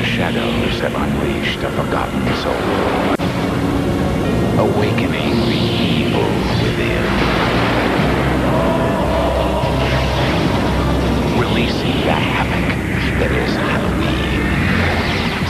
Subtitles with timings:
[0.00, 2.56] The shadows have unleashed a forgotten soul,
[4.64, 6.24] awakening the evil
[6.64, 7.04] within.
[11.38, 12.64] Releasing the havoc
[13.20, 14.40] that is Halloween.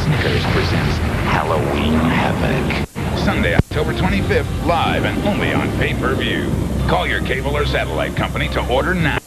[0.03, 0.97] Snickers presents
[1.31, 2.89] Halloween Havoc.
[3.21, 6.51] Sunday, October 25th, live and only on pay-per-view.
[6.89, 9.21] Call your cable or satellite company to order now.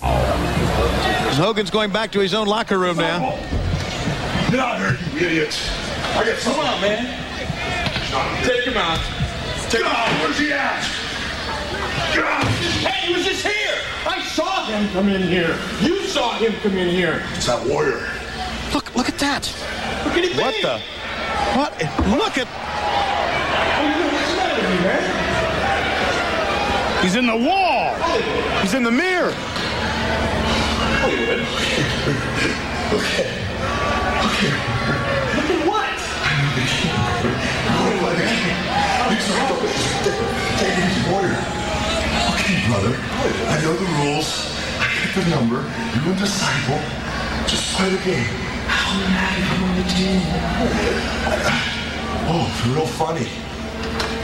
[1.37, 3.39] Hogan's going back to his own locker room now.
[4.53, 5.69] Out here, you idiots.
[6.15, 6.53] I got some.
[6.53, 7.05] Come on, man.
[8.45, 8.99] Take him out.
[9.69, 10.09] Take him out.
[10.21, 10.83] Where's he at?
[12.15, 12.43] God.
[12.85, 13.77] Hey, he was just here.
[14.05, 15.57] I saw him come in here.
[15.81, 17.23] You saw him come in here.
[17.33, 18.07] It's that warrior.
[18.73, 19.51] Look, look at that.
[20.05, 20.37] Look at him.
[20.37, 20.79] What the?
[21.57, 21.71] What?
[22.17, 22.47] Look at.
[24.13, 25.03] What's the matter with you, man?
[27.03, 27.95] He's in the wall.
[28.61, 29.33] He's in the mirror.
[32.91, 33.03] Look
[39.23, 41.39] Take it easy, warrior.
[42.35, 42.91] Okay, brother.
[43.47, 44.51] I know the rules.
[44.79, 45.63] I get the number.
[46.03, 46.81] You're a disciple.
[47.47, 48.27] Just play the game.
[48.67, 50.19] How mad I'm on the team?
[52.27, 53.27] Oh, it's real funny.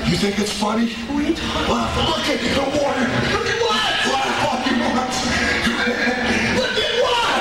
[0.10, 0.92] You think it's funny?
[1.08, 2.04] What talking?
[2.04, 3.08] Look at the water.
[3.32, 3.80] Look at what?
[4.44, 5.12] All you want.
[6.60, 7.40] Look at what?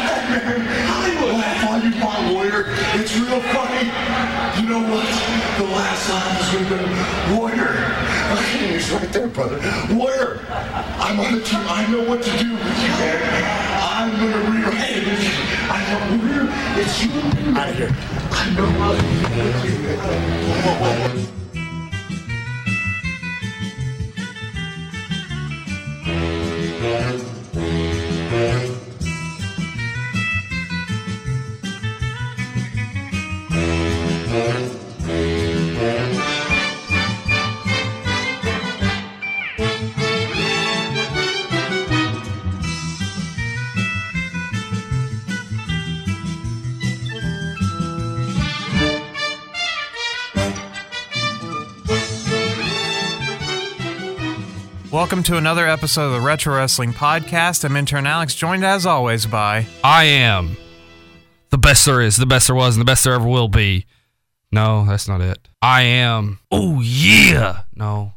[1.34, 2.62] Laugh all you want, warrior.
[2.95, 3.91] It's real funny.
[4.61, 5.06] You know what?
[5.59, 7.75] The last laugh is going to be warrior.
[8.33, 9.59] Okay, he's right there, brother.
[9.92, 10.39] Warrior.
[10.48, 11.59] I'm on the team.
[11.67, 13.23] I know what to do with you, man.
[13.83, 15.19] I'm going to you.
[15.69, 16.47] I know, warrior.
[16.81, 17.11] It's you.
[17.59, 17.91] Out of here.
[17.91, 19.09] I know what to do.
[20.62, 21.19] Whoa,
[27.19, 27.28] whoa.
[55.09, 57.65] Welcome to another episode of the Retro Wrestling Podcast.
[57.65, 59.67] I'm intern Alex, joined as always by.
[59.83, 60.55] I am
[61.49, 63.87] the best there is, the best there was, and the best there ever will be.
[64.53, 65.49] No, that's not it.
[65.63, 66.41] I am.
[66.51, 67.63] Oh yeah.
[67.75, 68.13] No,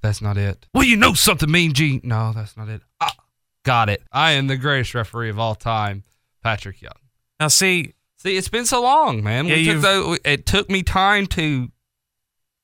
[0.00, 0.64] that's not it.
[0.72, 2.02] Well, you know something, Mean Gene.
[2.04, 2.82] No, that's not it.
[3.00, 3.16] Ah,
[3.64, 4.04] got it.
[4.12, 6.04] I am the greatest referee of all time,
[6.44, 6.92] Patrick Young.
[7.40, 9.46] Now, see, See, it's been so long, man.
[9.46, 11.72] Yeah, took the, it took me time to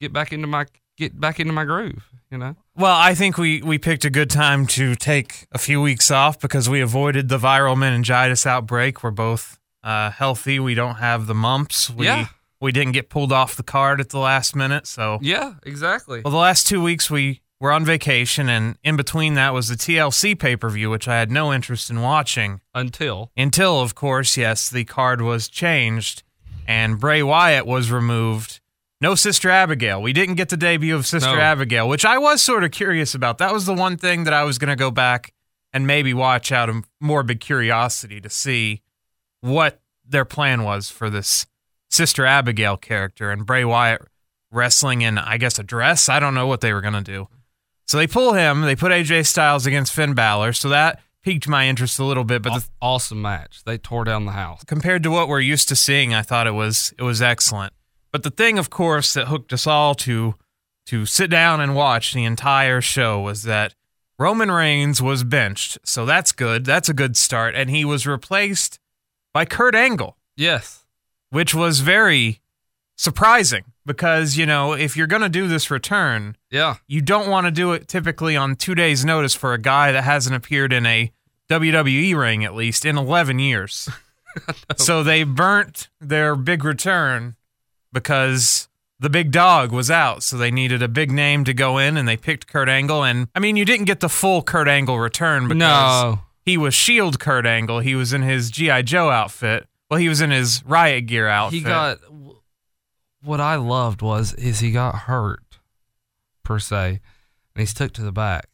[0.00, 2.08] get back into my get back into my groove.
[2.30, 2.54] You know.
[2.76, 6.40] Well, I think we, we picked a good time to take a few weeks off
[6.40, 9.02] because we avoided the viral meningitis outbreak.
[9.02, 10.58] We're both uh, healthy.
[10.58, 11.90] We don't have the mumps.
[11.90, 12.26] We, Yeah.
[12.60, 14.86] We didn't get pulled off the card at the last minute.
[14.86, 16.22] So, Yeah, exactly.
[16.24, 19.74] well, the last two weeks we were on vacation, and in between that was the
[19.74, 22.62] TLC pay per view, which I had no interest in watching.
[22.74, 26.22] Until Until, of course, yes, the card was changed
[26.66, 28.60] and Bray Wyatt was removed.
[29.04, 30.00] No Sister Abigail.
[30.00, 31.38] We didn't get the debut of Sister No.
[31.38, 33.36] Abigail, which I was sort of curious about.
[33.36, 35.34] That was the one thing that I was going to go back
[35.74, 38.80] and maybe watch out of morbid curiosity to see
[39.42, 41.44] what their plan was for this
[41.90, 44.00] Sister Abigail character and Bray Wyatt
[44.50, 46.08] wrestling in, I guess, a dress.
[46.08, 47.28] I don't know what they were going to do.
[47.86, 48.62] So they pull him.
[48.62, 50.54] They put AJ Styles against Finn Balor.
[50.54, 52.40] So that piqued my interest a little bit.
[52.40, 53.64] But the Aw- awesome match.
[53.64, 54.64] They tore down the house.
[54.64, 57.73] compared to what we're used to seeing, I thought it was it was excellent.
[58.14, 60.36] But the thing, of course, that hooked us all to
[60.86, 63.74] to sit down and watch the entire show was that
[64.20, 65.78] Roman Reigns was benched.
[65.82, 66.64] So that's good.
[66.64, 67.56] That's a good start.
[67.56, 68.78] And he was replaced
[69.32, 70.84] by Kurt Angle, Yes.
[71.30, 72.40] which was very
[72.94, 76.76] surprising because, you know, if you're going to do this return, Yeah.
[76.86, 80.04] you don't want to do it typically on two days' notice for a guy that
[80.04, 81.10] hasn't appeared in a
[81.50, 83.88] WWE ring at least in 11 years.
[84.76, 87.34] so they burnt their big return
[87.94, 88.68] because
[89.00, 90.22] the big dog was out.
[90.22, 93.02] So they needed a big name to go in and they picked Kurt Angle.
[93.04, 96.20] And I mean, you didn't get the full Kurt Angle return because No.
[96.44, 97.80] he was Shield Kurt Angle.
[97.80, 98.82] He was in his G.I.
[98.82, 99.66] Joe outfit.
[99.90, 101.58] Well, he was in his riot gear outfit.
[101.60, 101.98] He got
[103.22, 105.58] what I loved was is he got hurt
[106.42, 107.00] per se,
[107.54, 108.48] and he's took to the back,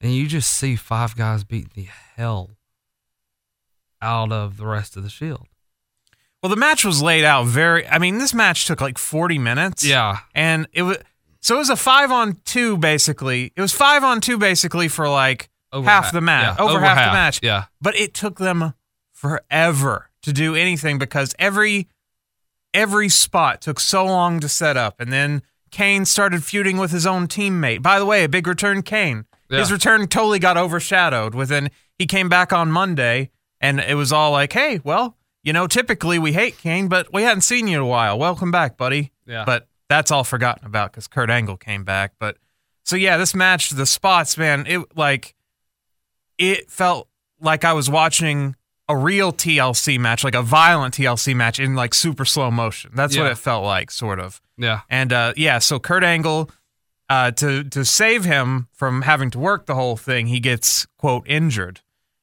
[0.00, 2.50] and you just see five guys beating the hell
[4.02, 5.46] out of the rest of the Shield.
[6.42, 7.86] Well, the match was laid out very.
[7.86, 9.84] I mean, this match took like 40 minutes.
[9.84, 10.98] Yeah, And it was.
[11.40, 13.52] So it was a five on two, basically.
[13.56, 16.56] It was five on two, basically, for like Over half half- the match.
[16.58, 17.40] yeah, over, over half, the match.
[17.42, 17.64] yeah.
[17.80, 18.74] But it took them
[19.12, 21.88] forever to do anything because every
[22.74, 27.06] every spot took so long to set up, and then Kane started feuding with his
[27.06, 27.82] own teammate.
[27.82, 29.26] By the way, a big return, Kane.
[29.50, 31.34] His return totally got overshadowed.
[31.34, 33.30] Within he came back on Monday,
[33.60, 37.22] and it was all like, "Hey, well, you know, typically we hate Kane, but we
[37.22, 38.18] hadn't seen you in a while.
[38.18, 39.44] Welcome back, buddy." Yeah.
[39.44, 42.12] But that's all forgotten about because Kurt Angle came back.
[42.18, 42.36] But
[42.84, 45.34] so yeah, this match, the spots, man, it like
[46.38, 47.08] it felt
[47.40, 48.56] like I was watching
[48.88, 52.90] a real TLC match, like a violent TLC match in like super slow motion.
[52.94, 54.40] That's what it felt like, sort of.
[54.56, 54.80] Yeah.
[54.90, 56.50] And uh, yeah, so Kurt Angle,
[57.08, 61.26] uh, to to save him from having to work the whole thing, he gets quote
[61.28, 61.80] injured,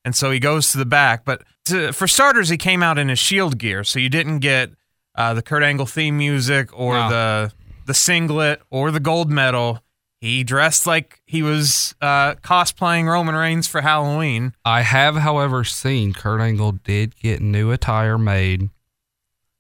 [0.09, 1.23] and so he goes to the back.
[1.23, 4.71] But to, for starters, he came out in his Shield gear, so you didn't get
[5.13, 7.09] uh, the Kurt Angle theme music or No.
[7.09, 7.53] the
[7.85, 9.83] the singlet or the gold medal.
[10.19, 14.53] He dressed like he was uh, cosplaying Roman Reigns for Halloween.
[14.65, 18.69] I have, however, seen Kurt Angle did get new attire made.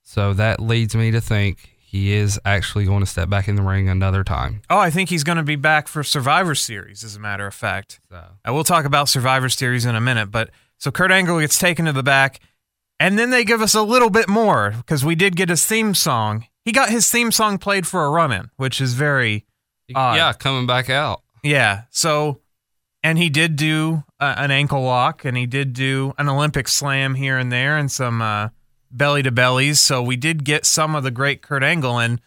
[0.03, 3.63] So that leads me to think he is actually going to step back in the
[3.63, 4.61] ring another time.
[4.69, 7.55] Oh, I think he's going to be back for Survivor Series, as a matter of
[7.55, 7.99] fact.
[8.11, 11.57] So I will talk about Survivor Series in a minute, but so Kurt Angle gets
[11.57, 12.41] taken to the back,
[12.99, 15.95] and then they give us a little bit more because we did get his theme
[15.95, 16.45] song.
[16.63, 19.47] He got his theme song played for a run-in, which is very
[19.95, 20.15] Odd.
[20.15, 21.23] yeah, coming back out.
[21.43, 21.85] yeah.
[21.89, 22.41] So,
[23.01, 27.15] and he did do uh, an ankle lock, and he did do an Olympic slam
[27.15, 28.49] here and there, and some uh,
[28.91, 29.79] belly to bellies.
[29.79, 32.21] So we did get some of the great Kurt Angle, and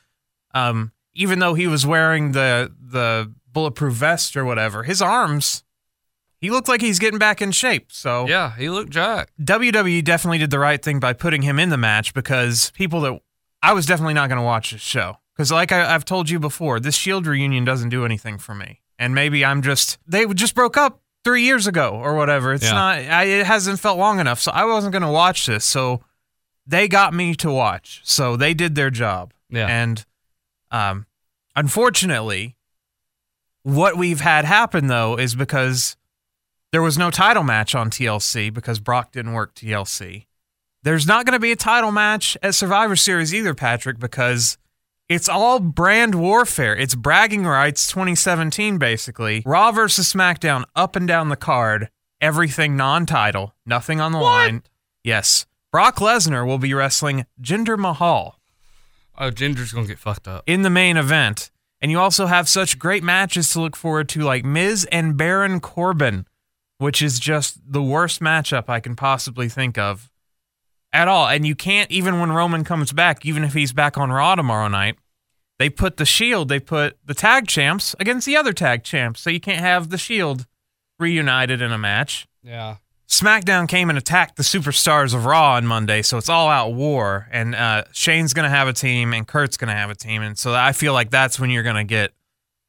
[0.54, 5.64] um, even though he was wearing the the bulletproof vest or whatever, his arms.
[6.38, 7.92] He looked like he's getting back in shape.
[7.92, 9.30] So Yeah, he looked jacked.
[9.40, 13.20] WWE definitely did the right thing by putting him in the match because people that
[13.62, 16.40] I was definitely not going to watch this show because, like I, I've told you
[16.40, 20.56] before, this Shield reunion doesn't do anything for me, and maybe I'm just they just
[20.56, 22.52] broke up three years ago or whatever.
[22.54, 22.72] It's Yeah.
[22.72, 25.64] not I, it hasn't felt long enough, so I wasn't going to watch this.
[25.64, 26.02] So
[26.66, 29.66] they got me to watch, so they did their job, Yeah.
[29.66, 30.04] and
[30.70, 31.06] um,
[31.56, 32.56] unfortunately,
[33.62, 35.96] what we've had happen though is because
[36.72, 40.26] there was no title match on TLC because Brock didn't work TLC.
[40.82, 44.58] There's not going to be a title match at Survivor Series either, Patrick, because
[45.08, 46.74] it's all brand warfare.
[46.74, 49.42] It's bragging rights 2017, basically.
[49.46, 51.88] Raw versus SmackDown, up and down the card,
[52.20, 54.62] everything non title, nothing on the line.
[55.04, 55.46] Yes.
[55.72, 58.38] Brock Lesnar will be wrestling Jinder Mahal
[59.18, 60.42] Oh, Jinder's going to get fucked up.
[60.46, 61.50] in the main event.
[61.80, 65.58] And you also have such great matches to look forward to, like Miz and Baron
[65.60, 66.26] Corbin,
[66.78, 70.10] which is just the worst matchup I can possibly think of
[70.92, 71.26] at all.
[71.28, 74.68] And you can't, even when Roman comes back, even if he's back on Raw tomorrow
[74.68, 74.96] night,
[75.58, 79.20] they put the Shield, they put the tag champs against the other tag champs.
[79.20, 80.46] So you can't have the Shield
[80.98, 82.26] reunited in a match.
[82.42, 82.76] Yeah.
[83.12, 87.28] SmackDown came and attacked the superstars of Raw on Monday, so it's all out war.
[87.30, 90.22] And uh, Shane's going to have a team, and Kurt's going to have a team,
[90.22, 92.12] and so I feel like that's when you're going to get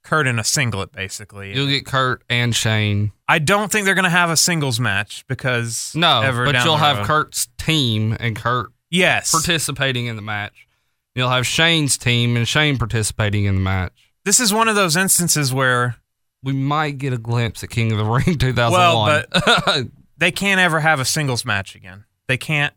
[0.03, 1.55] Kurt in a singlet, basically.
[1.55, 3.13] You'll get Kurt and Shane.
[3.25, 7.07] I don't think they're going to have a singles match because No, but you'll have.
[7.07, 10.67] Kurt's team and Kurt Yes, participating in the match.
[11.15, 14.11] You'll have Shane's team and Shane participating in the match.
[14.25, 15.95] this is one of those instances where
[16.43, 18.71] We might get a glimpse at King of the Ring 2001.
[18.71, 19.23] Well,
[19.65, 19.87] but
[20.23, 22.05] they can't ever have a singles match again.
[22.27, 22.73] They can't.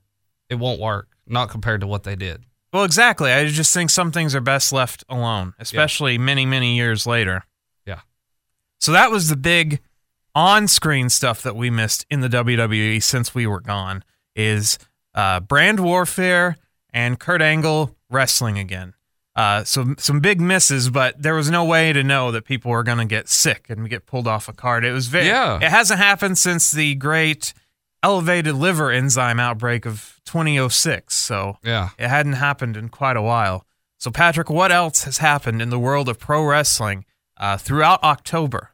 [0.50, 1.08] it won't work.
[1.28, 2.42] Not compared to what they did.
[2.72, 3.30] Well, exactly.
[3.32, 7.44] I just think some things are best left alone, especially many, many years later.
[7.86, 8.00] Yeah.
[8.80, 9.80] So that was the big
[10.34, 14.02] on-screen stuff that we missed in the WWE since we were gone
[14.34, 14.78] is
[15.14, 16.56] uh, brand warfare
[16.90, 18.94] and Kurt Angle wrestling again.
[19.36, 22.82] Uh, so some big misses, but there was no way to know that people were
[22.82, 24.82] going to get sick and get pulled off a card.
[24.82, 25.56] It was very, Yeah.
[25.58, 27.52] It hasn't happened since the great
[28.02, 31.14] elevated liver enzyme outbreak of 2006.
[31.14, 31.90] So Yeah.
[31.98, 33.66] it hadn't happened in quite a while.
[33.98, 37.04] So, Patrick, what else has happened in the world of pro wrestling
[37.38, 38.70] uh, throughout October?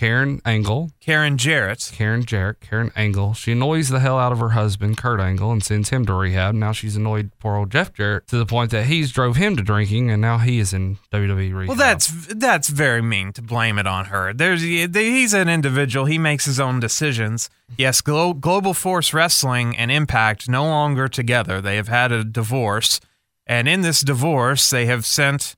[0.00, 1.90] Karen Angle, Karen Jarrett.
[1.92, 3.34] Karen Jarrett, Karen Angle.
[3.34, 6.54] She annoys the hell out of her husband, Kurt Angle, and sends him to rehab.
[6.54, 9.62] Now she's annoyed poor old Jeff Jarrett to the point that he's drove him to
[9.62, 11.68] drinking, and now he is in WWE rehab.
[11.68, 14.32] Well, that's that's very mean to blame it on her.
[14.32, 16.06] There's he's an individual.
[16.06, 17.50] He makes his own decisions.
[17.76, 21.60] Yes, Glo- Global Force Wrestling and Impact no longer together.
[21.60, 23.00] They have had a divorce,
[23.46, 25.56] and in this divorce, they have sent.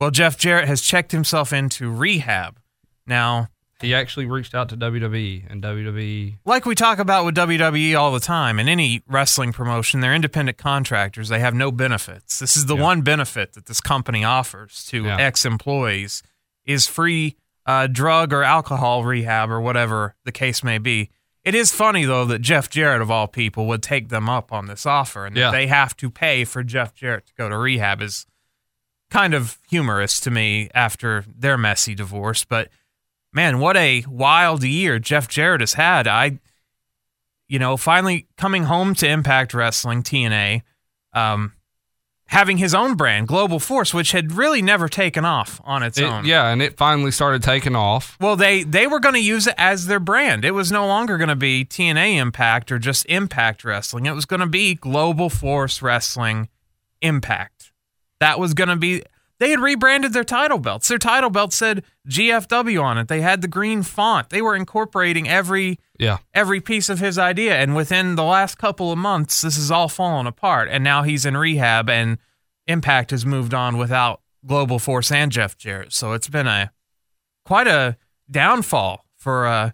[0.00, 2.58] Well, Jeff Jarrett has checked himself into rehab.
[3.06, 3.48] Now,
[3.80, 8.12] he actually reached out to WWE, and WWE like we talk about with WWE all
[8.12, 11.28] the time, in any wrestling promotion, they're independent contractors.
[11.28, 12.38] They have no benefits.
[12.38, 12.82] This is the Yeah.
[12.82, 15.16] one benefit that this company offers to Yeah.
[15.18, 16.22] ex employees
[16.64, 21.10] is free uh, drug or alcohol rehab or whatever the case may be.
[21.44, 24.66] It is funny though that Jeff Jarrett of all people would take them up on
[24.66, 25.46] this offer, and Yeah.
[25.50, 28.26] that they have to pay for Jeff Jarrett to go to rehab is
[29.10, 32.44] kind of humorous to me after their messy divorce.
[32.44, 32.68] But
[33.36, 36.08] man, what a wild year Jeff Jarrett has had.
[36.08, 36.40] I,
[37.48, 40.62] you know, finally coming home to Impact Wrestling TNA,
[41.12, 41.52] um,
[42.28, 46.04] having his own brand, Global Force, which had really never taken off on its It-
[46.04, 46.24] own.
[46.24, 48.16] yeah, and it finally started taking off.
[48.18, 50.44] Well, they they were going to use it as their brand.
[50.44, 54.06] It was no longer going to be TNA Impact or just Impact Wrestling.
[54.06, 56.48] It was going to be Global Force Wrestling
[57.02, 57.70] Impact.
[58.18, 59.02] That was going to be.
[59.38, 60.88] They had rebranded their title belts.
[60.88, 63.08] Their title belt said GFW on it.
[63.08, 64.30] They had the green font.
[64.30, 66.18] They were incorporating every Yeah.
[66.32, 67.54] every piece of his idea.
[67.56, 70.68] And within the last couple of months, this is all fallen apart.
[70.70, 72.18] And now he's in rehab, and
[72.66, 75.92] Impact has moved on without Global Force and Jeff Jarrett.
[75.92, 76.72] So it's been a
[77.44, 77.96] quite a
[78.30, 79.70] downfall for uh,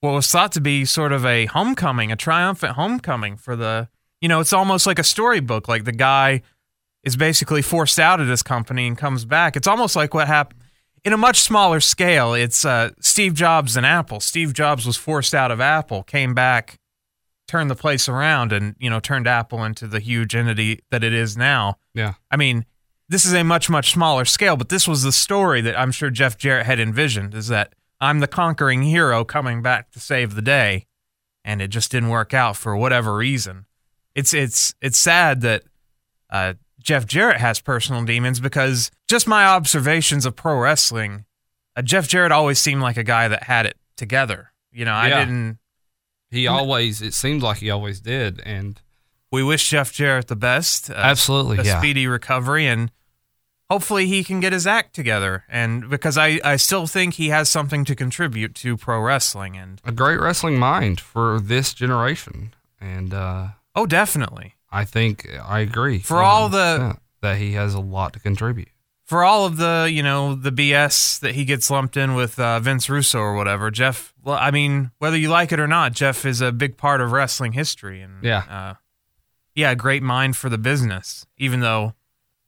[0.00, 3.88] what was thought to be sort of a homecoming, a triumphant homecoming for the.
[4.20, 5.68] You know, it's almost like a storybook.
[5.68, 6.42] Like the guy
[7.04, 9.56] is basically forced out of this company and comes back.
[9.56, 10.60] It's almost like what happened
[11.04, 12.34] in a much smaller scale.
[12.34, 14.20] It's uh, Steve Jobs and Apple.
[14.20, 16.78] Steve Jobs was forced out of Apple, came back,
[17.46, 21.12] turned the place around, and you know turned Apple into the huge entity that it
[21.12, 21.78] is now.
[21.94, 22.14] Yeah.
[22.30, 22.66] I mean,
[23.08, 26.10] this is a much much smaller scale, but this was the story that I'm sure
[26.10, 30.42] Jeff Jarrett had envisioned: is that I'm the conquering hero coming back to save the
[30.42, 30.86] day,
[31.44, 33.66] and it just didn't work out for whatever reason.
[34.14, 35.62] It's it's it's sad that
[36.30, 41.24] uh, Jeff Jarrett has personal demons because just my observations of pro wrestling,
[41.76, 44.52] uh, Jeff Jarrett always seemed like a guy that had it together.
[44.72, 45.18] You know, I Yeah.
[45.20, 45.58] didn't.
[46.30, 48.40] He always, it seems like he always did.
[48.44, 48.80] And
[49.30, 50.90] We wish Jeff Jarrett the best.
[50.90, 51.78] Uh, absolutely, a yeah.
[51.78, 52.90] speedy recovery and
[53.70, 57.50] hopefully he can get his act together and because I, I still think he has
[57.50, 62.54] something to contribute to pro wrestling and a great wrestling mind for this generation.
[62.80, 65.98] And uh, oh definitely I think I agree.
[66.00, 68.68] For all the- that he has a lot to contribute.
[69.04, 72.60] for all of the you know the bs that he gets lumped in with uh,
[72.60, 76.26] vince russo or whatever jeff well i mean whether you like it or not jeff
[76.26, 78.44] is a big part of wrestling history and Yeah.
[78.50, 78.74] uh,
[79.54, 81.94] yeah great mind for the business even though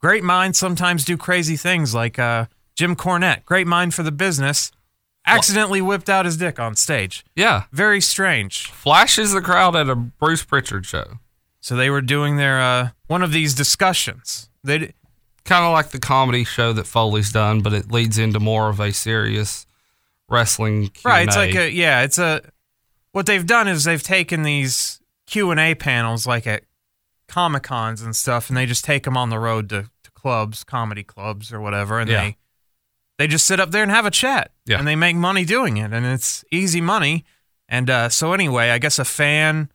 [0.00, 2.44] great minds sometimes do crazy things like uh,
[2.76, 4.70] jim cornette great mind for the business
[5.26, 7.64] accidentally whipped out his dick on stage Yeah.
[7.72, 11.18] very strange Flashes the crowd at a Bruce Pritchard show.
[11.60, 14.92] So they were doing their uh, one of these discussions they d-
[15.44, 18.78] Kind of like the comedy show that Foley's done, but it leads into more of
[18.78, 19.66] a serious
[20.28, 21.08] wrestling Q&A.
[21.12, 22.42] Right, it's like a yeah, it's a
[23.12, 26.64] what they've done is they've taken these Q and A panels like at
[27.26, 30.62] Comic Cons and stuff, and they just take them on the road to, to clubs,
[30.62, 32.20] comedy clubs or whatever, and Yeah.
[32.24, 32.36] they
[33.18, 34.78] they just sit up there and have a chat, Yeah.
[34.78, 37.24] and they make money doing it, and it's easy money.
[37.68, 39.70] And uh, so anyway, I guess a fan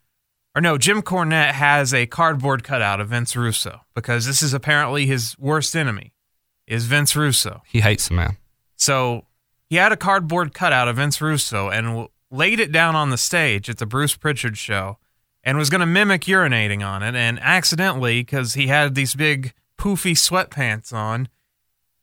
[0.56, 5.06] or no, Jim Cornette has a cardboard cutout of Vince Russo because this is apparently
[5.06, 6.14] his worst enemy,
[6.66, 7.62] is Vince Russo.
[7.68, 8.38] he hates the man.
[8.78, 9.26] So
[9.70, 13.70] he had a cardboard cutout of Vince Russo and laid it down on the stage
[13.70, 14.98] at the Bruce Pritchard show
[15.44, 17.16] and was going to mimic urinating on it.
[17.16, 21.30] And accidentally, because he had these big poofy sweatpants on,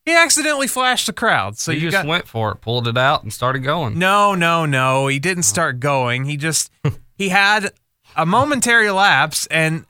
[0.05, 1.59] he accidentally flashed the crowd.
[1.59, 3.99] So he you just got went for it, pulled it out, and started going.
[3.99, 5.07] no, no, no.
[5.07, 5.43] He didn't oh.
[5.43, 6.25] start going.
[6.25, 6.71] He just
[7.17, 7.73] he had
[8.17, 9.85] a momentary lapse and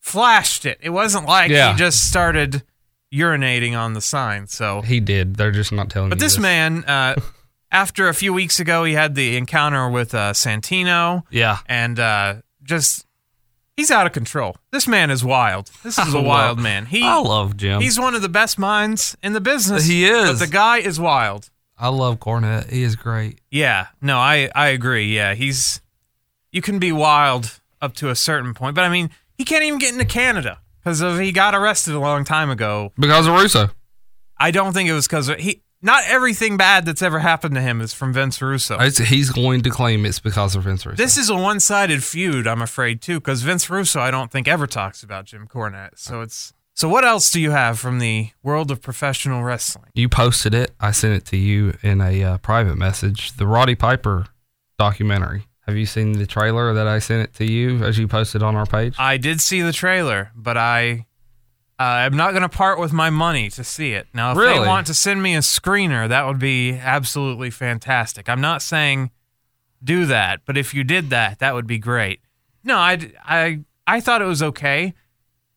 [0.00, 0.78] flashed it.
[0.82, 1.72] It wasn't like Yeah.
[1.72, 2.62] he just started
[3.12, 4.46] urinating on the sign.
[4.46, 5.36] So He did.
[5.36, 7.16] They're just not telling but you this man, uh,
[7.72, 11.58] after a few weeks ago, he had the encounter with uh, Santino, Yeah.
[11.66, 13.06] and uh, just
[13.76, 14.56] he's out of control.
[14.72, 15.70] This man is wild.
[15.82, 16.86] This is a wild man.
[16.86, 17.80] He I love Jim.
[17.80, 19.86] he's one of the best minds in the business.
[19.86, 20.30] He is.
[20.30, 21.50] but the guy is wild.
[21.78, 22.70] I love Cornette.
[22.70, 23.40] He is great.
[23.50, 25.14] Yeah, no, I I agree.
[25.16, 25.80] Yeah, he's
[26.52, 29.78] you can be wild up to a certain point, but I mean, he can't even
[29.78, 32.92] get into Canada because of he got arrested a long time ago.
[32.98, 33.70] Because of Russo.
[34.36, 35.62] I don't think it was because he.
[35.82, 38.74] Not everything bad that's ever happened to him is from Vince Russo.
[38.74, 40.96] It's- he's going to claim it's because of Vince Russo.
[41.02, 44.66] This is a one-sided feud, I'm afraid, too, because Vince Russo, I don't think ever
[44.66, 45.92] talks about Jim Cornette.
[45.96, 46.86] So it's so.
[46.86, 49.86] What else do you have from the world of professional wrestling?
[49.94, 50.72] you posted it.
[50.78, 53.32] I sent it to you in a uh, private message.
[53.38, 54.26] The Roddy Piper
[54.78, 55.46] documentary.
[55.70, 58.56] Have you seen the trailer that I sent it to you as you posted on
[58.56, 58.96] our page?
[58.98, 61.06] I did see the trailer, but I,
[61.78, 64.08] uh, I'm not going to part with my money to see it.
[64.12, 64.66] Now, if they Really?
[64.66, 68.28] want to send me a screener, that would be absolutely fantastic.
[68.28, 69.12] I'm not saying
[69.84, 72.18] do that, but if you did that, that would be great.
[72.64, 74.92] No, I, I, I thought it was okay.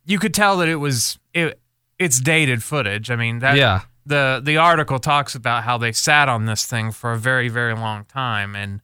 [0.05, 1.59] You could tell that it was it.
[1.97, 3.09] It's dated footage.
[3.09, 3.81] I mean, that yeah.
[4.05, 7.73] the the article talks about how they sat on this thing for a very very
[7.73, 8.81] long time and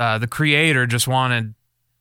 [0.00, 1.54] uh, the creator just wanted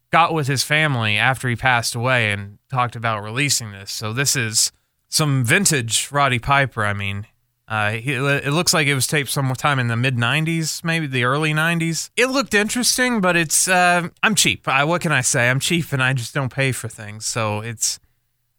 [0.10, 3.92] got with his family after he passed away and talked about releasing this.
[3.92, 4.72] So this is
[5.10, 6.86] some vintage Roddy Piper.
[6.86, 7.28] I mean,
[7.68, 11.26] uh, he, it looks like it was taped sometime in the mid '90s, maybe the
[11.26, 12.10] early '90s.
[12.16, 14.66] It looked interesting, but it's uh, I'm cheap.
[14.68, 15.50] I, what can I say?
[15.50, 17.26] I'm cheap, and I just don't pay for things.
[17.26, 18.00] So it's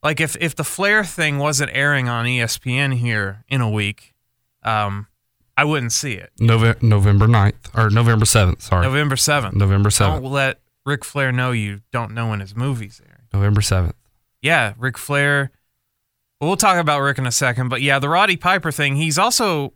[0.02, 4.12] like if if the Flair thing wasn't airing on ESPN here in a week,
[4.62, 5.06] um,
[5.60, 6.30] I wouldn't see it.
[6.40, 8.86] November November 9th or November 7th, sorry.
[8.86, 9.54] November seventh.
[9.54, 10.20] November 7th.
[10.22, 13.24] Don't let Ric Flair know you don't know when his movie's airing.
[13.32, 13.92] November 7th.
[14.40, 15.50] Yeah, Ric Flair.
[16.40, 18.96] Well, we'll talk about Ric in a second, but yeah, the Roddy Piper thing.
[18.96, 19.74] He's also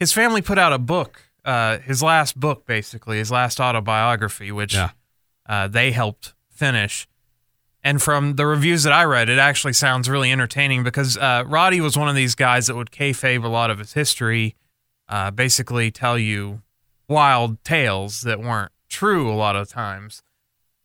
[0.00, 4.72] his family put out a book, uh, his last book, basically his last autobiography, which
[4.74, 4.90] Yeah.
[5.46, 7.06] uh, they helped finish.
[7.84, 11.80] And from the reviews that I read, it actually sounds really entertaining because uh, Roddy
[11.82, 14.56] was one of these guys that would kayfabe a lot of his history,
[15.08, 16.62] uh, basically tell you
[17.08, 20.22] wild tales that weren't true a lot of times.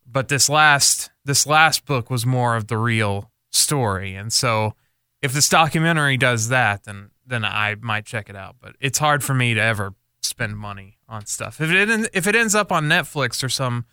[0.06, 4.74] But this last this last book was more of the real story, and so
[5.22, 8.56] if this documentary does that, then then I might check it out.
[8.60, 11.60] But it's hard for me to ever spend money on stuff.
[11.60, 13.86] If it if it ends up on Netflix or some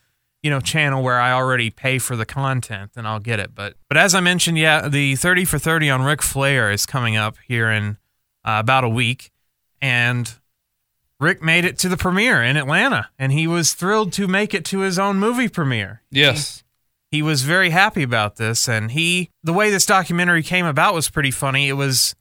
[0.43, 3.55] you know channel where I already pay for the content, then I'll get it.
[3.55, 7.15] But but as I mentioned, yeah, the thirty for thirty on Ric Flair is coming
[7.15, 7.97] up here in
[8.43, 9.30] uh, about a week,
[9.81, 10.33] and
[11.19, 14.65] Ric made it to the premiere in Atlanta, and he was thrilled to make it
[14.65, 16.01] to his own movie premiere.
[16.09, 16.63] Yes.
[17.11, 21.09] he was very happy about this and he the way this documentary came about was
[21.09, 21.67] pretty funny.
[21.67, 22.15] It was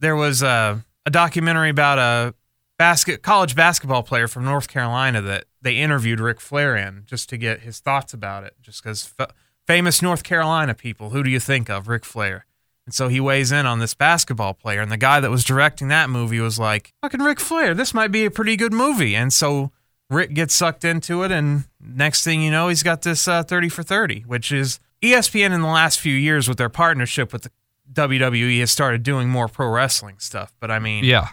[0.00, 2.34] there was a, a documentary about a
[2.78, 7.36] basket college basketball player from north carolina that they interviewed Ric flair in just to
[7.36, 9.30] get his thoughts about it just because f-
[9.66, 12.46] famous north carolina people who do you think of Ric flair
[12.88, 15.88] and so he weighs in on this basketball player and the guy that was directing
[15.88, 19.30] that movie was like fucking Ric flair this might be a pretty good movie and
[19.32, 19.70] so
[20.10, 23.68] Ric gets sucked into it, and next thing you know, he's got this uh, 30
[23.68, 27.50] for 30, which is ESPN in the last few years with their partnership with the
[27.92, 30.54] WWE has started doing more pro wrestling stuff.
[30.60, 31.28] But I mean, Yeah.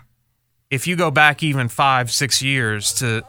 [0.69, 3.23] if you go back even five, six years to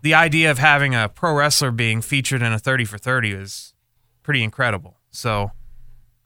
[0.00, 3.74] the idea of having a pro wrestler being featured in a 30 for 30 is
[4.22, 4.96] pretty incredible.
[5.10, 5.50] So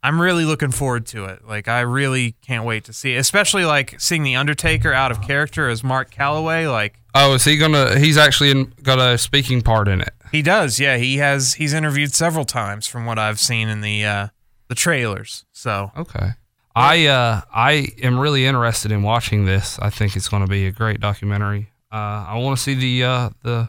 [0.05, 1.47] I'm really looking forward to it.
[1.47, 5.23] Like, I really can't wait to see it, especially like seeing The Undertaker out of
[5.23, 6.71] character as Mark Calaway.
[6.71, 7.99] Like, Oh, is he gonna?
[7.99, 10.15] He's actually in, got a speaking part in it.
[10.33, 10.97] He does, yeah.
[10.97, 14.29] He has he's interviewed several times from what I've seen in the uh
[14.69, 15.45] the trailers.
[15.53, 16.31] So Okay.
[16.75, 19.79] I uh I am really interested in watching this.
[19.81, 21.71] I think it's going to be a great documentary.
[21.93, 23.69] Uh, I want to see the uh the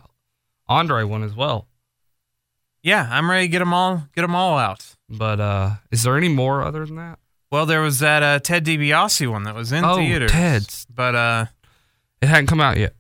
[0.69, 1.67] Andre one as well.
[2.82, 4.96] yeah, I'm ready to get them all get them all out.
[5.17, 7.19] But uh, is there any more other than that?
[7.52, 10.32] Well, there was that uh, Ted DiBiase one that was in Oh, theaters.
[10.32, 10.86] Ted's.
[10.93, 11.45] but uh,
[12.21, 12.93] It hadn't come out yet.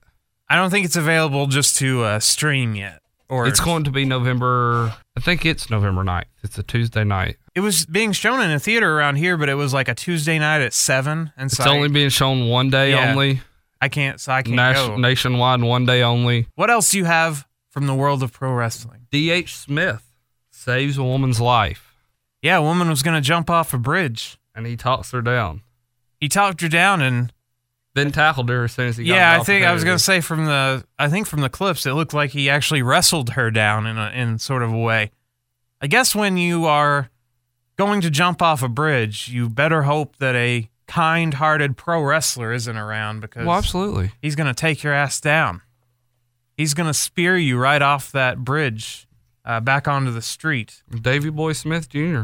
[0.49, 2.99] I don't think it's available just to uh, stream yet.
[3.29, 4.93] Or It's going to be November.
[5.17, 6.25] I think it's November 9th.
[6.43, 7.37] It's a Tuesday night.
[7.55, 10.37] It was being shown in a theater around here, but it was like a Tuesday
[10.37, 13.09] night at seven, and It's so I- only being shown one day Yeah.
[13.11, 13.41] only.
[13.81, 14.19] I can't.
[14.21, 14.97] So I can't Nas- go.
[14.97, 16.47] nationwide, one day only.
[16.55, 19.07] What else do you have from the world of pro wrestling?
[19.11, 19.55] D.H.
[19.55, 20.03] Smith
[20.51, 21.92] saves a woman's life,
[22.43, 24.37] Yeah, a woman was going to jump off a bridge.
[24.53, 25.61] and he talks her down.
[26.19, 27.33] He talked her down and
[27.95, 30.19] Then tackled her as soon as he got yeah, I think I was gonna say
[30.21, 33.87] from the I think from the clips it looked like he actually wrestled her down
[33.87, 35.11] in a in sort of a way.
[35.81, 37.09] I guess when you are
[37.77, 42.77] going to jump off a bridge, you better hope that a kind-hearted pro wrestler isn't
[42.77, 44.11] around because Well, absolutely.
[44.21, 45.61] he's gonna take your ass down.
[46.57, 49.07] He's gonna spear you right off that bridge
[49.43, 50.83] uh, back onto the street.
[51.01, 52.23] Davey Boy Smith Jr.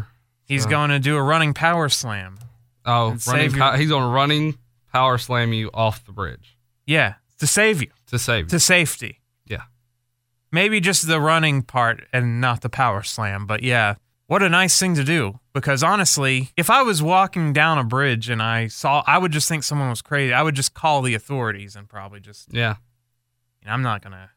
[0.50, 2.40] He's So- going to do a running power slam.
[2.86, 4.58] Oh, running pow- he's going to running
[4.92, 8.50] power slam you off the bridge Yeah, to save you to save you.
[8.50, 9.22] to safety.
[9.46, 9.64] Yeah.
[10.52, 13.46] maybe just the running part and not the power slam.
[13.46, 15.40] But yeah, what a nice thing to do.
[15.54, 19.48] Because honestly, if I was walking down a bridge and I saw, I would just
[19.48, 20.34] think someone was crazy.
[20.34, 22.76] I would just call the authorities and probably just, Yeah.
[23.62, 24.30] you know, I'm not going to.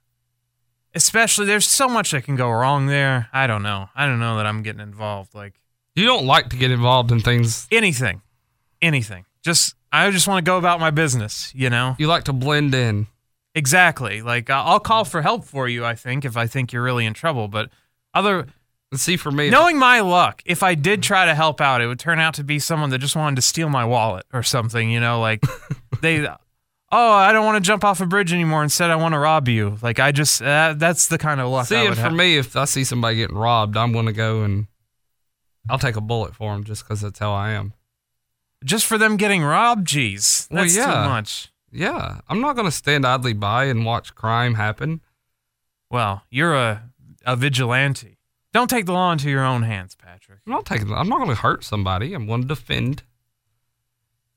[0.94, 3.28] Especially, there's so much that can go wrong there.
[3.32, 3.88] I don't know.
[3.94, 5.34] I don't know that I'm getting involved.
[5.34, 5.54] Like
[5.94, 7.66] You don't like to get involved in things.
[7.70, 8.22] anything,
[8.80, 9.24] anything.
[9.44, 11.96] Just, I just want to go about my business, you know?
[11.98, 13.08] You like to blend in.
[13.54, 14.22] Exactly.
[14.22, 17.04] Like, I- I'll call for help for you, I think, if I think you're really
[17.04, 17.48] in trouble.
[17.48, 17.68] But
[18.14, 18.46] other,
[18.90, 21.86] And see, for me, Knowing my luck, if I did try to help out, it
[21.86, 24.90] would turn out to be someone that just wanted to steal my wallet or something,
[24.90, 25.42] you know, like
[26.00, 28.62] they oh, I don't want to jump off a bridge anymore.
[28.62, 29.78] Instead, I want to rob you.
[29.82, 32.12] Like I just uh, that's the kind of luck I see, would for have.
[32.12, 34.66] me, if I see somebody getting robbed, I'm going to go and
[35.68, 37.74] I'll take a bullet for them just because that's how I am.
[38.64, 40.46] just for them getting robbed, geez.
[40.50, 40.86] Well, That's yeah.
[40.86, 41.50] too much.
[41.72, 42.20] Yeah.
[42.28, 45.00] I'm not going to stand idly by and watch crime happen.
[45.90, 46.90] Well, you're a
[47.24, 48.18] a vigilante.
[48.52, 50.40] Don't take the law into your own hands, Patrick.
[50.46, 50.92] I'm not taking.
[50.92, 52.12] I'm not going to hurt somebody.
[52.14, 53.02] I'm going to defend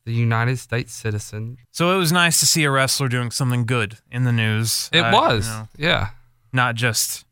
[0.05, 1.57] the United States citizen.
[1.71, 4.89] So it was nice to see a wrestler doing something good in the news.
[4.93, 6.09] It Uh, was, you know, yeah.
[6.53, 7.24] not just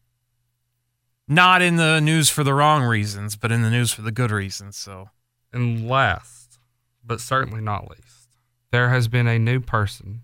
[1.34, 4.32] not in the news for the wrong reasons, but in the news for the good
[4.32, 4.78] reasons.
[4.78, 5.10] So
[5.52, 6.60] And last,
[7.04, 8.30] but certainly not least,
[8.72, 10.22] there has been a new person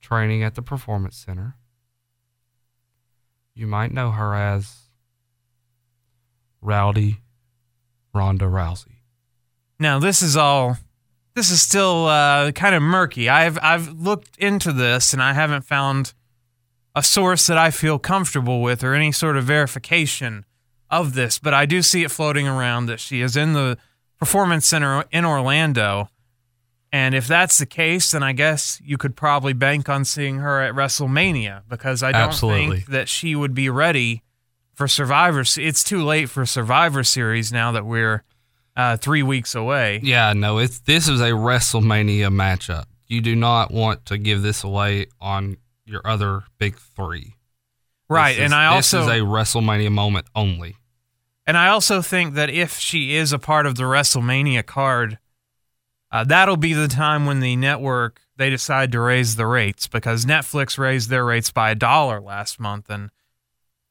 [0.00, 1.56] training at the Performance Center.
[3.54, 4.90] You might know her as
[6.60, 7.20] Rowdy
[8.12, 9.00] Ronda Rousey.
[9.78, 10.78] now this is all
[11.34, 13.28] this is still uh, kind of murky.
[13.28, 16.14] I've I've looked into this and I haven't found
[16.94, 20.44] a source that I feel comfortable with or any sort of verification
[20.90, 23.76] of this, but I do see it floating around that she is in the
[24.18, 26.08] performance center in Orlando.
[26.92, 30.62] And if that's the case, then I guess you could probably bank on seeing her
[30.62, 32.76] at WrestleMania because I don't Absolutely.
[32.76, 34.22] think that she would be ready
[34.74, 35.42] for Survivor.
[35.56, 38.22] It's too late for Survivor Series now that we're
[38.76, 40.00] uh, three weeks away.
[40.02, 42.84] Yeah, no, it's this is a WrestleMania matchup.
[43.08, 47.34] You do not want to give this away on your other big three.
[48.08, 50.76] Right, is- and I also this is a WrestleMania moment only.
[51.46, 55.18] And I also think that if she is a part of the WrestleMania card,
[56.10, 60.24] uh, that'll be the time when the network they decide to raise the rates because
[60.24, 63.10] Netflix raised their rates by a dollar last month, and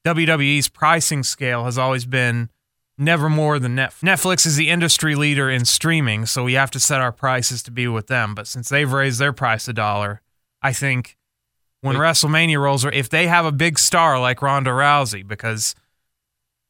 [0.05, 2.49] WWE's pricing scale has always been
[2.97, 6.79] never more than Net- Netflix is the industry leader in streaming, so we have to
[6.79, 8.35] set our prices to be with them.
[8.35, 10.21] But since they've raised their price a dollar,
[10.61, 11.17] I think
[11.83, 12.03] when Wait.
[12.03, 15.75] WrestleMania rolls, or if they have a big star like Ronda Rousey, because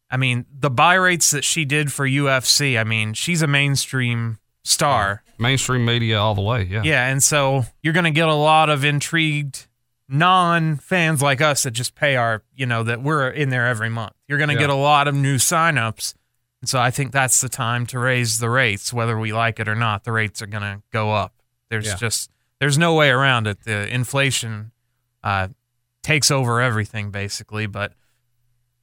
[0.10, 4.38] I mean, the buy rates that she did for UFC, I mean, she's a mainstream
[4.64, 5.24] star.
[5.40, 6.64] Mainstream media all the way.
[6.64, 6.82] Yeah.
[6.84, 9.68] Yeah, and so you're going to get a lot of intrigued
[10.10, 13.90] non fans like us that just pay our, you know, that we're in there every
[13.90, 14.14] month.
[14.28, 14.62] You're going to Yeah.
[14.62, 16.14] get a lot of new signups.
[16.62, 19.68] And so I think that's the time to raise the rates, whether we like it
[19.68, 20.04] or not.
[20.06, 21.34] The rates are going to go up.
[21.70, 21.96] There's Yeah.
[21.96, 23.64] just, there's no way around it.
[23.64, 24.72] The inflation
[25.24, 25.48] uh,
[26.02, 27.66] takes over everything, basically.
[27.66, 27.94] But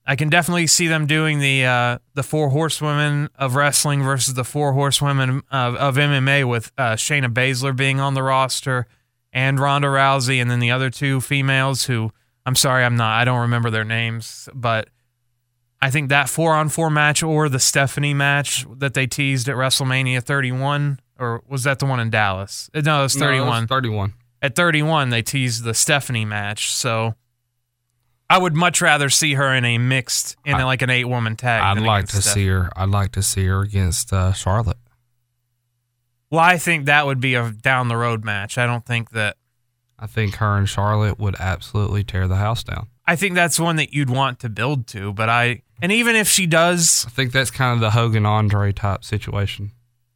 [0.07, 4.45] I can definitely see them doing the uh, the four horsewomen of wrestling versus the
[4.45, 8.87] four horsewomen of, of MMA with uh, Shayna Baszler being on the roster
[9.33, 12.13] and Ronda Rousey, and then the other two females who
[12.45, 14.89] I'm sorry I'm not I don't remember their names, but
[15.83, 19.57] I think that four on four match or the Stephanie match that they teased at
[19.57, 22.69] WrestleMania 31 or was that the one in Dallas?
[22.75, 24.15] Uh, No, it was No, it was 31 31.
[24.43, 26.73] At 31 they teased the Stephanie match.
[26.73, 27.15] So
[28.29, 31.37] I would much rather see her in a mixed in I- like an eight woman
[31.37, 31.63] tag.
[31.63, 32.71] I'd like to Steph- see her.
[32.77, 34.79] I'd like to see her against uh, Charlotte.
[36.31, 38.57] Well, I think that would be a down the road match.
[38.57, 39.37] I don't think that.
[39.99, 42.87] I think her and Charlotte would absolutely tear the house down.
[43.07, 45.13] I think that's one that you'd want to build to.
[45.13, 48.73] But I and even if she does, I think that's kind of the Hogan Andre
[48.73, 49.73] type situation.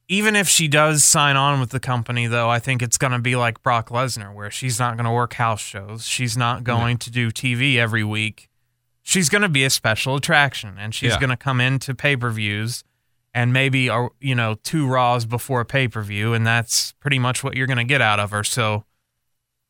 [0.08, 3.18] Even if she does sign on with the company, though, I think it's going to
[3.18, 6.04] be like Brock Lesnar, where she's not going to work house shows.
[6.06, 8.48] She's not going to do TV every week.
[9.02, 11.20] She's going to be a special attraction, and she's Yeah.
[11.20, 12.84] going to come into pay per views
[13.34, 17.18] and maybe uh, you know two Raws before a pay per view, and that's pretty
[17.18, 18.44] much what you're going to get out of her.
[18.44, 18.84] So,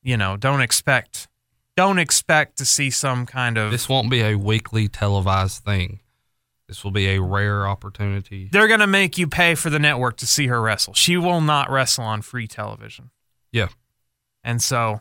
[0.03, 1.29] you know, don't expect
[1.77, 5.99] don't expect to see some kind of This won't be a weekly televised thing.
[6.69, 8.49] This will be a rare opportunity.
[8.51, 10.95] they're going to make you pay for the network to see her wrestle.
[10.95, 13.11] She will not wrestle on free television.
[13.53, 13.69] Yeah.
[14.43, 15.01] And so,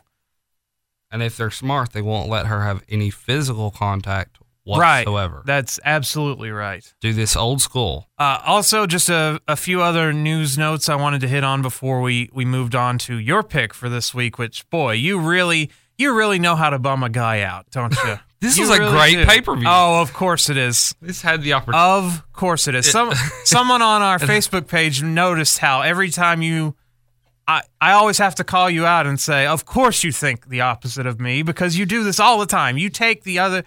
[1.10, 5.06] And if they're smart, they won't let her have any physical contact right.
[5.06, 5.42] whatsoever.
[5.46, 6.92] That's absolutely right.
[7.00, 8.08] Do this old school.
[8.18, 12.00] Uh, also, just a, a few other news notes I wanted to hit on before
[12.00, 15.70] we, we moved on to your pick for this week, which, boy, you really.
[15.96, 18.18] You really know how to bum a guy out, don't you?
[18.44, 19.26] This You was a great do.
[19.26, 19.66] pay-per-view.
[19.68, 20.94] Oh, of course it is.
[21.00, 21.82] This had the opportunity.
[22.06, 22.90] Of course it is.
[22.90, 23.12] Some
[23.44, 26.76] someone on our Facebook page noticed how every time you
[27.48, 30.60] I I always have to call you out and say, "Of course you think the
[30.60, 32.76] opposite of me because you do this all the time.
[32.78, 33.64] You take the other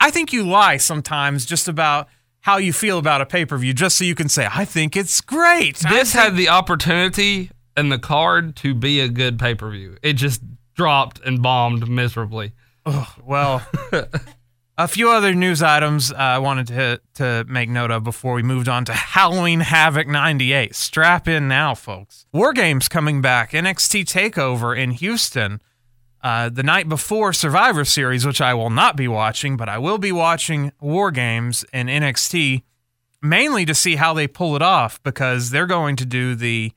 [0.00, 2.08] I think you lie sometimes just about
[2.40, 5.76] how you feel about a pay-per-view just so you can say, "I think it's great."
[5.76, 9.96] This think- had the opportunity and the card to be a good pay per view.
[10.02, 10.42] It just
[10.74, 12.52] dropped and bombed miserably.
[13.24, 13.66] Well,
[14.78, 18.42] a few other news items uh, I wanted to to make note of before we
[18.42, 20.74] moved on to Halloween Havoc 98.
[20.74, 22.26] Strap in now, folks.
[22.32, 23.52] War Games coming back.
[23.52, 25.60] NXT Takeover in Houston.
[26.22, 29.98] Uh, the night before Survivor Series, which I will not be watching, but I will
[29.98, 32.62] be watching War Games in NXT,
[33.20, 36.72] mainly to see how they pull it off because they're going to do the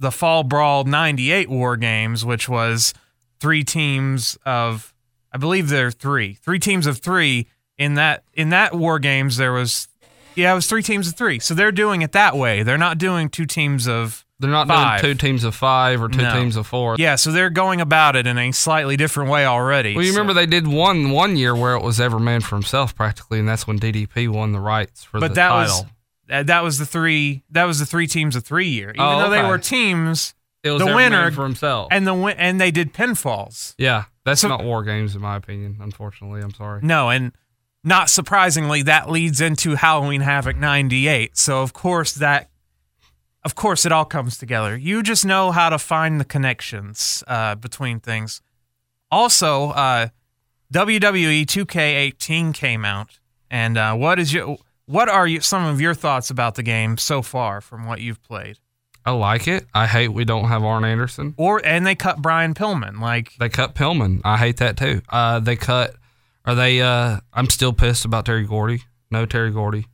[0.00, 2.94] the Fall Brawl 98 War Games, which was
[3.40, 4.94] three teams of
[5.32, 9.36] I believe there are three, three teams of three in that in that war games.
[9.36, 9.88] There was,
[10.34, 11.38] yeah, it was three teams of three.
[11.38, 12.62] So they're doing it that way.
[12.62, 15.02] They're not doing two teams of They're not Five.
[15.02, 16.32] doing two teams of five or two No.
[16.32, 16.96] teams of four.
[16.98, 17.16] yeah.
[17.16, 19.94] So they're going about it in a slightly different way already.
[19.94, 22.54] Well, you So- remember they did one one year where it was every man for
[22.56, 25.76] himself practically, and that's when DDP won the rights for but the that title.
[26.28, 28.90] was that, was the three that was the three teams of three year.
[28.90, 31.88] Even Oh, though they were teams, the winner for himself.
[31.90, 33.74] and the win- and they did pinfalls.
[33.78, 35.78] yeah, that's So- not war games in my opinion.
[35.80, 36.80] Unfortunately, I'm sorry.
[36.82, 37.32] No, and
[37.84, 41.36] not surprisingly, that leads into Halloween Havoc '98.
[41.38, 42.50] So of course that,
[43.44, 44.76] of course, it all comes together.
[44.76, 48.42] You just know how to find the connections uh, between things.
[49.10, 50.08] Also, uh,
[50.72, 53.18] WWE 2K18 came out,
[53.50, 56.96] and uh, what is your what are you, some of your thoughts about the game
[56.98, 58.58] so far from what you've played?
[59.06, 59.66] I like it.
[59.74, 61.34] I hate we don't have Arn Anderson.
[61.38, 63.00] Or and they cut Brian Pillman.
[63.00, 64.20] Like They cut Pillman.
[64.24, 65.00] I hate that too.
[65.08, 65.94] Uh, they cut.
[66.44, 66.80] Are they?
[66.82, 68.82] Uh, I'm still pissed about Terry Gordy.
[69.10, 69.86] No Terry Gordy.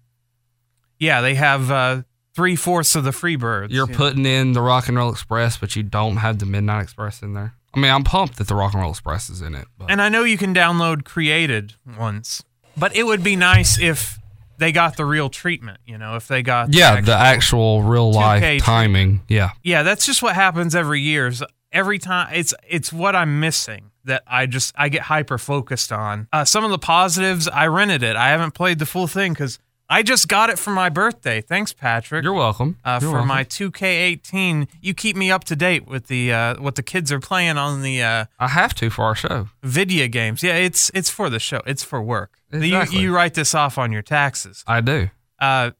[0.98, 2.02] yeah, they have uh,
[2.34, 3.68] three fourths of the Freebirds.
[3.70, 3.96] You're Yeah.
[3.96, 7.34] putting in the Rock and Roll Express, but you don't have the Midnight Express in
[7.34, 7.54] there.
[7.74, 9.66] I mean, I'm pumped that the Rock and Roll Express is in it.
[9.78, 12.42] But And I know you can download created ones,
[12.76, 14.18] but it would be nice if
[14.64, 15.78] they got the real treatment.
[15.84, 19.20] You know, if they got yeah, the actual real 2K life timing.
[19.28, 19.82] Yeah, yeah.
[19.82, 21.26] That's just what happens every year.
[21.26, 25.92] Is every time it's it's what I'm missing that I just I get hyper focused
[25.92, 26.28] on.
[26.32, 28.16] Uh, some of the positives, I rented it.
[28.16, 29.58] I haven't played the full thing because
[29.90, 31.40] I just got it for my birthday.
[31.42, 32.24] Thanks, Patrick.
[32.24, 32.78] you're welcome.
[32.84, 33.28] uh, You're for welcome.
[33.28, 34.68] my 2K18.
[34.80, 37.82] You keep me up to date with the uh, what the kids are playing on
[37.82, 39.48] the uh, I have to for our show.
[39.62, 40.42] video games.
[40.42, 41.60] Yeah, it's it's for the show.
[41.66, 42.38] It's for work.
[42.52, 42.98] Exactly.
[42.98, 44.64] You, you write this off on your taxes.
[44.66, 45.10] I do.
[45.38, 45.72] Uh,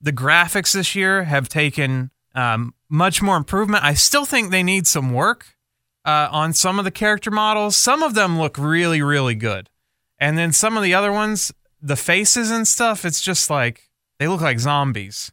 [0.00, 3.82] the graphics this year have taken um, much more improvement.
[3.84, 5.56] I still think they need some work
[6.04, 7.76] uh, on some of the character models.
[7.76, 9.70] Some of them look really, really good,
[10.18, 13.88] and then some of the other ones, the faces and stuff, it's just like
[14.18, 15.32] they look like zombies.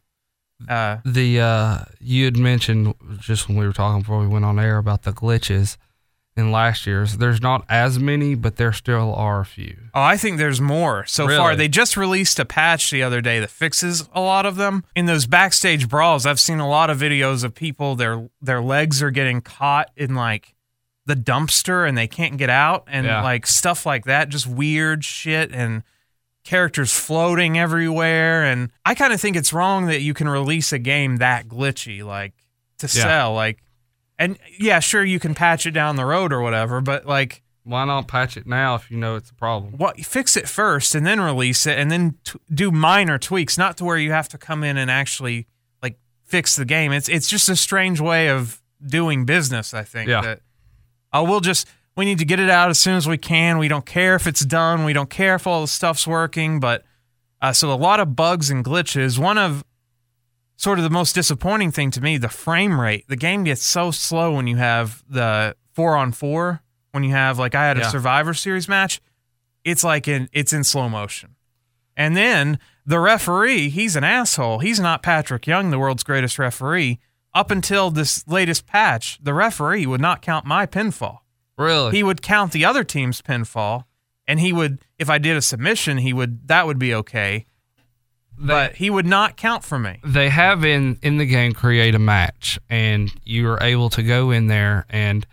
[0.68, 4.58] Uh, The uh, you had mentioned just when we were talking before we went on
[4.58, 5.76] air about the glitches
[6.36, 7.16] in last year's.
[7.18, 9.76] There's not as many, but there still are a few.
[9.94, 11.36] Oh, I think there's more so Really?
[11.38, 11.56] far.
[11.56, 14.84] They just released a patch the other day that fixes a lot of them.
[14.94, 19.02] In those backstage brawls, I've seen a lot of videos of people their their legs
[19.02, 20.54] are getting caught in like
[21.04, 23.22] the dumpster and they can't get out and Yeah.
[23.22, 25.82] like stuff like that, just weird shit and
[26.46, 30.78] characters floating everywhere and I kind of think it's wrong that you can release a
[30.78, 32.32] game that glitchy like
[32.78, 33.02] to Yeah.
[33.02, 33.58] sell like
[34.18, 37.84] and yeah, sure you can patch it down the road or whatever, but like Why
[37.84, 39.74] not patch it now if you know it's a problem?
[39.76, 43.76] what fix it first and then release it and then t- do minor tweaks not
[43.78, 45.46] to where you have to come in and actually
[45.82, 50.08] like fix the game it's it's just a strange way of doing business i think
[50.08, 50.20] Yeah.
[50.22, 50.40] that
[51.12, 53.58] oh we'll just we need to get it out as soon as we can.
[53.58, 54.84] We don't care if it's done.
[54.84, 56.84] We don't care if all the stuff's working but
[57.42, 59.18] uh, so a lot of bugs and glitches.
[59.18, 59.64] One of
[60.56, 63.04] sort of the most disappointing thing to me the frame rate.
[63.08, 67.38] The game gets so slow when you have the four on four when you have
[67.38, 67.88] like i had a Yeah.
[67.88, 69.00] survivor series match.
[69.64, 71.36] It's like in it's in slow motion.
[71.96, 74.60] And then the referee he's an asshole.
[74.60, 76.98] He's not patrick young the world's greatest referee.
[77.34, 81.18] Up until this latest patch the referee would not count my pinfall
[81.58, 81.96] Really?
[81.96, 83.84] he would count the other team's pinfall
[84.28, 87.46] and he would if i did a submission he would that would be okay.
[88.38, 89.98] But he would not count for me.
[90.04, 94.30] They have in in the game create a match and you are able to go
[94.30, 95.26] in there and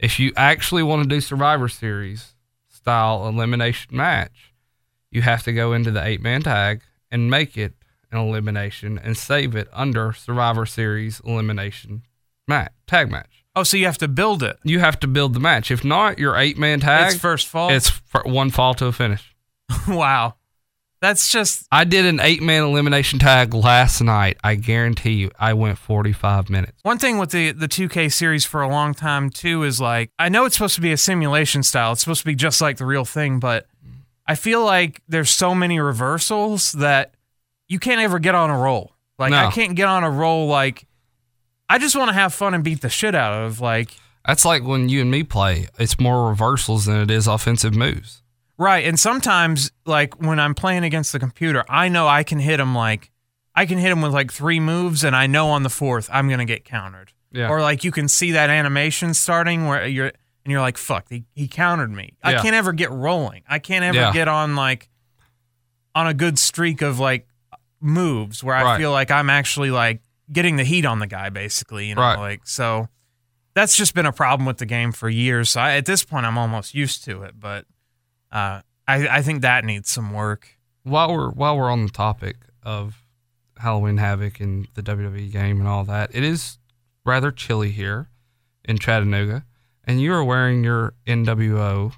[0.00, 2.34] if you actually want to do survivor series
[2.68, 4.52] style elimination match
[5.10, 7.74] you have to go into the eight man tag and make it
[8.10, 12.02] an elimination and save it under survivor series elimination
[12.48, 15.40] match tag match oh so you have to build it you have to build the
[15.40, 17.90] match if not your eight man tag it's first fall it's
[18.24, 19.34] one fall to a finish
[19.88, 20.34] wow
[21.00, 24.36] that's just I did an eight man elimination tag last night.
[24.44, 26.78] I guarantee you, I went 45 minutes.
[26.82, 30.28] One thing with the the 2K series for a long time too is like I
[30.28, 31.92] know it's supposed to be a simulation style.
[31.92, 33.66] It's supposed to be just like the real thing, but
[34.26, 37.14] I feel like there's so many reversals that
[37.66, 38.92] you can't ever get on a roll.
[39.18, 39.38] Like No.
[39.46, 40.86] I can't get on a roll like
[41.70, 43.92] I just want to have fun and beat the shit out of like
[44.26, 45.68] That's like when you and me play.
[45.78, 48.22] It's more reversals than it is offensive moves.
[48.58, 52.60] Right, and sometimes like when I'm playing against the computer, I know I can hit
[52.60, 53.10] him like
[53.54, 56.28] I can hit him with like three moves, and I know on the fourth I'm
[56.28, 57.12] gonna get countered.
[57.32, 57.48] Yeah.
[57.48, 60.12] Or like you can see that animation starting where you're
[60.44, 62.42] and you're like, "Fuck, he, he countered me." I Yeah.
[62.42, 63.42] can't ever get rolling.
[63.48, 64.12] I can't ever Yeah.
[64.12, 64.88] get on like
[65.94, 67.26] on a good streak of like
[67.80, 68.78] moves where I Right.
[68.78, 70.02] feel like I'm actually like
[70.32, 71.88] getting the heat on the guy, basically.
[71.88, 72.18] You know, Right.
[72.18, 72.88] like so.
[73.54, 75.50] that's just been a problem with the game for years.
[75.50, 77.34] So I, at this point, I'm almost used to it.
[77.38, 77.64] But
[78.32, 80.56] uh, I, I think that needs some work.
[80.84, 83.04] while we're while we're on the topic of
[83.58, 86.58] Halloween Havoc and the WWE game and all that, it is
[87.04, 88.08] rather chilly here
[88.64, 89.44] in Chattanooga,
[89.84, 91.92] and you are wearing your NWO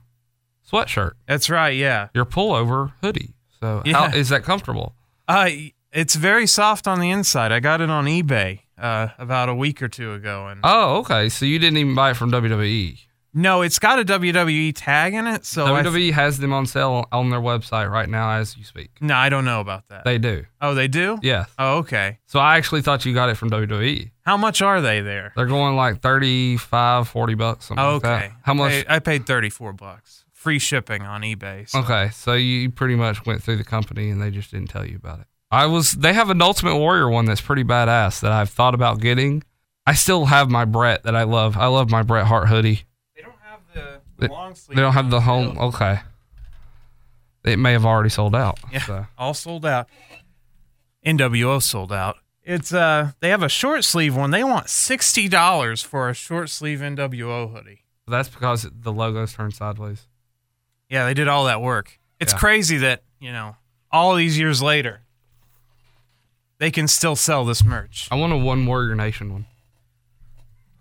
[0.71, 1.77] sweatshirt, That's right.
[1.77, 2.09] Yeah.
[2.14, 3.35] your pullover hoodie.
[3.61, 4.14] So how Yeah.
[4.14, 4.95] is that comfortable?
[5.29, 5.51] Uh,
[5.92, 7.52] it's very soft on the inside.
[7.52, 11.28] I got it on eBay uh, about a week or two ago, and Oh, okay.
[11.28, 12.98] So you didn't even buy it from WWE.
[13.35, 15.44] no, it's got a WWE tag in it.
[15.46, 18.90] So I WWE has them on sale on their website right now as you speak.
[19.00, 20.05] no, I don't know about that.
[20.05, 20.44] They do.
[20.61, 21.18] oh, they do.
[21.22, 21.48] Yes.
[21.59, 22.18] Oh, okay.
[22.26, 24.11] So I actually thought you got it from WWE.
[24.26, 25.33] How much are they there?
[25.35, 28.22] They're going like 35, 40 bucks, something like that.
[28.24, 28.35] Okay.
[28.42, 28.85] How much?
[28.88, 31.68] I, I paid thirty four bucks, free shipping on eBay.
[31.68, 31.81] So.
[31.81, 34.96] Okay, so you pretty much went through the company and they just didn't tell you
[34.96, 35.26] about it.
[35.53, 39.01] I was they have an Ultimate Warrior one that's pretty badass that I've thought about
[39.01, 39.45] getting.
[39.87, 41.57] I still have my Bret that I love.
[41.57, 42.85] I love my Bret Hart hoodie.
[43.15, 44.77] They don't have the, They- long sleeve.
[44.77, 45.59] They don't have the home.
[45.59, 46.01] Okay,
[47.45, 48.59] it may have already sold out.
[48.73, 49.07] Yeah, so.
[49.19, 49.88] all sold out.
[51.05, 52.17] NWO sold out.
[52.45, 54.31] It's uh, they have a short sleeve one.
[54.31, 57.85] They want sixty dollars for a short sleeve NWO hoodie.
[58.09, 60.07] that's because the logo's turned sideways.
[60.88, 61.99] Yeah, they did all that work.
[62.21, 62.38] It's Yeah.
[62.38, 63.57] crazy that you know
[63.91, 65.02] all these years later,
[66.62, 68.07] they can still sell this merch.
[68.12, 69.46] I want a One Warrior Nation one.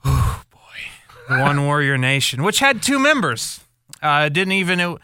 [0.05, 1.39] Oh boy.
[1.39, 3.61] One Warrior Nation, which had two members,
[4.03, 4.97] uh, didn't even it,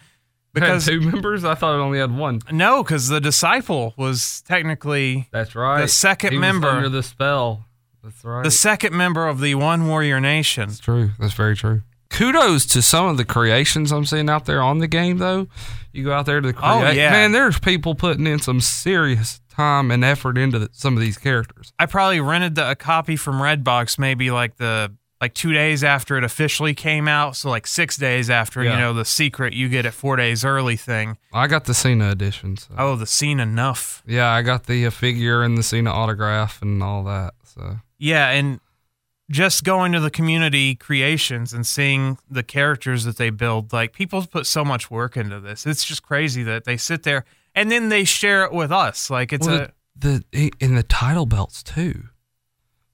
[0.54, 2.42] Because two members, I thought it only had one.
[2.52, 5.82] no, because the disciple was technically That's right.
[5.82, 6.68] The second He member.
[6.68, 7.66] under the spell.
[8.04, 8.44] That's right.
[8.44, 10.68] the second member of the One Warrior Nation.
[10.70, 11.10] That's true.
[11.20, 11.82] That's very true.
[12.12, 15.48] Kudos to some of the creations I'm seeing out there on the game, though.
[15.92, 16.72] You go out there to create.
[16.72, 17.10] Oh, yeah.
[17.10, 21.18] Man, there's people putting in some serious time and effort into the, some of these
[21.18, 21.74] characters.
[21.80, 26.16] I probably rented the, a copy from Redbox maybe like the like two days after
[26.16, 27.36] it officially came out.
[27.36, 28.74] So like six days after Yeah.
[28.74, 31.18] you know the secret you get it four days early thing.
[31.34, 32.56] I got the Cena edition.
[32.58, 32.74] So.
[32.78, 34.04] Oh, the scene enough.
[34.06, 37.34] Yeah, I got the uh, figure and the Cena autograph and all that.
[37.44, 38.60] So Yeah, and
[39.30, 44.24] just going to the community creations and seeing the characters that they build, like people
[44.26, 45.66] put so much work into this.
[45.66, 47.26] It's just crazy that they sit there
[47.58, 49.10] and then they share it with us.
[49.10, 52.04] Like it's Well, a the, the in the title belts too.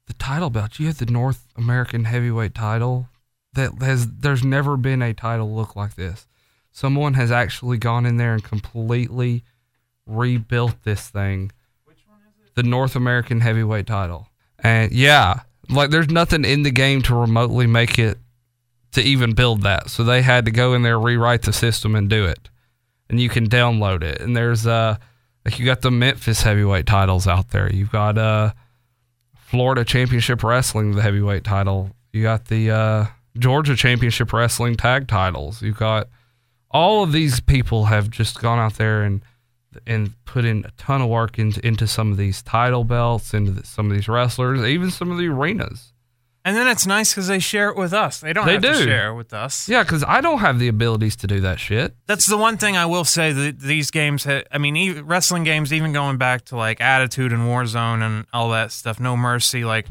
[0.08, 0.80] The title belt.
[0.80, 3.10] You have the North American Heavyweight title.
[3.54, 6.28] That has there's never been a title look like this.
[6.72, 9.44] Someone has actually gone in there and completely
[10.08, 11.52] rebuilt this thing.
[11.86, 12.56] Which one is it?
[12.56, 14.30] The North American Heavyweight title.
[14.60, 18.18] And yeah, like there's nothing in the game to remotely make it
[18.94, 19.90] to even build that.
[19.90, 22.50] So they had to go in there, rewrite the system, and do it.
[23.14, 24.22] And you can download it.
[24.22, 24.98] And there's uh
[25.46, 27.72] like you got the Memphis heavyweight titles out there.
[27.72, 28.54] You've got uh
[29.36, 31.92] Florida Championship Wrestling, the heavyweight title.
[32.12, 33.06] You got the uh
[33.38, 35.62] Georgia Championship Wrestling tag titles.
[35.62, 36.10] You've got
[36.72, 39.22] all of these people have just gone out there and
[39.86, 43.52] and put in a ton of work into into some of these title belts, into
[43.52, 45.93] the, some of these wrestlers, even some of the arenas.
[46.46, 48.20] And then it's nice because they share it with us.
[48.20, 49.70] They don't They have to share it with us.
[49.70, 51.96] Yeah, because I don't have the abilities to do that shit.
[52.06, 55.44] That's the one thing I will say that these games, ha- I mean, e- wrestling
[55.44, 59.64] games, even going back to like Attitude and Warzone and all that stuff, No Mercy,
[59.64, 59.88] like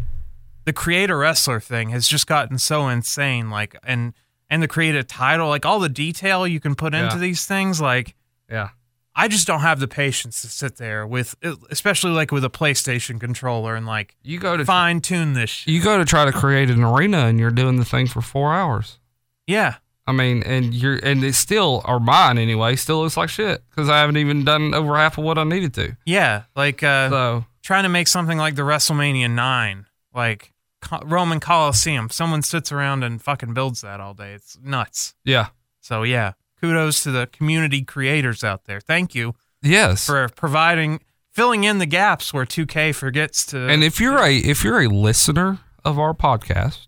[0.64, 3.50] the creator wrestler thing has just gotten so insane.
[3.50, 4.12] Like, and
[4.50, 8.14] and the creative title, like all the detail you can put into these things, like
[8.50, 8.68] Yeah.
[9.14, 11.34] I just don't have the patience to sit there with,
[11.70, 15.50] especially like with a PlayStation controller and like You go to fine tune this.
[15.50, 15.72] Shit.
[15.74, 18.54] you go to try to create an arena and you're doing the thing for four
[18.54, 18.98] hours.
[19.46, 19.74] Yeah,
[20.06, 22.76] I mean, and you're and it still or mine anyway.
[22.76, 25.74] Still looks like shit because I haven't even done over half of what I needed
[25.74, 25.96] to.
[26.06, 31.38] yeah, like uh, So trying to make something like the WrestleMania nine, like Co- Roman
[31.38, 32.08] Coliseum.
[32.10, 34.32] Someone sits around and fucking builds that all day.
[34.32, 35.14] It's nuts.
[35.24, 35.48] yeah,
[35.80, 38.80] So yeah, kudos to the community creators out there.
[38.80, 40.06] Thank you yes.
[40.06, 41.00] for providing,
[41.32, 43.68] filling in the gaps where 2K forgets to.
[43.68, 46.86] and if you're a if you're a listener of our podcast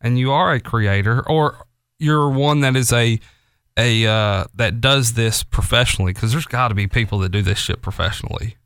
[0.00, 1.66] and you are a creator or
[1.98, 3.20] you're one that is a
[3.76, 7.58] a uh, that does this professionally because there's got to be people that do this
[7.58, 8.56] shit professionally.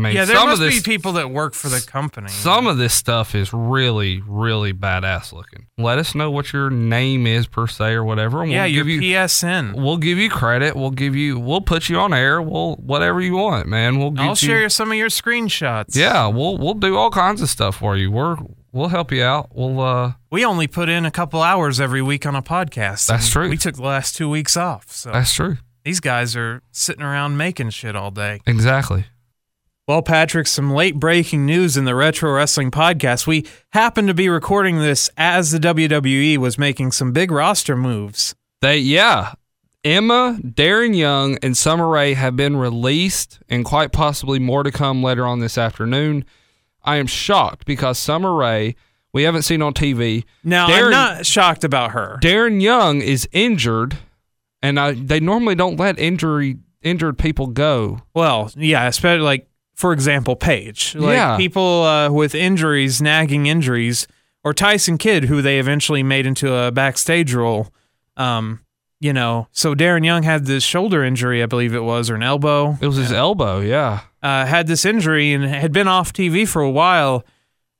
[0.00, 2.28] I mean, yeah, there some must of this be people that work for the company.
[2.28, 5.66] Some of this stuff is really, really badass looking.
[5.76, 8.42] Let us know what your name is per se or whatever.
[8.42, 9.74] And yeah, we'll your give you PSN.
[9.74, 10.74] we'll give you credit.
[10.74, 12.40] We'll give you we'll put you on air.
[12.40, 13.98] We'll whatever you want, man.
[13.98, 15.94] We'll I'll you, share some of your screenshots.
[15.96, 18.10] Yeah, we'll we'll do all kinds of stuff for you.
[18.10, 18.36] We're
[18.72, 19.50] we'll help you out.
[19.52, 23.06] We'll uh We only put in a couple hours every week on a podcast.
[23.06, 23.48] That's true.
[23.48, 24.90] We took the last two weeks off.
[24.92, 25.58] So that's true.
[25.84, 28.40] these guys are sitting around making shit all day.
[28.46, 29.04] Exactly.
[29.90, 33.26] Well, Patrick, some late breaking news in the Retro Wrestling podcast.
[33.26, 38.36] We happened to be recording this as the WWE was making some big roster moves.
[38.62, 39.34] They yeah.
[39.82, 45.02] Emma, Darren Young, and Summer Rae have been released, and quite possibly more to come
[45.02, 46.24] later on this afternoon.
[46.84, 48.76] I am shocked because Summer Rae,
[49.12, 50.22] we haven't seen on TV.
[50.44, 52.16] Now, Darren, I'm not shocked about her.
[52.22, 53.98] Darren Young is injured,
[54.62, 58.02] and I, they normally don't let injury injured people go.
[58.14, 59.49] Well, yeah, especially like
[59.80, 60.94] for example, Paige.
[60.94, 61.36] Like Yeah.
[61.36, 64.06] people uh, with injuries, nagging injuries,
[64.44, 67.68] or Tyson Kidd, who they eventually made into a backstage role.
[68.16, 68.60] Um,
[69.00, 72.22] you know, so Darren Young had this shoulder injury, I believe it was, or an
[72.22, 72.76] elbow.
[72.82, 74.00] It was his elbow, yeah.
[74.22, 77.24] Uh, had this injury and had been off TV for a while.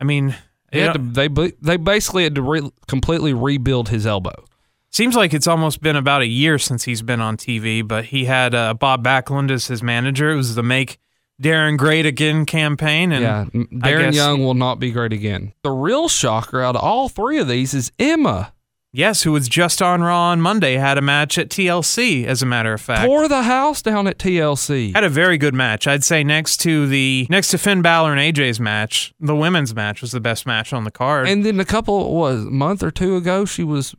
[0.01, 0.34] I mean,
[0.72, 1.28] had to, they
[1.61, 4.44] they basically had to re- completely rebuild his elbow.
[4.90, 7.86] seems like it's almost been about a year since he's been on TV.
[7.86, 10.30] But he had uh, Bob Backlund as his manager.
[10.30, 10.98] It was the Make
[11.41, 13.45] Darren Great Again campaign, and yeah,
[13.80, 15.55] Darren Young will not be great again.
[15.62, 18.53] The real shocker out of all three of these is Emma.
[18.93, 22.47] Yes, who was just on Raw on Monday, had a match at TLC, as a
[22.47, 23.07] matter of fact.
[23.07, 24.93] Tore the house down at TLC.
[24.93, 25.86] Had a very good match.
[25.86, 30.03] I'd say next to the next to Finn Balor and AJ's match, the women's match
[30.03, 31.28] was the best match on the card.
[31.28, 33.95] And then a couple was a month or two ago, she was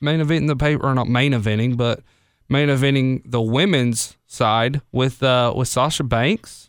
[0.00, 2.00] main eventing the paper, or not main eventing, but
[2.48, 6.63] main eventing the women's side with uh, with Sasha Banks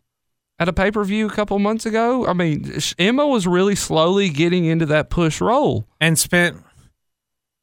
[0.59, 2.25] at a pay per view a couple months ago.
[2.27, 5.85] I mean, Emma was really slowly getting into that push role.
[5.99, 6.61] and spent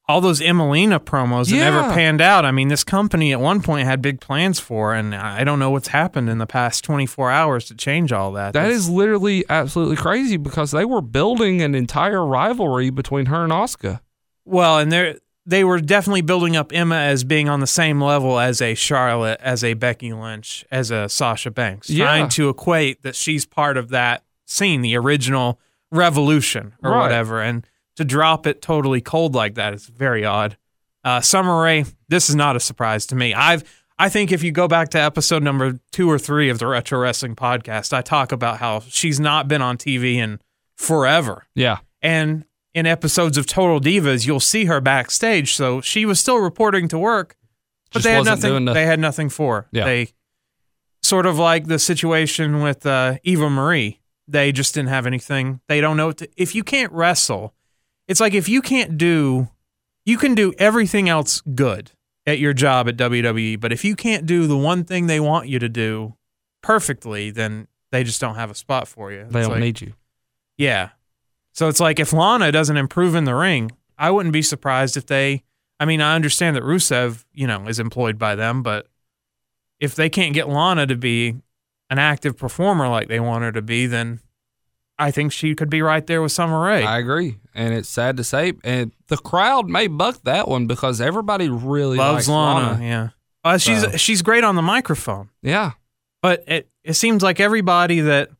[0.09, 2.45] all those Emmalina promos that never panned out.
[2.45, 5.71] I mean, this company at one point had big plans for, and I don't know
[5.71, 8.53] what's happened in the past 24 hours to change all that.
[8.53, 13.45] That That's- is literally absolutely crazy because they were building an entire rivalry between her
[13.45, 14.01] and Asuka.
[14.45, 18.39] well, and they they were definitely building up Emma as being on the same level
[18.39, 22.05] as a Charlotte, as a Becky Lynch, as a Sasha Banks, Yeah.
[22.05, 25.59] trying to equate that she's part of that scene, the original
[25.91, 27.01] revolution or Right.
[27.03, 27.67] whatever, and
[27.97, 30.57] to drop it totally cold like that is very odd.
[31.05, 33.35] Uh, Summer Rae, this is not a surprise to me.
[33.35, 33.63] I've
[33.99, 36.99] I think if you go back to episode number two or three of the Retro
[36.99, 40.41] Wrestling Podcast, I talk about how she's not been on TV in
[40.77, 41.45] forever.
[41.55, 41.79] Yeah.
[42.01, 42.45] And
[42.75, 45.55] in episodes of Total Divas, you'll see her backstage.
[45.55, 47.37] So she was still reporting to work,
[47.93, 48.65] but Just they had nothing.
[48.67, 49.63] They had nothing for.
[49.63, 49.69] her.
[49.73, 49.85] Yeah.
[49.85, 50.09] They
[51.03, 54.01] sort of like the situation with uh, Eva Marie.
[54.29, 55.61] They just didn't have anything.
[55.69, 57.55] They don't know what to, if you can't wrestle.
[58.09, 59.49] It's like if you can't do,
[60.07, 61.91] you can do everything else good
[62.27, 65.49] at your job at WWE, but if you can't do the one thing they want
[65.49, 66.15] you to do
[66.63, 69.27] perfectly, then they just don't have a spot for you.
[69.29, 69.93] They don't like- need you.
[70.57, 70.91] yeah.
[71.53, 75.07] So it's like if Lana doesn't improve in the ring, I wouldn't be surprised if
[75.07, 75.45] they.
[75.79, 78.87] I mean, I understand that Rusev, you know, is employed by them, but
[79.81, 81.37] if they can't get Lana to be
[81.91, 84.21] an active performer like they want her to be, then
[84.99, 86.85] I think she could be right there with Summer Rae.
[86.85, 87.39] I agree.
[87.55, 88.53] And it's sad to say.
[88.63, 92.85] And the crowd may buck that one because everybody really Loves likes Lana, Lana.
[92.85, 93.09] yeah.
[93.45, 95.73] Uh, she's So- she's great on the microphone, Yeah.
[96.23, 98.31] but it it seems like everybody that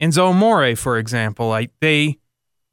[0.00, 2.18] Enzo Amore, for example, like they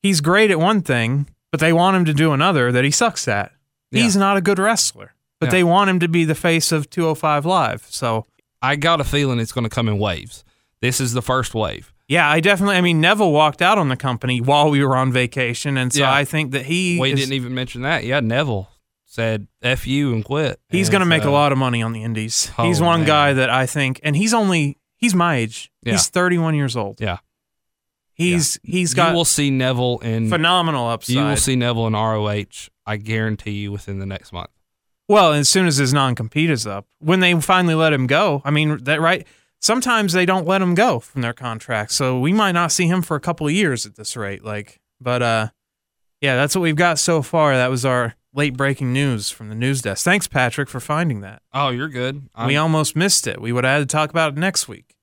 [0.01, 3.27] he's great at one thing, but they want him to do another that he sucks
[3.27, 3.51] at.
[3.91, 5.51] He's not a good wrestler, but Yeah.
[5.51, 7.85] they want him to be the face of 205 Live.
[7.89, 8.25] So
[8.61, 10.43] I got a feeling it's going to come in waves.
[10.81, 11.91] This is the first wave.
[12.07, 12.75] yeah, I definitely.
[12.77, 15.99] I mean, Neville walked out on the company while we were on vacation, and so
[16.01, 16.13] Yeah.
[16.13, 18.03] I think that he We is- didn't even mention that.
[18.03, 18.67] Yeah, Neville
[19.05, 20.59] said "f you" and quit.
[20.69, 22.51] He's going to make a lot of money on the Indies.
[22.57, 23.07] Oh, he's one man.
[23.07, 25.71] guy that I think, and he's only he's my age.
[25.83, 25.93] Yeah.
[25.93, 26.99] He's 31 years old.
[27.01, 27.17] Yeah,
[28.19, 30.29] He's he's you got You will see Neville in.
[30.29, 31.15] phenomenal upside.
[31.15, 32.69] You will see Neville in ROH.
[32.85, 34.49] I guarantee you within the next month.
[35.07, 38.41] Well, as soon as his non compete is up, when they finally let him go,
[38.45, 39.25] I mean that right.
[39.61, 43.01] Sometimes they don't let him go from their contract, so we might not see him
[43.01, 44.43] for a couple of years at this rate.
[44.45, 45.47] Like, but uh,
[46.21, 47.55] yeah, that's what we've got so far.
[47.55, 50.03] That was our late breaking news from the news desk.
[50.05, 51.41] Thanks, Patrick, for finding that.
[51.53, 52.29] Oh, you're good.
[52.35, 53.41] I'm- we almost missed it.
[53.41, 54.95] We would have had to talk about it next week.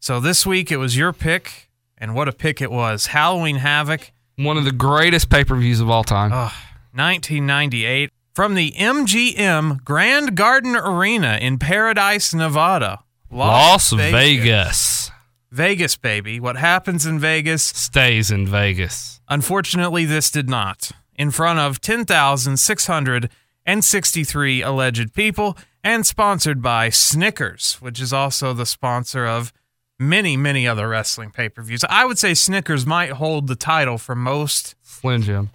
[0.00, 3.06] So this week it was your pick, and what a pick it was!
[3.06, 4.12] Halloween Havoc.
[4.36, 6.32] one of the greatest pay per views of all time.
[6.32, 6.52] Oh,
[6.92, 13.00] 1998 from the MGM Grand Garden Arena in Paradise, Nevada.
[13.30, 15.10] Las Vegas.
[15.50, 16.38] Vegas, baby.
[16.40, 17.62] What happens in Vegas?
[17.64, 19.20] stays in Vegas.
[19.28, 20.90] Unfortunately, this did not.
[21.16, 29.24] In front of 10,663 alleged people and sponsored by Snickers, which is also the sponsor
[29.26, 29.52] of
[29.98, 31.84] many, many other wrestling pay per views.
[31.88, 35.50] I would say Snickers might hold the title for most Slim Jim.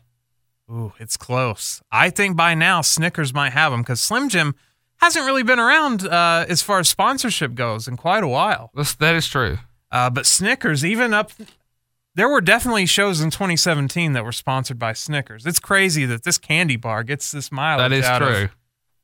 [0.71, 1.81] Ooh, it's close.
[1.91, 4.55] I think by now Snickers might have them because Slim Jim
[4.97, 8.69] hasn't really been around uh, as far as sponsorship goes in quite a while.
[8.75, 9.57] That's, that is true.
[9.91, 11.31] Uh, but Snickers, even up,
[12.13, 15.45] there were definitely shows in 2017 that were sponsored by Snickers.
[15.47, 18.27] It's crazy that this candy bar gets this mileage That is out true.
[18.43, 18.49] of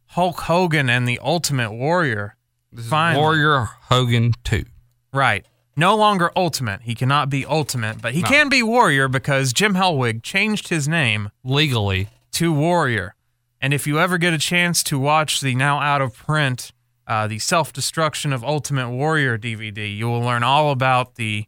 [0.07, 2.36] Hulk Hogan and the Ultimate Warrior.
[2.71, 4.65] This is Warrior Hogan two.
[5.11, 5.45] Right.
[5.75, 6.81] No longer Ultimate.
[6.84, 8.27] He cannot be Ultimate, but he No.
[8.29, 12.09] can be Warrior because Jim Hellwig changed his name legally.
[12.34, 13.13] to Warrior.
[13.61, 16.71] And if you ever get a chance to watch the now out of print,
[17.07, 21.45] uh, the Self Destruction of Ultimate Warrior DVD, you will learn all about the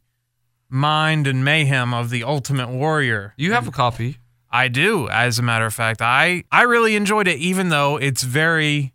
[0.69, 3.33] mind and mayhem of the Ultimate Warrior.
[3.37, 4.17] You have a copy.
[4.51, 6.01] I do, as a matter of fact.
[6.01, 8.93] I, I really enjoyed it, even though it's very.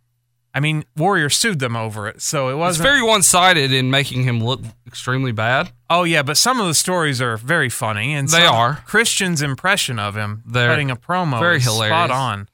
[0.52, 2.88] I mean, Warrior sued them over it, so it It's wasn't.
[2.88, 5.70] very one sided in making him look extremely bad.
[5.88, 8.82] Oh yeah, but some of the stories are very funny, and They some- are.
[8.84, 11.92] Christian's impression of him They're cutting a promo very is hilarious.
[11.94, 12.48] spot on.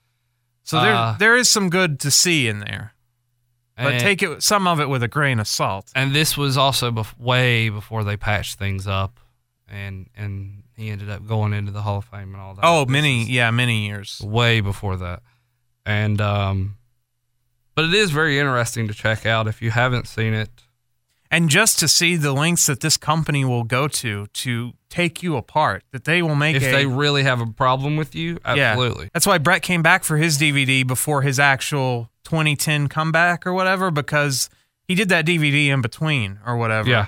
[0.64, 2.93] So there Uh, there is some good to see in there,
[3.77, 5.91] but And- take it some of it with a grain of salt.
[5.95, 9.20] And this was also bef- way before they patched things up,
[9.68, 12.61] and and he ended up going into the Hall of Fame and all that.
[12.64, 14.20] Oh, many yeah, many years.
[14.24, 15.22] way before that,
[15.85, 16.77] and um,
[17.74, 20.51] but it is very interesting to check out if you haven't seen it.
[21.31, 25.37] And just to see the lengths that this company will go to to take you
[25.37, 28.72] apart, that they will make If a they really have a problem with you, Yeah.
[28.72, 29.11] absolutely.
[29.12, 33.91] That's why Bret came back for his DVD before his actual 2010 comeback or whatever,
[33.91, 34.49] because
[34.87, 36.89] he did that DVD in between or whatever.
[36.89, 37.07] Yeah.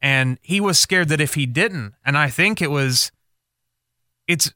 [0.00, 3.12] And he was scared that if he didn't, and I think it was,
[4.26, 4.52] it's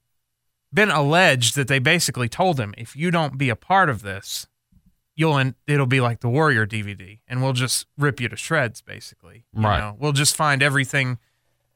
[0.73, 4.49] been alleged that they basically told him, if you don't be a part of this,
[5.17, 8.81] you'll, en- it'll be like the Warrior DVD and we'll just rip you to shreds,
[8.83, 9.45] basically.
[9.57, 9.79] You Right.
[9.81, 9.97] know?
[9.99, 11.19] We'll just find everything,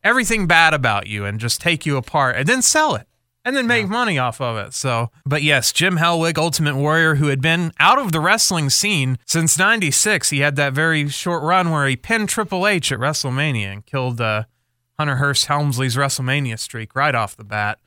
[0.05, 3.07] everything bad about you and just take you apart and then sell it
[3.45, 4.75] and then make money off of it.
[4.75, 9.19] So, but yes, Jim Hellwig, Ultimate Warrior, who had been out of the wrestling scene
[9.25, 13.73] since '96, he had that very short run where he pinned Triple H at WrestleMania
[13.73, 14.45] and killed uh,
[14.99, 17.79] Hunter Hearst Helmsley's WrestleMania streak right off the bat.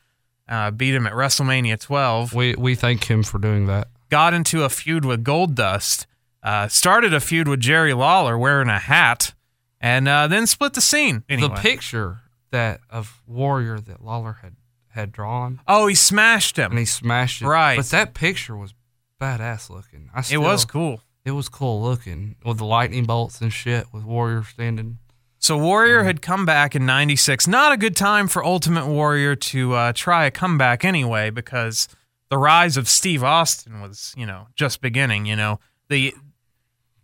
[0.49, 2.33] Uh, beat him at WrestleMania 12.
[2.33, 3.89] We we thank him for doing that.
[4.13, 6.05] Got into a feud with Gold Dust.
[6.43, 9.33] Uh, started a feud with Jerry Lawler wearing a hat,
[9.81, 11.23] and uh, then split the scene.
[11.27, 11.47] Anyway.
[11.47, 12.19] The picture
[12.51, 14.53] that of Warrior that Lawler had
[14.89, 16.73] had drawn, oh, he smashed him.
[16.73, 17.47] and he smashed it.
[17.47, 17.75] Right.
[17.75, 18.75] But that picture was
[19.19, 20.11] badass looking.
[20.13, 21.01] I it was cool.
[21.25, 24.99] It was cool looking with the lightning bolts and shit with Warrior standing.
[25.39, 27.47] So Warrior had come back in '96.
[27.47, 31.87] Not a good time for Ultimate Warrior to uh, try a comeback anyway, because
[32.33, 35.27] the rise of Steve Austin was, you know, just beginning.
[35.27, 36.15] You know, the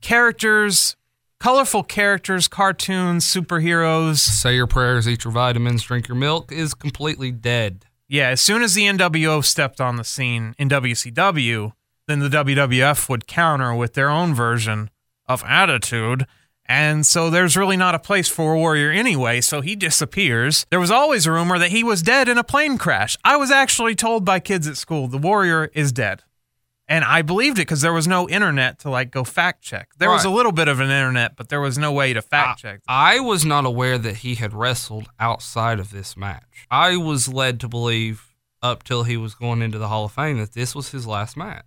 [0.01, 0.95] characters,
[1.39, 4.17] colorful characters, cartoons, superheroes.
[4.17, 7.85] Say your prayers, eat your vitamins, drink your milk is completely dead.
[8.07, 11.73] Yeah, as soon as the NWO stepped on the scene in WCW,
[12.07, 14.89] then the WWF would counter with their own version
[15.27, 16.25] of Attitude.
[16.69, 20.67] And so there's really not a place for a Warrior anyway, so he disappears.
[20.69, 23.17] There was always a rumor that he was dead in a plane crash.
[23.23, 26.21] I was actually told by kids at school the Warrior is dead.
[26.87, 29.89] And I believed it because there was no internet to like go fact check.
[29.97, 32.61] There was a little bit of an internet, but there was no way to fact
[32.61, 32.81] check.
[32.87, 36.65] I was not aware that he had wrestled outside of this match.
[36.71, 40.37] I was led to believe up till he was going into the Hall of Fame
[40.39, 41.65] that this was his last match.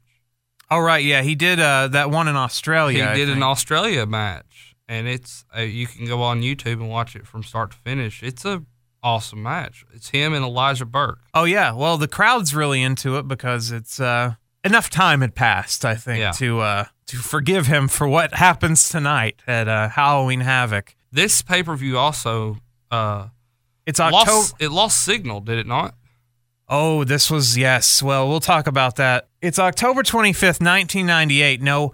[0.71, 3.05] Oh right, yeah, he did uh, that one in Australia.
[3.05, 3.43] I he did an.
[3.43, 7.70] Australia match, and it's uh, you can go on YouTube and watch it from start
[7.72, 8.22] to finish.
[8.22, 8.62] It's a
[9.03, 9.85] awesome match.
[9.93, 11.20] It's him and Elijah Burke.
[11.35, 15.85] Oh yeah, well the crowd's really into it because it's uh, enough time had passed,
[15.85, 16.30] I think, Yeah.
[16.33, 20.95] to uh, to forgive him for what happens tonight at uh, Halloween Havoc.
[21.11, 22.59] This pay per view also
[22.91, 23.28] uh,
[23.87, 24.30] It's October.
[24.30, 25.95] lost it lost signal, did it not?
[26.68, 28.03] Oh, this was yes.
[28.03, 29.28] Well, we'll talk about that.
[29.43, 31.61] It's October twenty fifth, nineteen ninety eight.
[31.61, 31.93] No,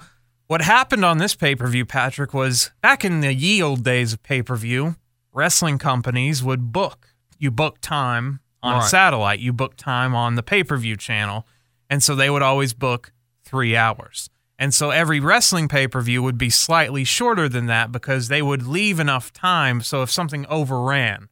[0.48, 4.12] what happened on this pay per view, Patrick, was back in the ye old days
[4.12, 4.96] of pay per view,
[5.32, 7.14] wrestling companies would book.
[7.38, 8.88] You book time on Right.
[8.88, 9.38] satellite.
[9.38, 11.46] You book time on the pay per view channel,
[11.88, 13.12] and so they would always book
[13.44, 14.28] three hours.
[14.58, 18.42] And so every wrestling pay per view would be slightly shorter than that because they
[18.42, 19.80] would leave enough time.
[19.82, 21.28] So if something overran,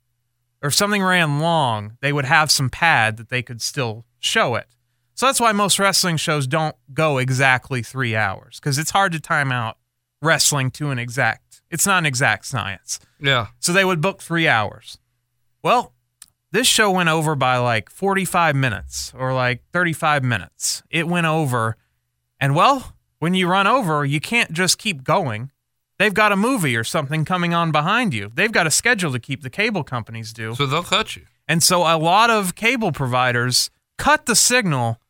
[0.63, 4.55] or if something ran long, they would have some pad that they could still show
[4.55, 4.76] it.
[5.17, 9.21] So that's why most wrestling shows don't go exactly three hours because it's hard to
[9.21, 9.79] time out
[10.21, 11.63] wrestling to an exact.
[11.71, 13.01] It's not an exact science.
[13.19, 13.47] Yeah.
[13.59, 14.99] So they would book three hours.
[15.63, 15.95] Well,
[16.53, 20.83] this show went over by like 45 minutes or like 35 minutes.
[20.91, 21.79] It went over.
[22.39, 25.51] And well, when you run over, you can't just keep going.
[25.99, 28.31] They've got a movie or something coming on behind you.
[28.35, 30.55] They've got a schedule to keep the cable companies do.
[30.55, 31.23] So they'll cut you.
[31.49, 35.01] And so a lot of cable providers cut the signal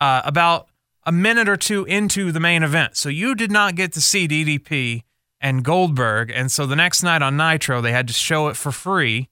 [0.00, 0.68] uh, about
[1.04, 2.96] a minute or two into the main event.
[2.96, 5.02] So you did not get to see DDP
[5.40, 6.30] and Goldberg.
[6.30, 9.28] And so the next night on Nitro, they had to show it for free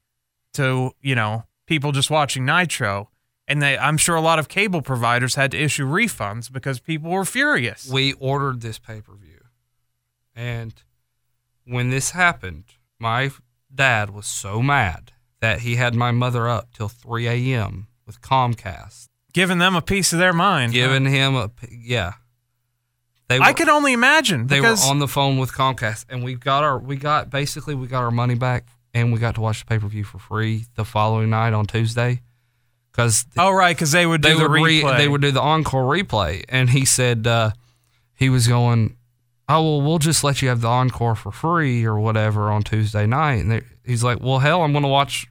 [0.55, 3.11] to, you know, people just watching Nitro.
[3.47, 7.11] And they, I'm sure a lot of cable providers had to issue refunds because people
[7.11, 7.89] were furious.
[7.91, 9.41] We ordered this pay per view.
[10.35, 10.75] And
[11.65, 12.65] when this happened,
[12.99, 13.31] my
[13.75, 17.87] dad was so mad that he had my mother up till 3 a.m.
[18.07, 20.73] with Comcast, Giving them a piece of their mind.
[20.73, 22.15] giving him a yeah.
[23.29, 26.65] They I could only imagine they were on the phone with Comcast, and we got
[26.65, 29.67] our we got basically we got our money back, and we got to watch the
[29.67, 32.23] pay per view for free the following night on Tuesday,
[32.91, 34.97] because oh right, because they would do they the would re, replay.
[34.97, 37.51] they would do the encore replay, and he said uh,
[38.15, 38.97] he was going,
[39.49, 43.07] oh well, we'll just let you have the encore for free or whatever on Tuesday
[43.07, 45.27] night, and they, he's like, well hell, I'm going to watch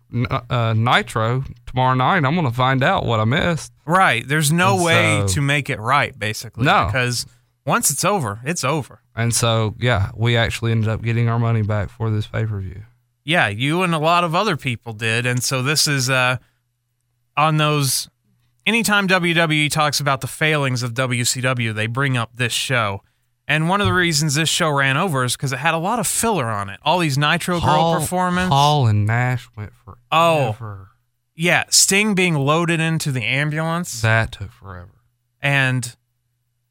[0.49, 2.26] uh, Nitro tomorrow night.
[2.26, 3.72] I'm going to find out what I missed.
[3.86, 4.28] Right.
[4.28, 6.65] There's no And way so- to make it right, basically.
[6.65, 6.86] No.
[6.88, 7.26] Because
[7.65, 9.01] once it's over, it's over.
[9.15, 12.59] And so yeah, we actually ended up getting our money back for this pay per
[12.59, 12.84] view.
[13.26, 15.26] Yeah, you and a lot of other people did.
[15.26, 16.38] And so this is uh
[17.36, 18.09] on those
[18.65, 23.01] anytime WWE talks about the failings of WCW, they bring up this show.
[23.48, 26.00] And one of the reasons this show ran over is because it had a lot
[26.00, 26.80] of filler on it.
[26.84, 28.50] All these Nitro Girl performance.
[28.50, 30.88] Hall and Nash went for Oh.
[31.36, 34.02] Yeah, Sting being loaded into the ambulance.
[34.02, 34.89] That took forever.
[35.41, 35.95] and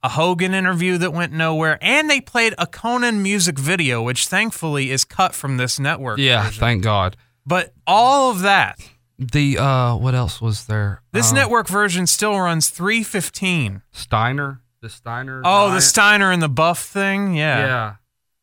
[0.02, 4.90] a Hogan interview that went nowhere, and they played a Konnan music video, which thankfully
[4.92, 6.18] is cut from this network.
[6.18, 6.60] Yeah, version.
[6.60, 7.16] thank God.
[7.46, 8.78] but all of that,
[9.18, 11.00] The uh, what else was there?
[11.12, 13.82] this Um, network version still runs three fifteen.
[13.92, 15.42] Steiner, the Steiner.
[15.44, 17.58] Oh, the Steiner and the Buff thing, yeah.
[17.58, 17.94] Yeah.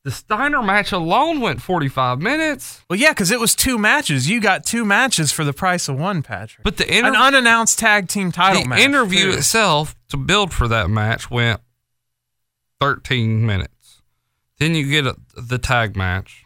[0.03, 2.83] The Steiner match alone went 45 minutes.
[2.89, 4.29] Well, yeah, because it was two matches.
[4.29, 6.63] You got two matches for the price of one, Patrick.
[6.63, 8.63] But the, An unannounced tag team title match.
[8.63, 8.79] the match.
[8.81, 9.37] interview too.
[9.37, 11.61] itself to build for that match went
[12.81, 14.01] 13 minutes.
[14.59, 16.43] Then you get a, the tag match.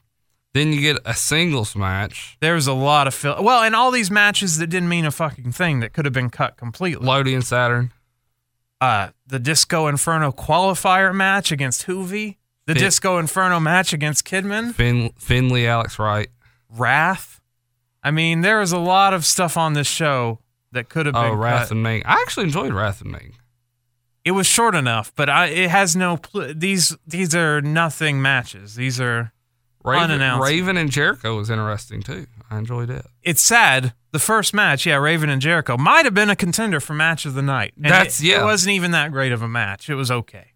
[0.53, 2.37] Then you get a singles match.
[2.39, 3.43] There was a lot of fill.
[3.43, 6.29] Well, and all these matches that didn't mean a fucking thing that could have been
[6.29, 7.05] cut completely.
[7.05, 7.91] Lodi and Saturn.
[8.79, 14.73] Uh, the Disco Inferno qualifier match against Juvi, the Fin- Disco Inferno match against Kidman,
[14.73, 16.29] Fin- Finlay, Alex Wright.
[16.69, 17.41] Wrath.
[18.03, 20.39] I mean, there is a lot of stuff on this show
[20.71, 22.03] that could have been Oh, Wrath and Meng.
[22.05, 23.33] I actually enjoyed Wrath and Meng.
[24.23, 26.17] It was short enough, but I, it has no.
[26.17, 28.75] Pl- these these are nothing matches.
[28.75, 29.31] These are.
[29.85, 30.45] Raven, Unannounced.
[30.49, 32.27] Raven and Jericho was interesting too.
[32.51, 33.05] I enjoyed it.
[33.23, 33.93] It's sad.
[34.17, 37.35] The first match, yeah, Raven and Jericho might have been a contender for match of
[37.35, 37.73] the night.
[37.75, 38.41] And That's- it, yeah.
[38.41, 39.91] It wasn't even that great of a match.
[39.91, 40.53] It was okay.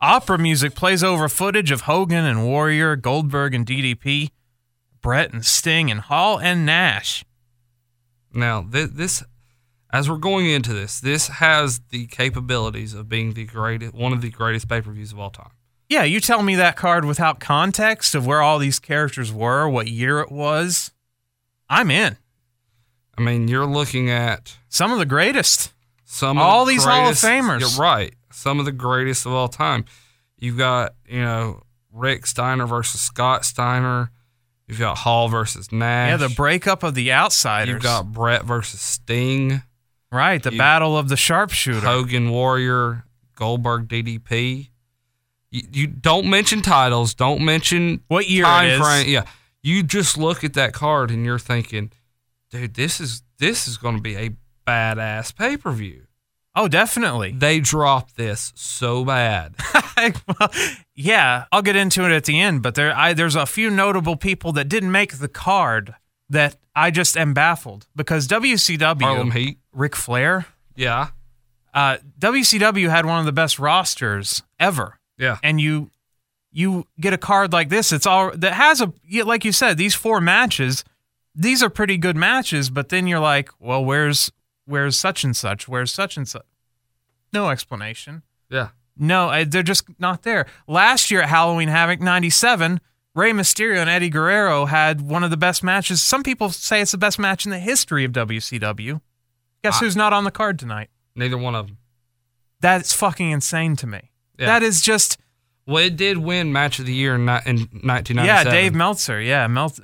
[0.00, 4.32] Opera music plays over footage of Hogan and Warrior, Goldberg and DDP,
[5.00, 7.24] Bret and Sting and Hall and Nash.
[8.34, 9.22] Now, this, this,
[9.92, 14.22] as we're going into this, this has the capabilities of being the greatest, one of
[14.22, 15.52] the greatest pay per views of all time.
[15.88, 19.86] Yeah, you tell me that card without context of where all these characters were, what
[19.86, 20.90] year it was.
[21.70, 22.16] I'm in.
[23.18, 25.72] I mean, you're looking at Some of the greatest.
[26.04, 27.60] some All of the these Hall of greatest- Famers.
[27.60, 28.14] You're right.
[28.30, 29.84] Some of the greatest of all time.
[30.38, 31.62] You've got you know
[31.92, 34.10] Rick Steiner versus Scott Steiner.
[34.68, 36.10] You've got Hall versus Nash.
[36.10, 37.72] Yeah, the breakup of the outsiders.
[37.72, 39.62] You've got Bret versus Sting.
[40.12, 41.86] right, the you- battle of the sharpshooter.
[41.86, 43.04] Hogan Warrior,
[43.36, 44.70] Goldberg DDP.
[45.50, 47.14] You, you don't mention titles.
[47.14, 48.80] Don't mention What year time it is.
[48.80, 49.08] frame.
[49.08, 49.24] Yeah,
[49.62, 51.92] you just look at that card and you're thinking,
[52.56, 54.30] dude, this is this is going to be a
[54.66, 56.02] badass pay per view.
[56.54, 57.32] Oh, definitely.
[57.32, 59.54] They dropped this so bad.
[60.40, 60.50] well,
[60.94, 64.16] yeah, I'll get into it at the end, but there, I, there's a few notable
[64.16, 65.94] people that didn't make the card
[66.30, 69.58] that I just am baffled because WCW, Harlem Heat.
[69.72, 71.08] Ric Flair, Yeah,
[71.74, 75.38] uh, WCW had one of the best rosters ever, yeah.
[75.42, 75.90] and you
[76.50, 77.92] you get a card like this.
[77.92, 78.90] It's all that has a
[79.24, 80.84] like you said, these four matches,
[81.36, 84.32] these are pretty good matches, but then you're like, well, where's
[84.64, 85.68] where's such and such?
[85.68, 86.46] Where's such and such?
[87.32, 88.22] No explanation.
[88.50, 88.68] Yeah.
[88.96, 90.46] No, I- they're just not there.
[90.66, 92.80] Last year at Halloween Havoc 97,
[93.14, 96.02] Rey Mysterio and Eddie Guerrero had one of the best matches.
[96.02, 99.00] Some people say it's the best match in the history of WCW.
[99.62, 100.88] Guess I- who's not on the card tonight?
[101.14, 101.76] Neither one of them.
[102.60, 104.10] That's fucking insane to me.
[104.38, 104.46] Yeah.
[104.46, 105.18] That is just
[105.66, 108.24] Well, it did win match of the year in, in 1997.
[108.26, 109.20] yeah, Dave Meltzer.
[109.20, 109.78] Yeah, Melt.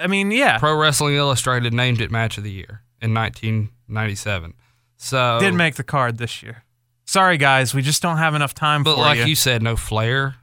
[0.00, 4.54] I mean, yeah, Pro Wrestling Illustrated named it match of the year in 1997.
[4.96, 6.64] So did make the card this year.
[7.04, 9.24] Sorry, guys, we just don't have enough time but like you.
[9.24, 10.36] you said, no Flair.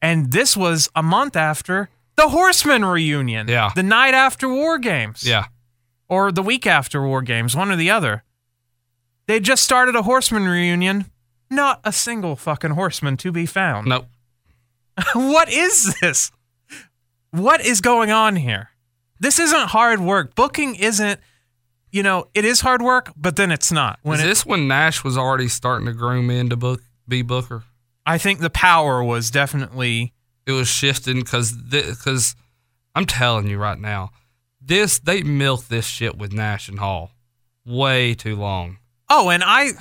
[0.00, 3.48] And this was a month after the Horseman reunion.
[3.48, 3.70] Yeah.
[3.74, 5.24] the night after War Games.
[5.24, 5.46] Yeah,
[6.08, 8.24] or the week after War Games, one or the other.
[9.26, 11.06] They just started a Horseman reunion.
[11.50, 13.88] Not a single fucking horseman to be found.
[13.88, 14.06] nope.
[15.14, 16.30] what is this?
[17.32, 18.69] What is going on here?
[19.20, 20.34] This isn't hard work.
[20.34, 21.20] Booking isn't,
[21.92, 23.98] you know, it is hard work, but then it's not.
[24.02, 27.22] When Is it, this when Nash was already starting to groom in to book be
[27.22, 27.64] Booker?
[28.06, 30.14] I think the power was definitely
[30.46, 32.34] It was shifting because because
[32.94, 34.10] I'm telling you right now,
[34.60, 37.12] this they milked this shit with Nash and Hall
[37.64, 38.78] way too long.
[39.08, 39.72] Oh, and I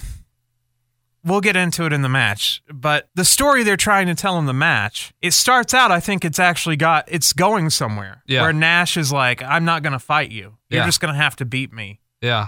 [1.23, 4.45] we'll get into it in the match, but the story they're trying to tell in
[4.45, 8.23] the match, it starts out I think it's actually got it's going somewhere.
[8.27, 8.41] Yeah.
[8.43, 10.57] Where Nash is like, I'm not gonna fight you.
[10.69, 10.85] You're Yeah.
[10.85, 11.99] just gonna have to beat me.
[12.21, 12.47] Yeah,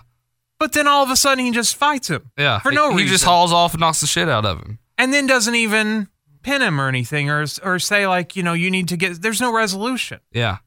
[0.59, 2.31] But then all of a sudden he just fights him.
[2.37, 2.59] yeah.
[2.59, 3.07] For no he, reason.
[3.07, 4.79] He just hauls off and knocks the shit out of him.
[4.97, 6.07] And then doesn't even
[6.43, 9.41] pin him or anything or or say like, you know, you need to get there's
[9.41, 10.19] no resolution.
[10.31, 10.57] Yeah,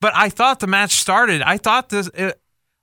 [0.00, 1.42] But I thought the match started.
[1.42, 2.40] I thought this it,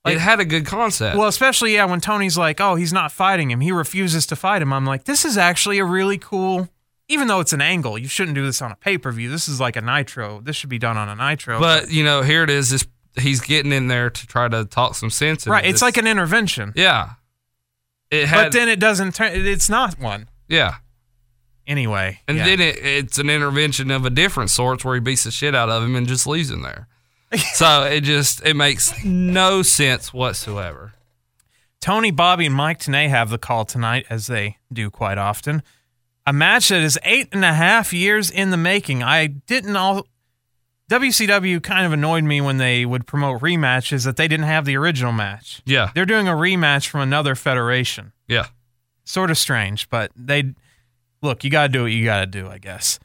[0.07, 1.17] Like- it had a good concept.
[1.17, 3.61] Well, especially yeah, when Tony's like, "Oh, he's not fighting him.
[3.61, 6.69] He refuses to fight him." I'm like, "This is actually a really cool."
[7.09, 9.29] Even though it's an angle, you shouldn't do this on a pay per view.
[9.29, 10.41] This is like a nitro.
[10.41, 11.59] This should be done on a nitro.
[11.59, 12.69] but you know, here it is.
[12.69, 12.85] This
[13.19, 15.43] he's getting in there to try to talk some sense.
[15.43, 15.81] into right, it's this.
[15.81, 16.73] like an intervention.
[16.75, 17.11] yeah.
[18.09, 19.31] It had but then it doesn't turn.
[19.33, 20.75] It's not one yeah,
[21.65, 22.21] anyway.
[22.27, 22.45] and yeah.
[22.45, 25.69] then it, it's an intervention of a different sort where he beats the shit out
[25.69, 26.87] of him and just leaves him there.
[27.53, 30.93] So it just it makes no sense whatsoever.
[31.79, 35.61] Tony, Bobby, and Mike Tenay have the call tonight, as they do quite often.
[36.25, 39.03] A match that is eight and a half years in the making.
[39.03, 40.07] I didn't all.
[40.89, 44.77] WCW kind of annoyed me when they would promote rematches that they didn't have the
[44.77, 45.61] original match.
[45.65, 48.13] Yeah, They're doing a rematch from another federation.
[48.27, 48.47] yeah.
[49.03, 50.53] Sort of strange, but they
[51.21, 52.99] look, you got to do what you got to do, I guess.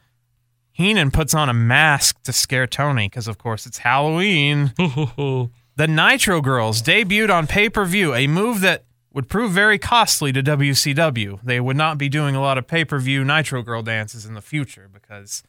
[0.73, 4.73] Heenan puts on a mask to scare Tony because, of course, it's Halloween.
[5.75, 10.31] The Nitro Girls debuted on pay per view, a move that would prove very costly
[10.31, 11.39] to WCW.
[11.43, 14.35] They would not be doing a lot of pay per view Nitro Girl dances in
[14.35, 15.41] the future because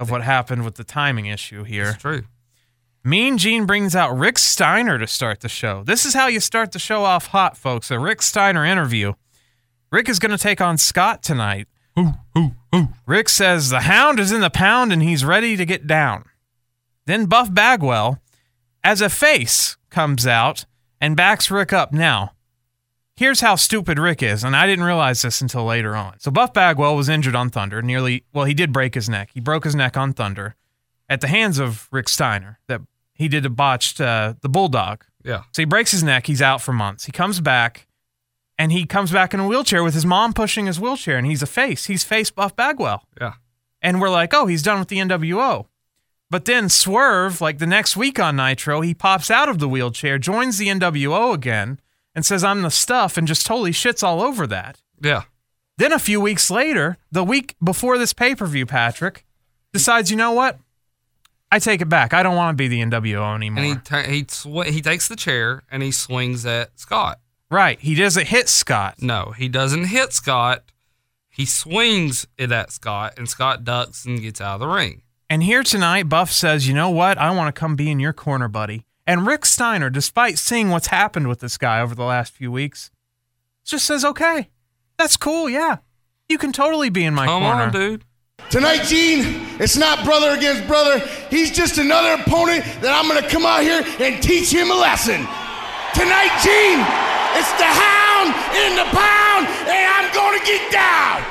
[0.00, 1.90] of what happened with the timing issue here.
[1.90, 2.22] It's true.
[3.04, 5.82] Mean Gene brings out Rick Steiner to start the show.
[5.84, 7.90] This is how you start the show off hot, folks.
[7.90, 9.14] A Rick Steiner interview.
[9.90, 11.66] Rick is going to take on Scott tonight.
[13.06, 16.24] Rick says the hound is in the pound and he's ready to get down.
[17.06, 18.20] Then Buff Bagwell,
[18.82, 20.64] as a face, comes out
[21.00, 21.92] and backs Rick up.
[21.92, 22.32] Now,
[23.16, 26.18] here's how stupid Rick is, and I didn't realize this until later on.
[26.20, 29.30] So Buff Bagwell was injured on Thunder, nearly well, he did break his neck.
[29.34, 30.54] He broke his neck on Thunder
[31.08, 32.58] at the hands of Rick Steiner.
[32.68, 32.80] That
[33.14, 35.04] he did a botched uh, the bulldog.
[35.24, 36.26] Yeah, So he breaks his neck.
[36.26, 37.04] He's out for months.
[37.04, 37.86] He comes back,
[38.62, 41.42] and he comes back in a wheelchair with his mom pushing his wheelchair, and he's
[41.42, 41.86] a face.
[41.86, 43.02] He's face Buff Bagwell.
[43.20, 43.34] yeah.
[43.84, 45.66] And we're like, oh, he's done with the NWO.
[46.30, 50.16] But then Swerve, like the next week on Nitro, he pops out of the wheelchair,
[50.18, 51.80] joins the NWO again,
[52.14, 54.80] and says, I'm the stuff, and just totally shits all over that.
[55.02, 55.22] Yeah.
[55.78, 59.26] Then a few weeks later, the week before this pay per view, Patrick
[59.72, 60.60] decides, you know what?
[61.50, 62.14] I take it back.
[62.14, 63.64] I don't want to be the NWO anymore.
[63.64, 67.18] And he ta- he sw- he takes the chair and he swings at Scott.
[67.52, 67.78] Right.
[67.80, 68.96] He doesn't hit Scott.
[69.00, 70.64] No, he doesn't hit Scott.
[71.28, 75.02] He swings it at Scott, and Scott ducks and gets out of the ring.
[75.30, 77.16] And here tonight, Buff says, you know what?
[77.16, 78.84] I want to come be in your corner, buddy.
[79.06, 82.90] And Rick Steiner, despite seeing what's happened with this guy over the last few weeks,
[83.64, 84.50] just says, okay,
[84.98, 85.48] that's cool.
[85.48, 85.78] Yeah.
[86.28, 87.62] You can totally be in my Come corner.
[87.62, 88.04] on, dude.
[88.50, 89.22] Tonight, Gene,
[89.58, 90.98] it's not brother against brother.
[91.30, 94.74] He's just another opponent that I'm going to come out here and teach him a
[94.74, 95.20] lesson.
[95.94, 96.80] Tonight, Gene,
[97.38, 101.24] it's the hound in the pound, and I'm going to get down.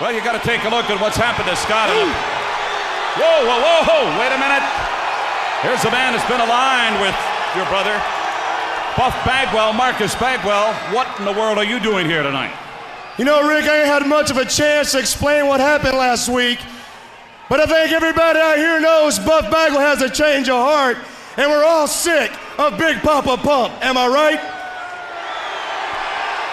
[0.00, 1.88] Well, you got to take a look at what's happened to Scott.
[1.88, 4.60] Whoa, whoa, whoa, whoa, wait a minute.
[5.64, 7.16] Here's a man that's been aligned with
[7.56, 7.96] your brother,
[8.92, 10.74] Buff Bagwell, Marcus Bagwell.
[10.92, 12.52] What in the world are you doing here tonight?
[13.16, 16.28] You know, Rick, I ain't had much of a chance to explain what happened last
[16.28, 16.58] week,
[17.48, 20.98] but I think everybody out here knows Buff Bagwell has a change of heart,
[21.38, 23.72] and we're all sick of Big Papa Pump.
[23.82, 24.40] Am I right?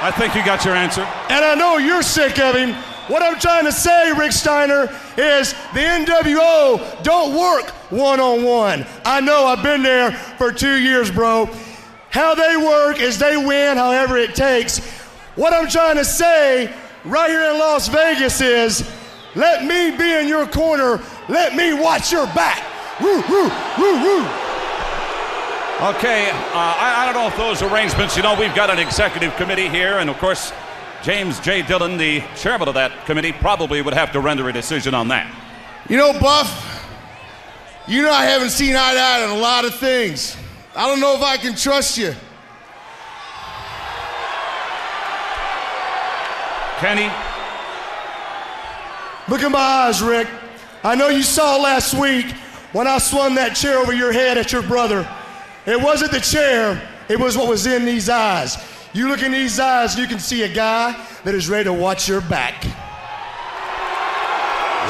[0.03, 0.99] I think you got your answer.
[1.29, 2.73] And I know you're sick of him.
[3.07, 8.85] What I'm trying to say, Rick Steiner, is the NWO don't work one on one.
[9.05, 11.49] I know I've been there for two years, bro.
[12.09, 14.79] How they work is they win however it takes.
[15.35, 16.73] What I'm trying to say
[17.05, 18.93] right here in Las Vegas is
[19.35, 21.01] let me be in your corner.
[21.29, 22.61] Let me watch your back.
[22.99, 24.42] Woo, woo, woo, woo.
[25.83, 29.35] Okay, uh, I, I don't know if those arrangements, you know, we've got an executive
[29.35, 30.53] committee here, and of course,
[31.03, 31.61] James J.
[31.61, 35.29] Dillon, the chairman of that committee, probably would have to render a decision on that.
[35.89, 36.87] You know, Buff,
[37.85, 40.37] you know I haven't seen eye to eye on a lot of things.
[40.73, 42.15] I don't know if I can trust you.
[46.79, 47.11] Kenny,
[49.27, 50.29] Look in my eyes, Rick.
[50.81, 52.27] I know you saw last week
[52.71, 55.05] when I swung that chair over your head at your brother.
[55.65, 58.57] It wasn't the chair, it was what was in these eyes.
[58.93, 60.91] You look in these eyes, you can see a guy
[61.23, 62.61] that is ready to watch your back.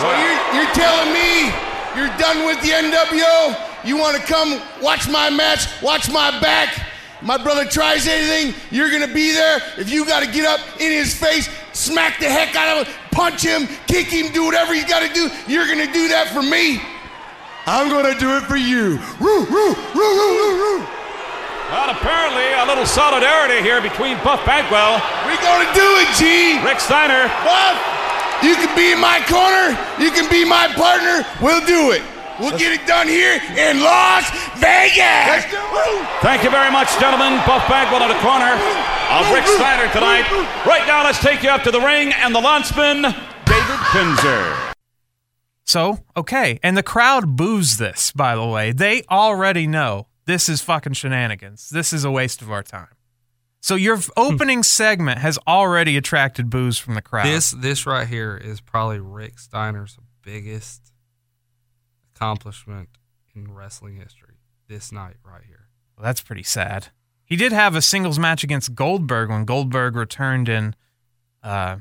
[0.02, 1.54] So you're, you're telling me
[1.96, 3.56] you're done with the NWO?
[3.86, 6.88] You want to come watch my match, watch my back?
[7.22, 9.62] My brother tries anything, you're gonna be there.
[9.78, 13.44] If you gotta get up in his face, smack the heck out of him, punch
[13.44, 16.82] him, kick him, do whatever he's gotta do, you're gonna do that for me.
[17.66, 19.00] I'm gonna do it for you.
[19.24, 20.84] Woo, woo, woo.
[21.72, 26.60] well, apparently a little solidarity here between Buff Bagwell, We gonna do it, G.
[26.60, 27.32] Rick Steiner.
[27.48, 27.80] Buff,
[28.44, 32.04] you can be in my corner, you can be my partner, we'll do it.
[32.40, 34.28] We'll get it done here in Las
[34.60, 35.00] Vegas.
[35.00, 36.08] Let's do it.
[36.20, 37.40] Thank you very much, gentlemen.
[37.46, 38.60] Buff Bagwell in the corner
[39.08, 40.28] of Rick Steiner tonight.
[40.66, 43.04] Right now, let's take you up to the ring and the launchman,
[43.46, 44.73] David Penzer.
[45.66, 46.60] So, okay.
[46.62, 48.72] And the crowd boos this, by the way.
[48.72, 51.70] They already know this is fucking shenanigans.
[51.70, 52.88] This is a waste of our time.
[53.62, 57.28] So, your opening segment has already attracted boos from the crowd.
[57.28, 60.92] This this right here is probably Rick Steiner's biggest
[62.14, 62.90] accomplishment
[63.34, 64.36] in wrestling history.
[64.68, 65.68] This night right here.
[65.98, 66.88] Well, that's pretty sad.
[67.26, 70.76] He did have a singles match against Goldberg when Goldberg returned in
[71.42, 71.78] uh,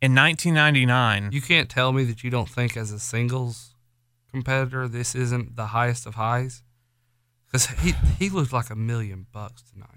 [0.00, 1.30] in 1999.
[1.32, 3.74] You can't tell me that you don't think as a singles
[4.30, 6.62] competitor this isn't the highest of highs.
[7.46, 9.88] Because he he looked like a million bucks tonight.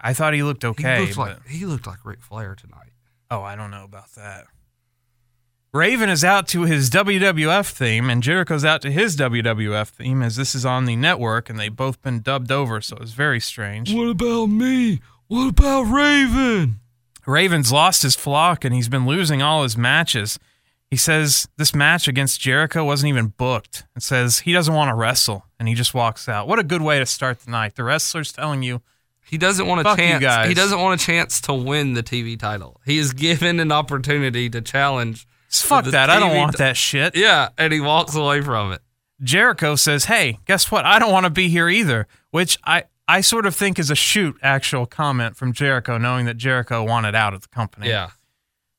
[0.00, 0.96] I thought he looked okay.
[0.96, 2.92] he looked but- like he looked like Ric Flair tonight.
[3.30, 4.44] Oh, I don't know about that.
[5.72, 10.36] Raven is out to his WWF theme, and Jericho's out to his WWF theme, as
[10.36, 13.92] this is on the network, and they've both been dubbed over, so it's very strange.
[13.92, 15.00] What about me?
[15.26, 16.78] What about Raven?
[17.26, 20.38] Raven's lost his flock, and he's been losing all his matches.
[20.90, 24.94] He says this match against Jericho wasn't even booked, and says he doesn't want to
[24.94, 26.46] wrestle, and he just walks out.
[26.46, 27.74] What a good way to start the night.
[27.74, 28.80] The wrestler's telling you,
[29.26, 30.20] He doesn't want a chance.
[30.22, 30.48] guys.
[30.48, 32.80] He doesn't want a chance to win the TV title.
[32.84, 35.26] He is given an opportunity to challenge.
[35.50, 37.16] fuck that, I don't want ti- that shit.
[37.16, 38.82] Yeah, and he walks away from it.
[39.22, 40.84] Jericho says, "Hey, guess what?
[40.84, 43.94] I don't want to be here either," which I I sort of think is a
[43.94, 47.88] shoot actual comment from Jericho, knowing that Jericho wanted out of the company.
[47.88, 48.10] Yeah.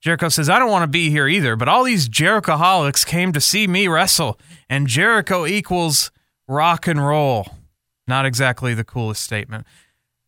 [0.01, 3.41] Jericho says, "I don't want to be here either, but all these Jerichoholics came to
[3.41, 6.11] see me wrestle, and Jericho equals
[6.47, 7.57] rock and roll."
[8.07, 9.65] Not exactly the coolest statement.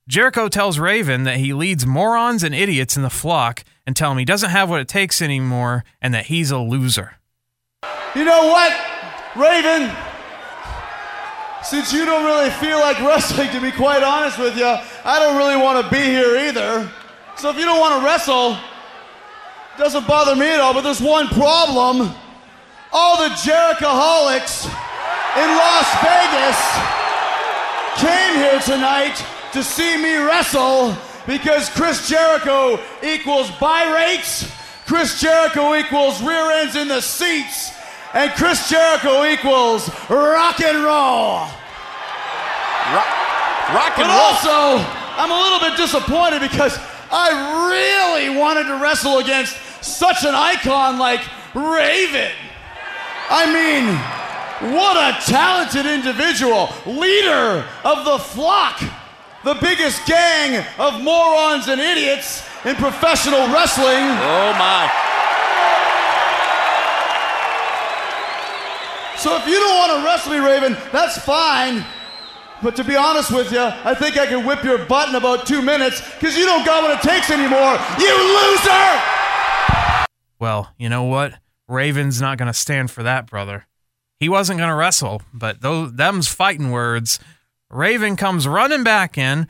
[0.08, 4.18] Jericho tells Raven that he leads morons and idiots in the flock and tell him
[4.18, 7.18] he doesn't have what it takes anymore and that he's a loser.
[8.16, 8.74] You know what,
[9.36, 9.96] Raven?
[11.70, 15.36] Since you don't really feel like wrestling, to be quite honest with you, I don't
[15.36, 16.90] really want to be here either.
[17.36, 20.74] So if you don't want to wrestle, it doesn't bother me at all.
[20.74, 22.10] But there's one problem:
[22.94, 24.64] all the Jerichoholics
[25.36, 26.58] in Las Vegas
[28.00, 30.96] came here tonight to see me wrestle
[31.28, 34.50] because Chris Jericho equals buy rates,
[34.86, 37.74] Chris Jericho equals rear ends in the seats,
[38.18, 41.46] and Chris Jericho equals rock and roll.
[43.70, 44.10] Rock But roll.
[44.10, 44.84] also,
[45.18, 46.80] I'm a little bit disappointed because
[47.12, 51.22] I really wanted to wrestle against such an icon like
[51.54, 52.32] Raven.
[53.30, 58.82] I mean, what a talented individual, leader of the flock,
[59.44, 64.02] the biggest gang of morons and idiots in professional wrestling.
[64.26, 65.17] Oh my.
[69.18, 71.84] So if you don't want to wrestle me, Raven, that's fine.
[72.62, 75.46] But to be honest with you, I think I can whip your butt in about
[75.46, 77.78] two minutes because you don't got what it takes anymore.
[78.00, 79.02] You loser!
[80.40, 81.34] Well, you know what?
[81.68, 83.66] Raven's not going to stand for that, brother.
[84.20, 87.20] He wasn't going to wrestle, but those them's fighting words.
[87.70, 89.48] Raven comes running back in.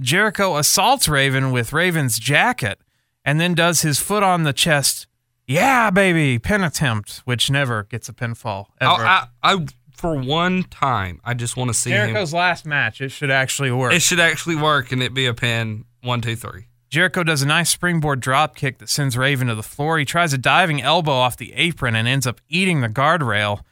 [0.00, 2.78] Jericho assaults Raven with Raven's jacket
[3.24, 5.06] and then does his foot on the chest.
[5.50, 9.04] Yeah, baby, pin attempt, which never gets a pinfall ever.
[9.04, 12.38] I, I, I, for one time, I just want to see Jericho's him.
[12.38, 13.92] last match, it should actually work.
[13.92, 15.86] It should actually work and it be a pin.
[16.04, 16.68] One, two, three.
[16.88, 19.98] Jericho does a nice springboard drop kick that sends Raven to the floor.
[19.98, 23.62] He tries a diving elbow off the apron and ends up eating the guardrail.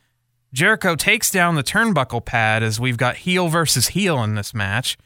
[0.52, 4.98] Jericho takes down the turnbuckle pad as we've got heel versus heel in this match.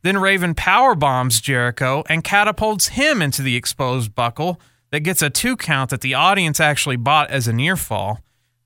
[0.00, 4.58] Then Raven power bombs Jericho and catapults him into the exposed buckle
[4.90, 8.20] that gets a two count that the audience actually bought as a near fall.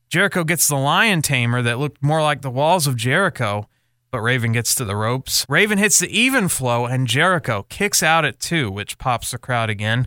[0.08, 3.68] Jericho gets the lion tamer that looked more like the walls of Jericho,
[4.10, 5.46] but Raven gets to the ropes.
[5.48, 9.70] Raven hits the even flow and Jericho kicks out at two, which pops the crowd
[9.70, 10.06] again.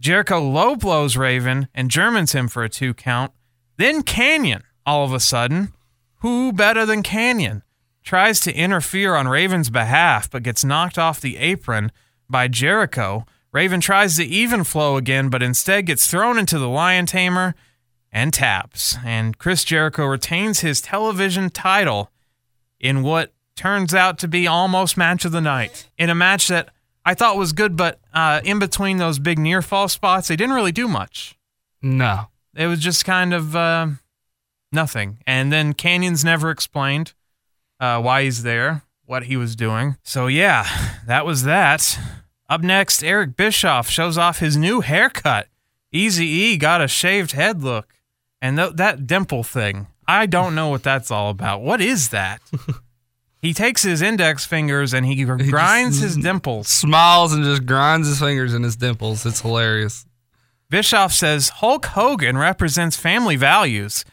[0.00, 3.32] Jericho low blows Raven and Germans him for a two count.
[3.76, 5.72] Then Kanyon, all of a sudden,
[6.16, 7.62] who better than Kanyon,
[8.02, 11.92] tries to interfere on Raven's behalf but gets knocked off the apron
[12.28, 13.24] by Jericho.
[13.54, 17.54] Raven tries the even flow again, but instead gets thrown into the lion tamer
[18.10, 18.96] and taps.
[19.04, 22.10] And Chris Jericho retains his television title
[22.80, 25.88] in what turns out to be almost match of the night.
[25.96, 26.70] In a match that
[27.04, 30.56] I thought was good, but uh, in between those big near fall spots, they didn't
[30.56, 31.38] really do much.
[31.80, 32.26] No.
[32.56, 33.86] It was just kind of uh,
[34.72, 35.18] nothing.
[35.28, 37.12] And then Kanyon's never explained
[37.78, 39.96] uh, why he's there, what he was doing.
[40.02, 40.66] So, yeah,
[41.06, 41.96] that was that.
[42.48, 45.48] Up next, Eric Bischoff shows off his new haircut.
[45.92, 47.94] Easy E got a shaved head look.
[48.42, 51.62] And th- that dimple thing, I don't know what that's all about.
[51.62, 52.42] What is that?
[53.40, 56.68] he takes his index fingers and he grinds his dimples.
[56.68, 59.24] Smiles and just grinds his fingers in his dimples.
[59.24, 60.04] It's hilarious.
[60.68, 64.04] Bischoff says Hulk Hogan represents family values.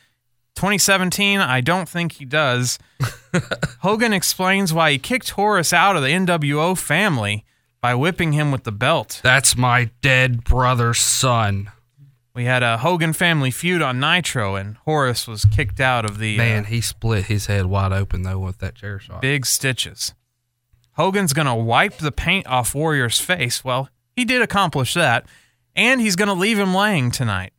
[0.55, 2.77] 2017, I don't think he does.
[3.79, 7.45] Hogan explains why he kicked Horace out of the NWO family
[7.81, 9.19] by whipping him with the belt.
[9.23, 11.71] That's my dead brother's son.
[12.33, 16.37] We had a Hogan family feud on Nitro, and Horace was kicked out of the
[16.37, 19.21] Man, uh, he split his head wide open though with that chair shot.
[19.21, 20.13] big stitches.
[20.93, 23.63] Hogan's going to wipe the paint off Warrior's face.
[23.63, 25.25] Well, he did accomplish that,
[25.75, 27.53] and he's going to leave him laying tonight.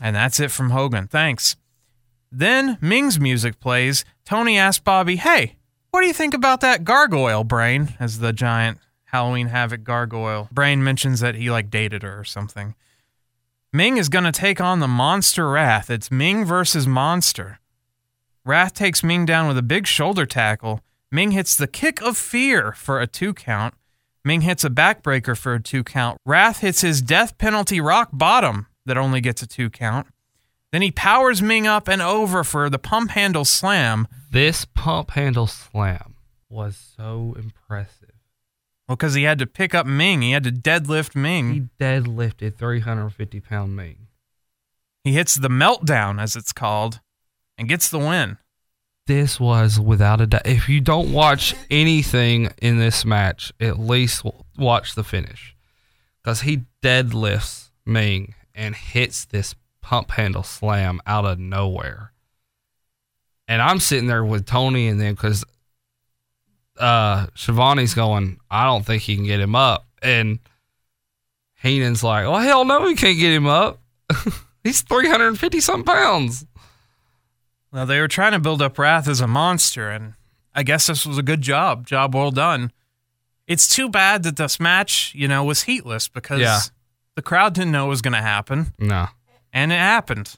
[0.00, 1.06] And that's it from Hogan.
[1.06, 1.56] Thanks.
[2.30, 4.04] Then Meng's music plays.
[4.24, 5.56] Tony asks Bobby, Hey,
[5.90, 7.94] what do you think about that gargoyle, Brain?
[7.98, 8.78] As the giant
[9.10, 10.48] Halloween Havoc gargoyle.
[10.52, 12.74] Brain mentions that he like dated her or something.
[13.72, 15.90] Meng is going to take on the Monster Wrath.
[15.90, 17.60] It's Meng versus Monster.
[18.44, 20.80] Wrath takes Meng down with a big shoulder tackle.
[21.12, 23.74] Meng hits the kick of fear for a two count.
[24.24, 26.18] Meng hits a backbreaker for a two count.
[26.26, 30.06] Wrath hits his death penalty rock bottom that only gets a two count.
[30.72, 34.06] Then he powers Meng up and over for the pump handle slam.
[34.30, 36.14] This pump handle slam
[36.48, 37.99] was so impressive.
[38.90, 41.52] Well, because he had to pick up Meng, he had to deadlift Meng.
[41.52, 44.08] He deadlifted 350 pound Meng.
[45.04, 46.98] He hits the meltdown, as it's called,
[47.56, 48.38] and gets the win.
[49.06, 50.44] This was without a doubt.
[50.44, 54.24] If you don't watch anything in this match, at least
[54.58, 55.54] watch the finish.
[56.20, 62.10] Because he deadlifts Meng and hits this pump handle slam out of nowhere.
[63.46, 65.44] And I'm sitting there with Tony and them because
[66.80, 69.86] uh, Schiavone's going, I don't think he can get him up.
[70.02, 70.38] And
[71.62, 73.80] Heenan's like, well, hell no, he can't get him up.
[74.64, 76.46] He's 350 something pounds.
[77.72, 80.14] Well, they were trying to build up Wrath as a monster, and
[80.54, 81.86] I guess this was a good job.
[81.86, 82.72] Job well done.
[83.46, 86.60] It's too bad that this match, you know, was heatless because Yeah.
[87.14, 89.08] the crowd didn't know it was going to happen, No.
[89.52, 90.36] and it happened.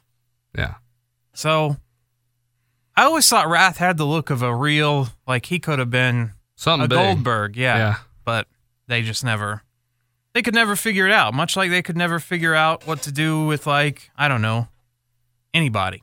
[0.56, 0.74] Yeah.
[1.34, 1.76] So
[2.96, 6.32] I always thought Wrath had the look of a real, like he could have been
[6.56, 6.98] Something a big.
[6.98, 7.76] Goldberg, yeah.
[7.76, 7.94] Yeah.
[8.24, 8.46] But
[8.86, 9.62] they just never,
[10.34, 11.34] they could never figure it out.
[11.34, 14.68] Much like they could never figure out what to do with, like, I don't know,
[15.54, 16.02] anybody.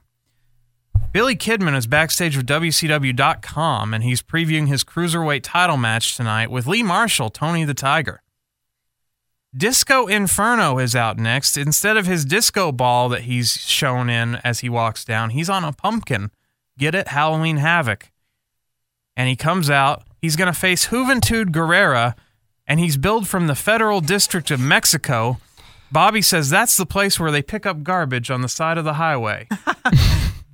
[1.11, 6.67] Billy Kidman is backstage with WCW.com and he's previewing his cruiserweight title match tonight with
[6.67, 8.21] Lee Marshall, Tony the Tiger.
[9.55, 11.57] Disco Inferno is out next.
[11.57, 15.63] Instead of his disco ball that he's shown in as he walks down, he's on
[15.63, 16.29] a pumpkin.
[16.80, 17.09] Get it?
[17.09, 18.09] Halloween Havoc.
[19.17, 20.03] And he comes out.
[20.21, 22.15] He's going to face Juventud Guerrera,
[22.65, 25.39] and he's billed from the Federal District of Mexico.
[25.91, 28.93] Bobby says that's the place where they pick up garbage on the side of the
[28.93, 29.47] highway.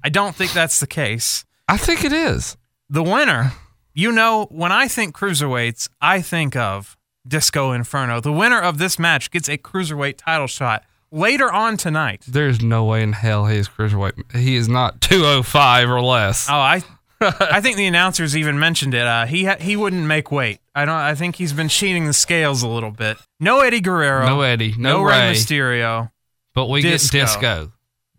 [0.03, 1.45] I don't think that's the case.
[1.67, 2.57] I think it is.
[2.89, 3.53] The winner,
[3.93, 6.97] you know, when I think cruiserweights, I think of
[7.28, 8.19] Disco Inferno.
[8.19, 12.24] The winner of this match gets a cruiserweight title shot later on tonight.
[12.28, 14.36] There's no way in hell he is cruiserweight.
[14.36, 16.47] He is not 205 or less.
[16.49, 16.84] Oh, I,
[17.22, 19.06] I think the announcers even mentioned it.
[19.06, 20.60] Uh, he ha- he wouldn't make weight.
[20.74, 20.95] I don't.
[20.95, 23.18] I think he's been cheating the scales a little bit.
[23.39, 24.26] No Eddie Guerrero.
[24.26, 25.34] No Eddie, no Rey Ray.
[25.34, 26.12] Mysterio.
[26.53, 27.18] But we Disco.
[27.18, 27.72] get disco.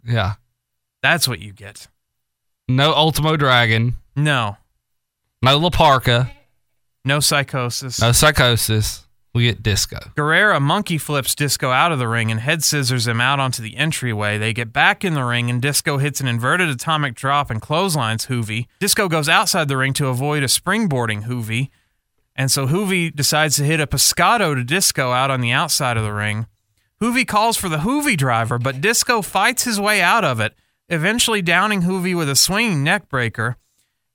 [0.05, 0.35] Yeah.
[1.03, 1.89] That's what you get.
[2.69, 3.95] No Ultimo Dragon.
[4.17, 4.57] No,
[5.43, 6.31] No La Parca.
[7.05, 8.01] no Psicosis.
[8.01, 9.06] No Psicosis.
[9.37, 9.99] We get Disco.
[10.17, 13.77] Guerrera monkey flips Disco out of the ring and head scissors him out onto the
[13.77, 14.39] entryway.
[14.39, 18.29] They get back in the ring and Disco hits an inverted atomic drop and clotheslines
[18.29, 18.67] Juvi.
[18.81, 21.69] Disco goes outside the ring to avoid a springboarding Juvi.
[22.35, 26.03] And so Juvi decides to hit a pescado to Disco out on the outside of
[26.03, 26.47] the ring.
[27.03, 30.55] Juvi calls for the Juvi driver, but Disco fights his way out of it,
[30.89, 33.59] eventually downing Juvi with a swinging neck breaker.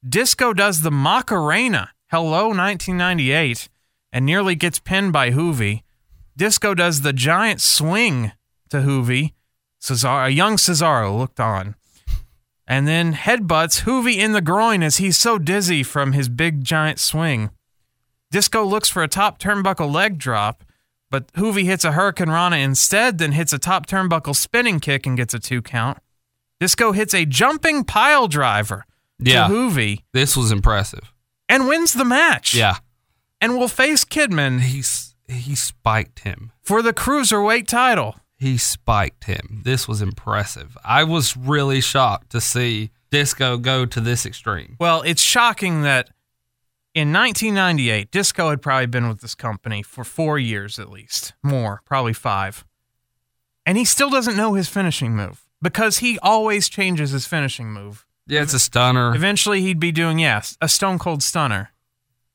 [0.03, 3.69] Disco does the Macarena, hello 1998,
[4.11, 5.83] and nearly gets pinned by Juvi.
[6.37, 8.31] Disco does the giant swing
[8.69, 9.33] to Juvi.
[9.81, 11.75] Cesaro, a young Cesaro looked on.
[12.67, 16.99] And then headbutts Juvi in the groin as he's so dizzy from his big giant
[16.99, 17.49] swing.
[18.31, 20.63] Disco looks for a top turnbuckle leg drop,
[21.09, 25.33] but Juvi hits a Hurricanrana instead, then hits a top turnbuckle spinning kick and gets
[25.33, 25.97] a two count.
[26.61, 28.85] Disco hits a jumping pile driver
[29.19, 29.47] Yeah.
[29.47, 31.11] to Juvi This was impressive.
[31.49, 32.53] and wins the match.
[32.53, 32.77] Yeah.
[33.41, 36.51] And will face Kidman He's he spiked him.
[36.61, 38.17] for the cruiserweight title.
[38.37, 39.61] He spiked him.
[39.63, 40.77] This was impressive.
[40.83, 44.75] I was really shocked to see Disco go to this extreme.
[44.79, 46.09] Well, it's shocking that
[46.93, 51.81] in 1998, Disco had probably been with this company for four years at least, more,
[51.85, 52.65] probably five.
[53.65, 58.05] And he still doesn't know his finishing move because he always changes his finishing move.
[58.27, 59.15] Yeah, it's a stunner.
[59.15, 61.71] Eventually, he'd be doing, yes, a Stone Cold Stunner,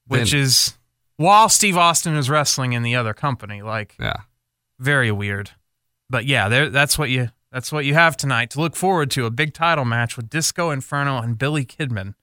[0.07, 0.79] which Then- is
[1.17, 3.63] while Steve Austin is wrestling in the other company.
[3.63, 4.17] Like, Yeah.
[4.79, 5.53] very weird.
[6.09, 9.25] But yeah, there that's what you that's what you have tonight to look forward to
[9.27, 12.15] a big title match with Disco Inferno and Billy Kidman.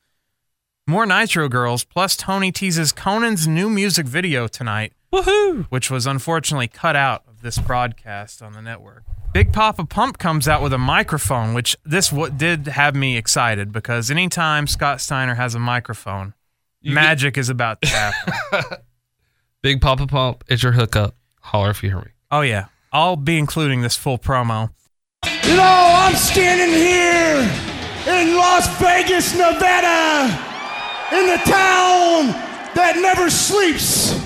[0.87, 5.65] More Nitro Girls plus Tony teases Konnan's new music video tonight, Woohoo!
[5.69, 9.03] which was unfortunately cut out of this broadcast on the network.
[9.33, 13.71] Big Papa Pump comes out with a microphone, which this what did have me excited
[13.71, 16.33] because anytime Scott Steiner has a microphone,
[16.83, 18.63] magic is about to happen.
[19.61, 21.15] Big Papa Pump, it's your hookup.
[21.39, 22.11] Holler if you hear me.
[22.31, 24.69] oh yeah, I'll be including this full promo.
[25.43, 27.39] You know, I'm standing here
[28.07, 30.27] in Las Vegas, Nevada,
[31.11, 32.27] in the town
[32.75, 34.19] that never sleeps.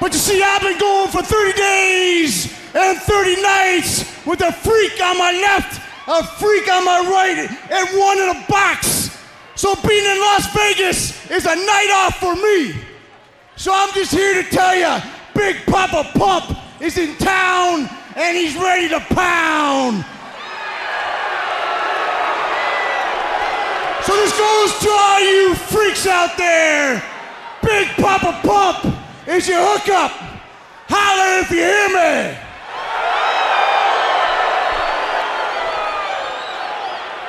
[0.00, 5.00] But you see, I've been going for 30 days and 30 nights with a freak
[5.02, 9.10] on my left, a freak on my right, and one in a box.
[9.56, 12.74] So being in Las Vegas is a night off for me.
[13.56, 15.00] So I'm just here to tell you,
[15.34, 20.04] Big Papa Pump is in town and he's ready to pound.
[24.04, 27.02] So this goes to all you freaks out there.
[27.62, 28.94] Big Papa Pump
[29.26, 30.10] is your hookup.
[30.88, 32.38] Holler if you hear me.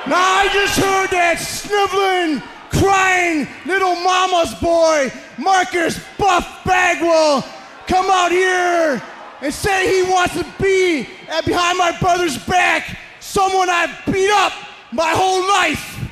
[0.08, 7.44] Now I just heard that sniveling, crying little mama's boy, Marcus Buff Bagwell,
[7.88, 9.02] come out here
[9.42, 14.54] and say he wants to be at behind my brother's back, someone I've beat up
[14.92, 16.08] my whole life.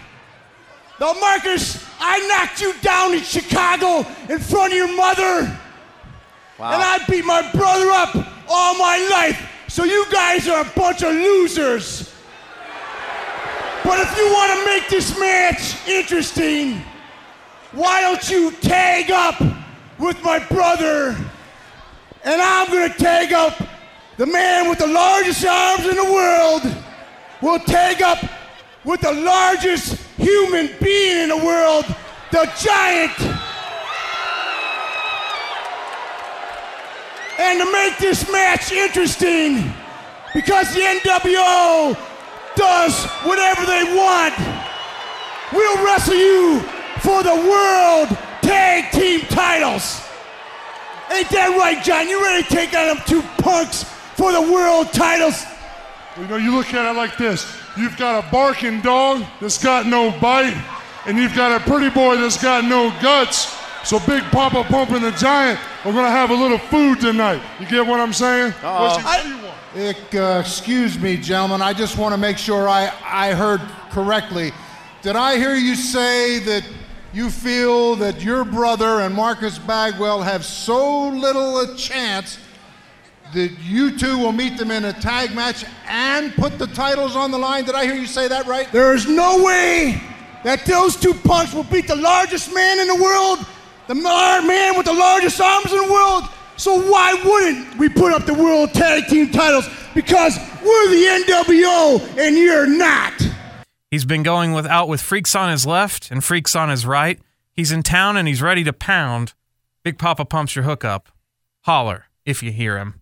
[0.99, 5.59] Now, Marcus, I knocked you down in Chicago in front of your mother.
[6.59, 8.15] And I beat my brother up
[8.47, 9.49] all my life.
[9.67, 12.12] So you guys are a bunch of losers.
[13.83, 16.81] But if you want to make this match interesting,
[17.73, 19.41] why don't you tag up
[19.99, 21.17] with my brother?
[22.23, 23.61] And I'm going to tag up
[24.17, 26.61] the man with the largest arms in the world.
[27.41, 28.23] We'll tag up
[28.85, 31.85] with the largest human being in the world,
[32.31, 33.11] the giant.
[37.39, 39.73] And to make this match interesting,
[40.33, 41.97] because the NWO
[42.55, 44.33] does whatever they want,
[45.51, 46.59] we'll wrestle you
[47.01, 48.09] for the World
[48.41, 50.01] Tag Team titles.
[51.11, 52.07] Ain't that right, John?
[52.07, 55.43] You ready to take on them two punks for the World titles?
[56.19, 57.45] You know, you look at it like this.
[57.77, 60.55] You've got a barking dog that's got no bite,
[61.05, 63.57] and you've got a pretty boy that's got no guts.
[63.83, 67.41] So Big Papa Pump and the Giant are gonna have a little food tonight.
[67.59, 68.53] You get what I'm saying?
[68.87, 69.03] What's he-
[69.43, 71.61] what uh, excuse me, gentlemen.
[71.61, 73.59] I just want to make sure I, I heard
[73.89, 74.51] correctly.
[75.01, 76.63] Did I hear you say that
[77.11, 82.37] you feel that your brother and Marcus Bagwell have so little a chance
[83.33, 87.31] that you two will meet them in a tag match and put the titles on
[87.31, 87.65] the line?
[87.65, 88.71] Did I hear you say that right?
[88.71, 90.01] There is no way
[90.43, 93.39] that those two punks will beat the largest man in the world,
[93.87, 96.29] the man with the largest arms in the world.
[96.57, 99.67] So why wouldn't we put up the World Tag Team titles?
[99.93, 103.13] Because we're the NWO and you're not.
[103.91, 107.19] He's been going with out with freaks on his left and freaks on his right.
[107.51, 109.33] He's in town and he's ready to pound.
[109.83, 111.09] Big Papa pumps your hookup.
[111.61, 113.01] holler if you hear him.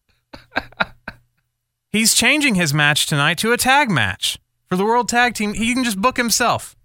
[1.89, 4.37] He's changing his match tonight to a tag match
[4.67, 5.53] for the World Tag Team.
[5.53, 6.75] He can just book himself.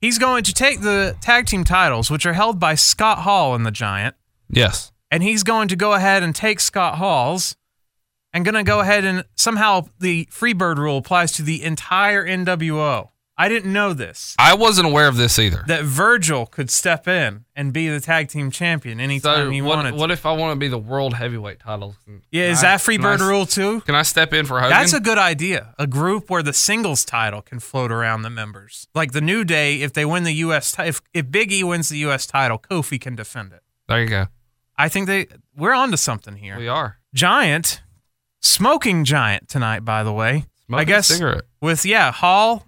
[0.00, 3.64] He's going to take the tag team titles, which are held by Scott Hall and
[3.64, 4.16] the Giant,
[4.50, 4.91] Yes.
[5.12, 7.54] And he's going to go ahead and take Scott Hall's
[8.32, 13.10] and going to go ahead and somehow the Freebird rule applies to the entire NWO.
[13.36, 14.36] I didn't know this.
[14.38, 15.64] I wasn't aware of this either.
[15.66, 19.76] That Virgil could step in and be the tag team champion anytime So he what,
[19.76, 19.94] wanted.
[19.94, 20.12] what to.
[20.12, 21.96] if I want to be the world heavyweight title?
[22.30, 23.80] yeah, is I- that Freebird can I- rule too?
[23.82, 24.70] Can I step in for Hogan?
[24.70, 25.74] That's a good idea.
[25.78, 28.86] A group where the singles title can float around the members.
[28.94, 30.72] Like the New Day, if they win the U.S.
[30.76, 32.26] ti- if if Big E wins the U.S.
[32.26, 33.62] title, Kofi can defend it.
[33.88, 34.26] there you go.
[34.78, 35.26] I think they
[35.56, 36.58] we're onto something here.
[36.58, 36.98] We are.
[37.14, 37.82] Giant,
[38.40, 39.80] smoking giant tonight.
[39.84, 41.42] By the way, Smoking I guess cigarette.
[41.60, 42.66] with yeah Hall.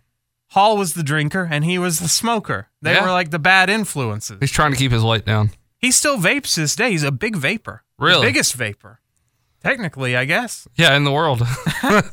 [0.50, 2.68] Hall was the drinker and he was the smoker.
[2.80, 3.02] They Yeah.
[3.04, 4.36] were like the bad influences.
[4.40, 5.50] He's trying to keep his light down.
[5.78, 6.92] He still vapes this day.
[6.92, 7.82] He's a big vapor.
[7.98, 8.26] The Really?
[8.26, 9.00] biggest vapor.
[9.64, 10.68] Technically, I guess.
[10.76, 11.42] Yeah, in the world.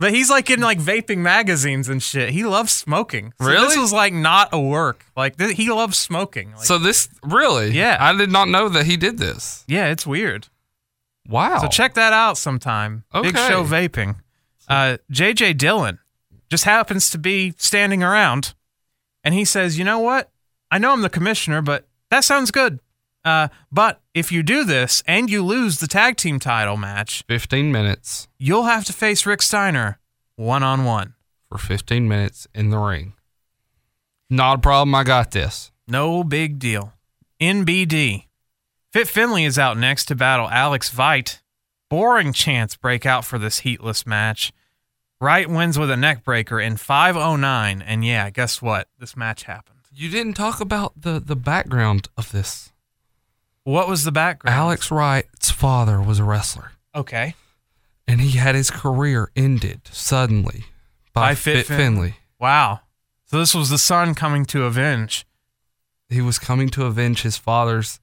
[0.00, 2.30] But he's like in like vaping magazines and shit.
[2.30, 3.34] He loves smoking.
[3.38, 3.66] So Really?
[3.68, 5.04] This was like not a work.
[5.14, 6.52] Like th- he loves smoking.
[6.52, 7.72] Like, so this really?
[7.72, 7.98] Yeah.
[8.00, 9.62] I did not know that he did this.
[9.68, 10.48] yeah, it's weird.
[11.28, 11.58] Wow.
[11.58, 13.04] So check that out sometime.
[13.12, 14.16] Big Show Vaping.
[14.66, 15.98] Uh, JJ Dillon
[16.48, 18.54] just happens to be standing around,
[19.22, 20.30] and he says, "You know what?
[20.70, 22.80] I know I'm the commissioner, but that sounds good.
[23.24, 27.70] Uh, but if you do this and you lose the tag team title match, 15
[27.70, 29.98] minutes you'll have to face Rick Steiner
[30.36, 31.14] one on one.
[31.48, 33.12] for 15 minutes in the ring.
[34.30, 34.94] Not a problem.
[34.94, 35.70] I got this.
[35.88, 36.94] No big deal.
[37.40, 38.24] NBD.
[38.92, 41.40] Fit Finlay is out next to battle Alex Wright.
[41.88, 44.52] Boring chance break out for this heatless match.
[45.20, 47.82] Wright wins with a neck breaker in 509.
[47.82, 48.88] And yeah, guess what?
[48.98, 49.80] This match happened.
[49.92, 52.69] You didn't talk about the, the background of this.
[53.64, 54.56] What was the background?
[54.56, 57.34] Alex Wright's father was a wrestler, Okay.
[58.08, 60.64] and he had his career ended suddenly
[61.12, 62.16] by, By Fit, Fit Fin- Finlay.
[62.38, 62.80] Wow.
[63.26, 65.26] So this was the son coming to avenge.
[66.08, 67.99] He was coming to avenge his father's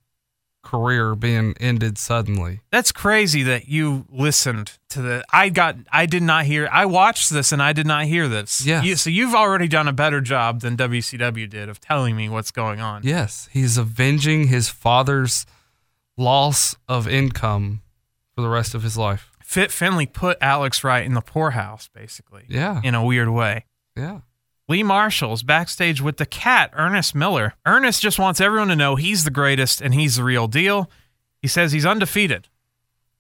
[0.68, 2.60] career being ended suddenly.
[2.72, 5.24] That's crazy that you listened to the.
[5.32, 5.78] I got.
[5.92, 6.68] I did not hear.
[6.72, 8.66] I watched this and I did not hear this.
[8.66, 8.84] Yes.
[8.84, 12.52] You, so you've already done a better job than WCW did of telling me what's
[12.52, 13.02] going on.
[13.04, 15.46] Yes, he's avenging his father's
[16.18, 17.82] loss of income
[18.36, 19.32] for the rest of his life.
[19.42, 22.44] Fit Finlay put Alex Wright in the poorhouse, basically.
[22.50, 22.82] Yeah.
[22.84, 23.66] In a weird way.
[23.96, 24.20] Yeah.
[24.70, 27.54] Lee Marshall's backstage with the cat, Ernest Miller.
[27.66, 30.90] Ernest just wants everyone to know he's the greatest and he's the real deal.
[31.42, 32.50] He says he's undefeated,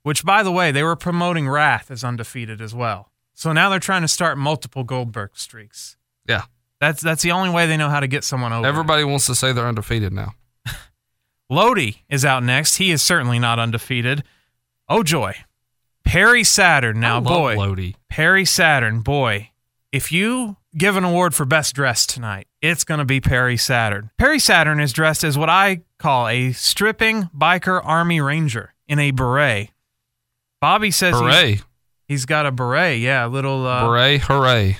[0.03, 3.11] which, by the way, they were promoting Wrath as undefeated as well.
[3.33, 5.95] So now they're trying to start multiple Goldberg streaks.
[6.27, 6.43] Yeah.
[6.79, 8.67] That's that's the only way they know how to get someone over.
[8.67, 10.33] Everybody wants to say they're undefeated now.
[11.49, 12.77] Lodi is out next.
[12.77, 14.23] He is certainly not undefeated.
[14.87, 15.35] Oh joy,
[16.03, 16.99] Perry Saturn.
[16.99, 17.95] Now, I love boy, Lodi.
[18.09, 19.51] Perry Saturn, boy,
[19.91, 24.11] if you give an award for best dressed tonight, it's going to be Perry Saturn.
[24.17, 29.11] Perry Saturn is dressed as what I call a stripping biker army ranger in a
[29.11, 29.69] beret.
[30.61, 31.59] Bobby says he's- Hooray.
[32.07, 32.99] he's got a beret.
[32.99, 34.77] Yeah, a little uh, Hooray, hooray.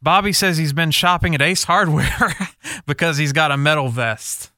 [0.00, 2.32] Bobby says he's been shopping at Ace Hardware
[2.86, 4.52] because he's got a metal vest,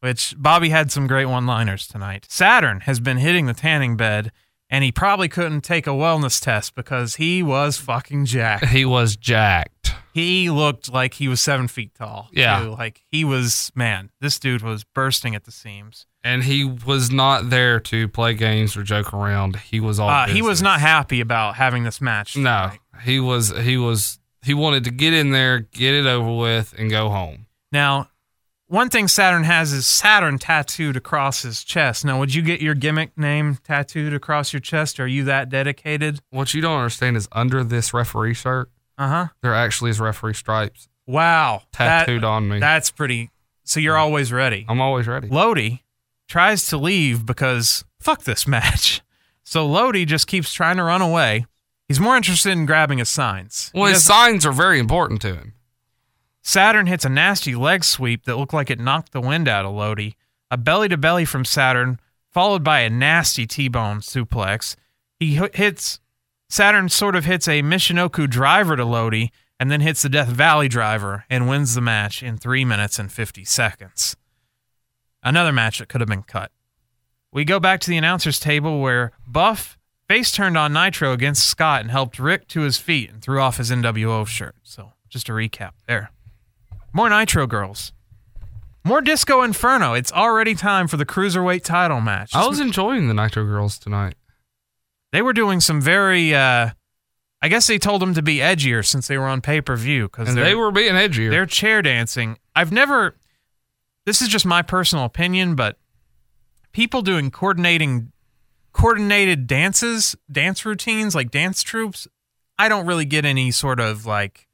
[0.00, 2.26] which Bobby had some great one liners tonight.
[2.28, 4.32] Saturn has been hitting the tanning bed,
[4.68, 8.66] and he probably couldn't take a wellness test because he was fucking jacked.
[8.66, 9.81] He was jacked.
[10.12, 12.28] He looked like he was seven feet tall.
[12.32, 12.60] Yeah.
[12.64, 12.70] too.
[12.72, 16.06] Like he was, man, this dude was bursting at the seams.
[16.24, 19.56] And he was not there to play games or joke around.
[19.56, 22.36] He was all Uh, he was not happy about having this match.
[22.36, 22.70] No,
[23.02, 26.90] he was he was he wanted to get in there, get it over with, and
[26.90, 27.46] go home.
[27.72, 28.08] Now,
[28.66, 32.04] one thing Saturn has is Saturn tattooed across his chest.
[32.04, 34.98] Now, would you get your gimmick name tattooed across your chest?
[35.00, 36.20] Are you that dedicated?
[36.30, 39.26] What you don't understand is under this referee shirt, Uh huh.
[39.42, 41.62] there actually is referee stripes Wow.
[41.78, 42.58] That- tattooed on me.
[42.60, 43.30] That's pretty.
[43.64, 44.64] So you're always ready.
[44.68, 45.28] I'm always ready.
[45.28, 45.78] Lodi
[46.28, 49.00] tries to leave because fuck this match.
[49.44, 51.46] So Lodi just keeps trying to run away.
[51.88, 53.70] He's more interested in grabbing his signs.
[53.74, 55.54] He Well, his doesn't- signs are very important to him.
[56.42, 59.74] Saturn hits a nasty leg sweep that looked like it knocked the wind out of
[59.74, 60.12] Lodi.
[60.50, 61.98] A belly to belly from Saturn,
[62.30, 64.76] followed by a nasty T-bone suplex.
[65.18, 66.00] He h- hits
[66.52, 70.68] Saturn sort of hits a Michinoku driver to Lodi and then hits the Death Valley
[70.68, 74.16] driver and wins the match in 3 minutes and 50 seconds.
[75.22, 76.52] Another match that could have been cut.
[77.32, 81.80] We go back to the announcers table where Buff face turned on Nitro against Scott
[81.80, 84.56] and helped Rick to his feet and threw off his NWO shirt.
[84.62, 86.10] So, just a recap there.
[86.92, 87.94] More Nitro girls.
[88.84, 89.94] More Disco Inferno.
[89.94, 92.34] It's already time for the cruiserweight title match.
[92.34, 94.16] I was enjoying the Nitro Girls tonight.
[95.12, 96.34] They were doing some very.
[96.34, 96.70] uh
[97.44, 100.04] I guess they told them to be edgier since they were on pay per view
[100.04, 101.28] because they were being edgier.
[101.30, 102.38] They're chair dancing.
[102.54, 103.16] I've never.
[104.06, 105.76] This is just my personal opinion, but
[106.72, 108.12] people doing coordinating,
[108.72, 112.06] coordinated dances, dance routines, like dance troops,
[112.58, 114.46] I don't really get any sort of like.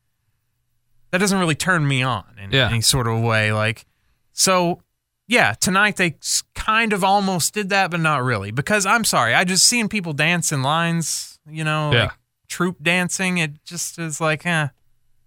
[1.10, 2.68] That doesn't really turn me on in Yeah.
[2.68, 3.52] any sort of way.
[3.52, 3.86] Like,
[4.32, 4.82] so
[5.28, 6.16] yeah, tonight they
[6.54, 8.50] kind of almost did that, but not really.
[8.50, 12.02] Because I'm sorry, I just seeing people dance in lines, you know, Yeah.
[12.04, 12.12] like
[12.48, 13.38] troop dancing.
[13.38, 14.68] It just is like, eh,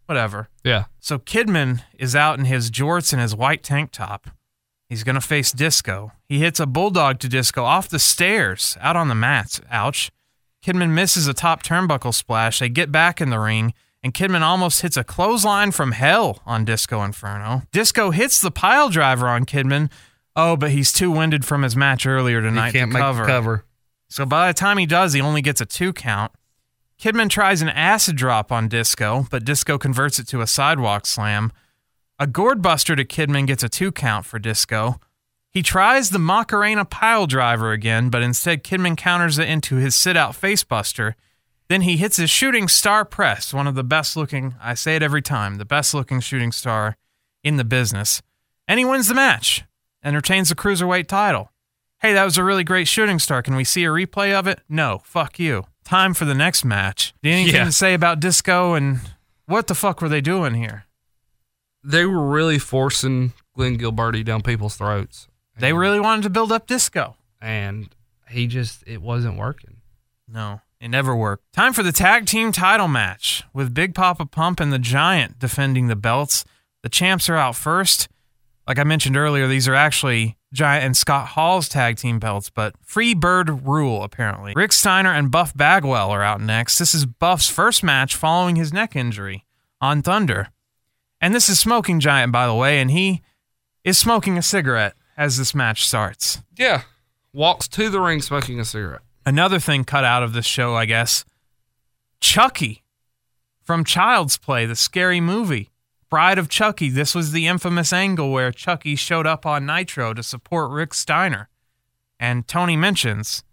[0.08, 0.50] whatever.
[0.64, 0.86] Yeah.
[1.00, 4.28] So Kidman is out in his jorts and his white tank top.
[4.90, 6.12] He's going to face Disco.
[6.28, 9.62] He hits a bulldog to Disco off the stairs, out on the mats.
[9.70, 10.12] Ouch.
[10.66, 12.60] Kidman misses a top turnbuckle splash.
[12.60, 13.74] They get back in the ring,
[14.04, 17.64] and Kidman almost hits a clothesline from hell on Disco Inferno.
[17.72, 19.92] Disco hits the pile driver on Kidman.
[20.36, 23.26] Oh, but he's too winded from his match earlier tonight he can't to make cover.
[23.26, 23.66] cover.
[24.10, 26.32] So by the time he does, he only gets a two count.
[27.00, 31.52] Kidman tries an acid drop on Disco, but Disco converts it to a sidewalk slam.
[32.20, 35.00] A gourd buster to Kidman gets a two count for Disco.
[35.50, 40.16] He tries the Macarena pile driver again, but instead Kidman counters it into his sit
[40.16, 41.16] out face buster.
[41.72, 45.02] Then he hits his shooting star press, one of the best looking, I say it
[45.02, 46.98] every time, the best looking shooting star
[47.46, 48.22] in the business.
[48.68, 49.64] And he wins the match
[50.04, 51.50] and retains the cruiserweight title.
[52.02, 53.42] Hey, that was a really great shooting star.
[53.42, 54.60] Can we see a replay of it?
[54.68, 55.64] No, fuck you.
[55.86, 57.14] Time for the next match.
[57.24, 57.64] Do you anything Yeah.
[57.64, 59.00] to say about Disco and
[59.46, 60.88] what the fuck were they doing here?
[61.86, 65.30] They were really forcing Glenn Gilberti down people's throats.
[65.58, 67.16] They really wanted to build up Disco.
[67.40, 67.96] And
[68.30, 69.78] he just, it wasn't working.
[70.28, 71.44] No, it never worked.
[71.54, 75.88] Time for the tag team title match with Big Papa Pump and the Giant defending
[75.88, 76.44] the belts.
[76.82, 78.10] The champs are out first.
[78.68, 82.74] Like I mentioned earlier, these are actually Giant and Scott Hall's tag team belts, but
[82.84, 84.54] free bird rule apparently.
[84.56, 86.80] Rick Steiner and Buff Bagwell are out next.
[86.80, 89.46] This is Buff's first match following his neck injury
[89.80, 90.50] on Thunder.
[91.22, 93.22] And this is Smoking Giant, by the way, and he
[93.84, 96.42] is smoking a cigarette as this match starts.
[96.58, 96.84] Yeah.
[97.34, 99.02] Walks to the ring smoking a cigarette.
[99.26, 101.26] Another thing cut out of this show, I guess.
[102.20, 102.84] Chucky
[103.64, 105.70] from Child's Play, the scary movie.
[106.10, 106.90] Bride of Chucky.
[106.90, 111.48] This was the infamous angle where Chucky showed up on Nitro to support Rick Steiner.
[112.20, 113.44] And Tony mentions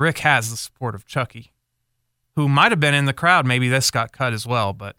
[0.00, 1.52] Rick has the support of Chucky,
[2.34, 3.46] who might have been in the crowd.
[3.46, 4.96] Maybe this got cut as well, but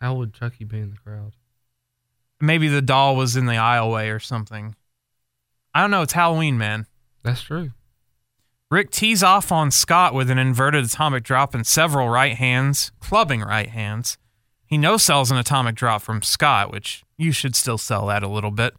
[0.00, 1.32] How would Chucky be in the crowd?
[2.40, 4.74] maybe the doll was in the aisleway or something.
[5.74, 6.02] I don't know.
[6.02, 6.86] It's Halloween, man.
[7.24, 7.72] That's true.
[8.70, 13.40] Rick tees off on Scott with an inverted atomic drop and several right hands, clubbing
[13.40, 14.18] right hands.
[14.66, 18.28] He no sells an atomic drop from Scott, which you should still sell that a
[18.28, 18.74] little bit,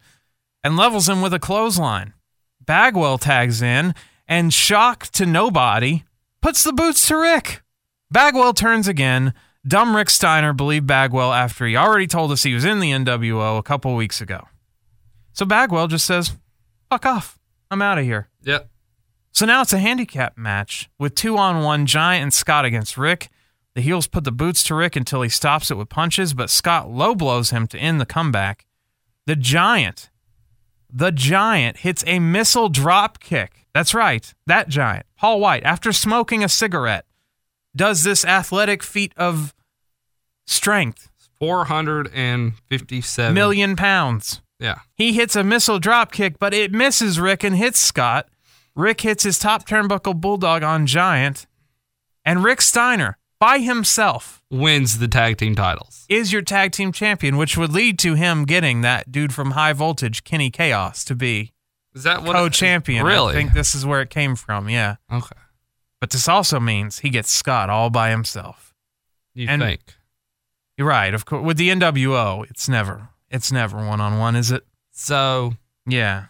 [0.64, 2.14] and levels him with a clothesline.
[2.64, 3.96] Bagwell tags in
[4.28, 6.04] and, shock to nobody,
[6.40, 7.64] puts the boots to Rick.
[8.12, 9.34] Bagwell turns again.
[9.68, 13.58] Dumb Rick Steiner believed Bagwell after he already told us he was in the NWO
[13.58, 14.48] a couple weeks ago.
[15.34, 16.34] So Bagwell just says,
[16.92, 17.40] fuck off.
[17.72, 18.30] I'm out of here.
[18.44, 18.70] Yep.
[19.32, 23.30] So now it's a handicap match with two on one Giant and Scott against Rick.
[23.76, 26.90] The heels put the boots to Rick until he stops it with punches, but Scott
[26.90, 28.66] low blows him to end the comeback.
[29.26, 30.10] The Giant,
[30.92, 33.68] the Giant hits a missile drop kick.
[33.74, 37.06] That's right, that Giant, Paul White, after smoking a cigarette,
[37.76, 39.54] does this athletic feat of
[40.48, 44.42] strength, 457 million pounds.
[44.60, 44.80] Yeah.
[44.96, 48.28] He hits a missile drop kick, but it misses Rick and hits Scott.
[48.76, 51.46] Rick hits his top turnbuckle bulldog on Giant.
[52.26, 56.06] And Rick Steiner, by himself, Wins the tag team titles.
[56.10, 59.74] is your tag team champion, which would lead to him getting that dude from High
[59.74, 61.54] Voltage, Kenny Kaos, to be
[61.94, 63.06] Is that what co champion.
[63.06, 63.34] Really?
[63.34, 64.98] I think this is where it came from, yeah.
[65.12, 65.36] Okay.
[66.02, 68.74] But this also means he gets Scott all by himself.
[69.34, 69.82] You And- think?
[70.78, 71.44] You're right, of course.
[71.44, 74.66] With the NWO, it's never, it's never one on one, is it?
[74.92, 75.56] So
[75.86, 76.26] Yeah.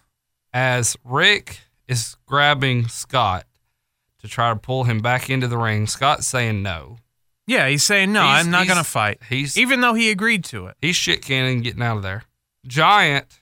[0.53, 1.59] as Rick
[1.89, 3.45] is grabbing Scott
[4.21, 6.97] to try to pull him back into the ring, Scott's saying no.
[7.47, 9.19] Yeah, he's saying, no, He's- I'm not he's- to fight.
[9.27, 10.77] He's Even though he agreed to it.
[10.81, 12.23] he's shit canning getting out of there.
[12.67, 13.39] Giant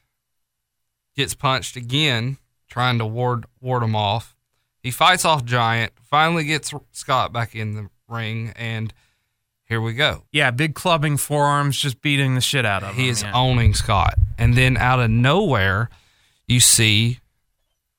[1.15, 2.38] gets punched again,
[2.69, 4.36] trying to ward ward him off.
[4.82, 8.94] He fights off Giant, finally gets Scott back in the ring, and
[9.65, 10.24] here we go.
[10.32, 12.95] Yeah, big clubbing forearms, just beating the shit out of him.
[12.95, 13.34] He is yeah.
[13.34, 14.15] owning Scott.
[14.38, 15.90] And then out of nowhere,
[16.48, 17.19] you see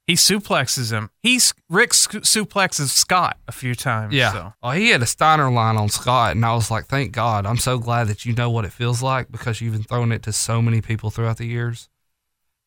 [0.08, 1.10] He suplexes him.
[1.22, 4.14] He's Rick suplexes Scott a few times.
[4.14, 4.32] Yeah.
[4.32, 4.52] So.
[4.62, 7.44] Oh, he had a Steiner line on Scott, and I was like, thank God.
[7.44, 10.22] I'm so glad that you know what it feels like because you've been throwing it
[10.22, 11.90] to so many people throughout the years.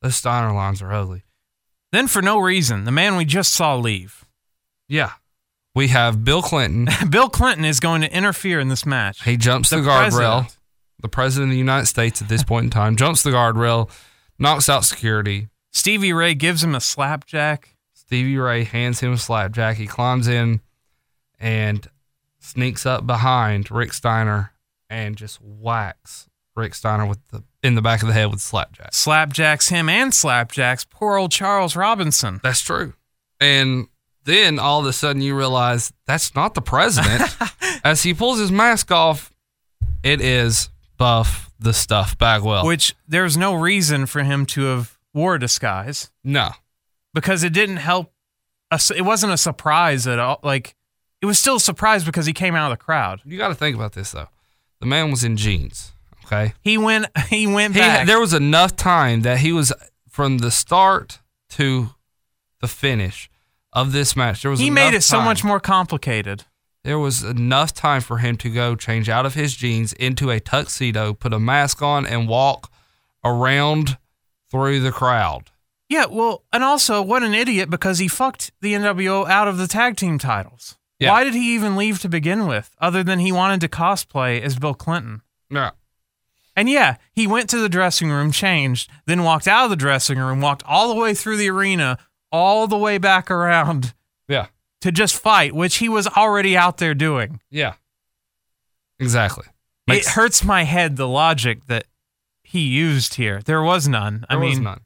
[0.03, 1.23] Those Steiner lines are ugly.
[1.91, 4.23] Then, for no reason, the man we just saw leave,
[4.87, 5.13] Yeah.
[5.73, 6.89] We have Bill Clinton.
[7.09, 9.23] Bill Clinton, is going to interfere in this match.
[9.23, 10.55] He jumps the, The guardrail.
[11.01, 13.89] The president of the United States at this point in time jumps the guardrail,
[14.37, 15.47] knocks out security.
[15.71, 17.75] Stevie Ray gives him a slapjack.
[17.93, 19.77] Stevie Ray hands him a slapjack.
[19.77, 20.61] He climbs in
[21.39, 21.89] and
[22.39, 24.51] sneaks up behind Rick Steiner
[24.89, 28.91] and just whacks Rick Steiner with the in the back of the head with slapjack.
[28.91, 32.41] Slapjacks him and slapjacks poor old Charles Robinson.
[32.43, 32.93] That's true.
[33.39, 33.87] And
[34.25, 37.35] then all of a sudden you realize that's not the president.
[37.83, 39.31] As he pulls his mask off,
[40.03, 42.65] it is Buff the Stuff Bagwell.
[42.65, 46.51] Which there's no reason for him to have wore a disguise no.
[47.13, 48.13] because it didn't help.
[48.71, 50.39] Us, it wasn't a surprise at all.
[50.43, 50.75] Like
[51.21, 53.21] it was still a surprise because he came out of the crowd.
[53.25, 54.29] You got to think about this though.
[54.79, 55.91] The man was in jeans.
[56.25, 56.53] Okay.
[56.61, 57.07] He went.
[57.27, 58.07] He went He, back.
[58.07, 59.73] there was enough time that he was
[60.09, 61.19] from the start
[61.49, 61.89] to
[62.61, 63.29] the finish
[63.73, 64.41] of this match.
[64.41, 66.45] There was he made it so time- much more complicated.
[66.83, 70.39] There was enough time for him to go change out of his jeans into a
[70.39, 72.71] tuxedo, put a mask on, and walk
[73.23, 73.97] around
[74.51, 75.49] through the crowd.
[75.89, 79.67] Yeah, well, and also, what an idiot because he fucked the NWO out of the
[79.67, 80.77] tag team titles.
[80.99, 81.11] Yeah.
[81.11, 84.57] Why did he even leave to begin with, other than he wanted to cosplay as
[84.59, 85.21] Bill Clinton?
[85.49, 85.71] Yeah.
[86.55, 90.19] And yeah, he went to the dressing room, changed, then walked out of the dressing
[90.19, 91.97] room, walked all the way through the arena,
[92.31, 93.93] all the way back around
[94.27, 94.47] Yeah.
[94.81, 97.39] to just fight, which he was already out there doing.
[97.49, 97.73] Yeah.
[98.99, 99.45] Exactly.
[99.87, 101.85] Makes- it hurts my head the logic that
[102.51, 103.41] he used here.
[103.45, 104.25] There was none.
[104.29, 104.81] I There mean, none.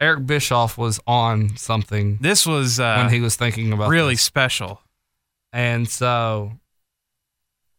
[0.00, 4.22] Eric Bischoff was on something this was uh, when he was thinking about really this.
[4.22, 4.80] special.
[5.52, 6.52] And so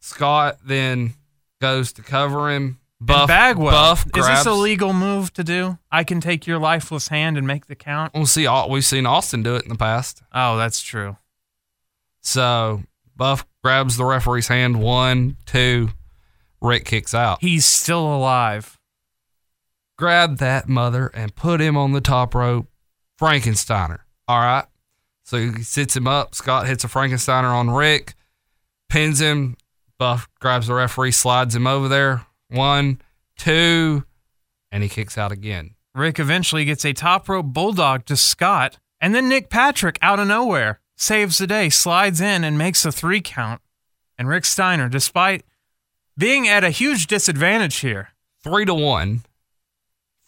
[0.01, 1.13] Scott then
[1.59, 2.77] goes to cover him.
[2.99, 5.79] Buff and Bagwell, Buff is this a legal move to do?
[5.91, 8.13] I can take your lifeless hand and make the count.
[8.13, 8.47] We'll see.
[8.69, 10.21] We've seen Austin do it in the past.
[10.31, 11.17] Oh, that's true.
[12.21, 12.83] So
[13.15, 14.79] Buff grabs the referee's hand.
[14.79, 15.89] One, two.
[16.61, 17.39] Rick kicks out.
[17.41, 18.77] He's still alive.
[20.01, 22.67] Grab that mother and put him on the top rope.
[23.19, 23.99] Frankensteiner.
[24.27, 24.65] All right.
[25.23, 26.33] So he sits him up.
[26.33, 28.15] Scott hits a Frankensteiner on Rick,
[28.89, 29.57] pins him.
[29.99, 32.25] Buff grabs the referee, slides him over there.
[32.49, 32.99] One,
[33.37, 34.03] two,
[34.71, 35.75] and he kicks out again.
[35.93, 40.27] Rick eventually gets a top rope bulldog to Scott, and then Nick Patrick out of
[40.27, 43.61] nowhere saves the day, slides in and makes a three count.
[44.17, 45.43] And Rick Steiner, despite
[46.17, 48.09] being at a huge disadvantage here,
[48.43, 49.21] Three to one.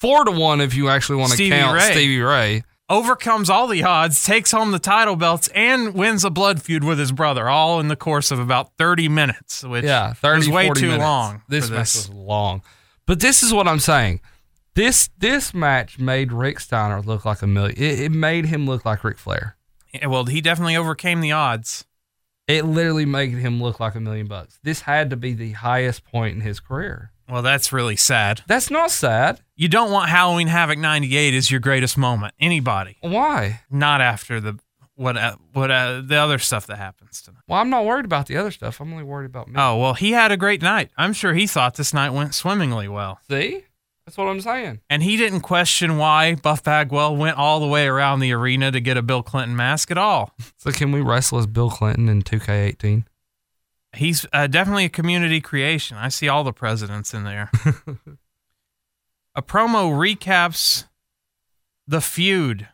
[0.03, 1.91] Four to one if you actually want to count Ray.
[1.93, 2.63] Stevie Ray.
[2.89, 6.99] overcomes all the odds, takes home the title belts, and wins a blood feud with
[6.99, 10.69] his brother, all in the course of about 30 minutes, which Yeah, 30, was way
[10.71, 10.99] too minutes.
[11.01, 11.41] long.
[11.47, 12.63] This match was long.
[13.05, 14.19] But this is what I'm saying.
[14.75, 17.77] This this match made Rick Steiner look like a million.
[17.81, 19.55] It, it made him look like Ric Flair.
[19.93, 21.85] Yeah, well, he definitely overcame the odds.
[22.49, 24.59] It literally made him look like a million bucks.
[24.63, 27.12] This had to be the highest point in his career.
[27.29, 28.41] Well, that's really sad.
[28.47, 29.41] That's not sad.
[29.55, 32.33] You don't want Halloween Havoc 98 as your greatest moment.
[32.39, 32.97] Anybody.
[33.01, 33.61] Why?
[33.69, 34.59] Not after the
[34.95, 37.41] what uh, what uh, the other stuff that happens to them.
[37.47, 38.79] Well, I'm not worried about the other stuff.
[38.79, 39.55] I'm only worried about me.
[39.57, 40.91] Oh, well, he had a great night.
[40.97, 43.19] I'm sure he thought this night went swimmingly well.
[43.29, 43.63] See?
[44.05, 44.81] That's what I'm saying.
[44.89, 48.81] And he didn't question why Buff Bagwell went all the way around the arena to
[48.81, 50.35] get a Bill Clinton mask at all.
[50.57, 53.05] So can we wrestle as Bill Clinton in 2K18?
[53.95, 55.97] He's uh, definitely a community creation.
[55.97, 57.51] I see all the presidents in there.
[59.35, 60.85] a promo recaps
[61.87, 62.69] the feud.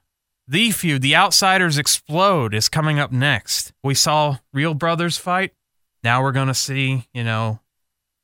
[0.48, 3.72] The feud, The Outsiders Explode, is coming up next.
[3.84, 5.54] We saw Real Brothers fight.
[6.04, 7.60] Now we're going to see, you know,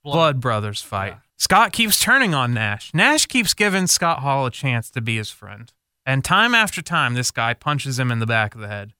[0.03, 1.17] Blood, Brothers fight.
[1.37, 2.93] Scott keeps turning on Nash.
[2.93, 5.71] Nash keeps giving Scott Hall a chance to be his friend.
[6.05, 8.93] And time after time, this guy punches him in the back of the head.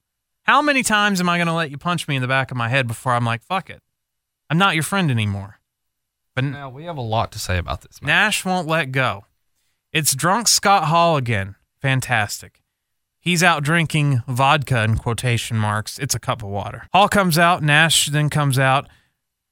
[0.44, 2.58] How many times am I going to let you punch me in the back of
[2.58, 3.82] my head before I'm like, fuck it?
[4.50, 5.60] I'm not your friend anymore.
[6.36, 8.08] But Now, we have a lot to say about this match.
[8.08, 9.26] Nash won't let go.
[9.94, 11.56] It's drunk Scott Hall again.
[11.82, 12.62] Fantastic.
[13.20, 15.98] He's out drinking vodka in quotation marks.
[15.98, 16.88] It's a cup of water.
[16.94, 17.64] Hall comes out.
[17.64, 18.88] Nash then comes out.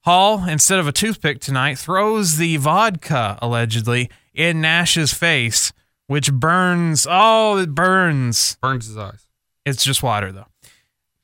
[0.04, 5.72] Hall, instead of a toothpick tonight, throws the vodka, allegedly, in Nash's face,
[6.06, 7.06] which burns.
[7.08, 8.58] Oh, it burns.
[8.60, 9.26] Burns his eyes.
[9.64, 10.46] It's just water, though.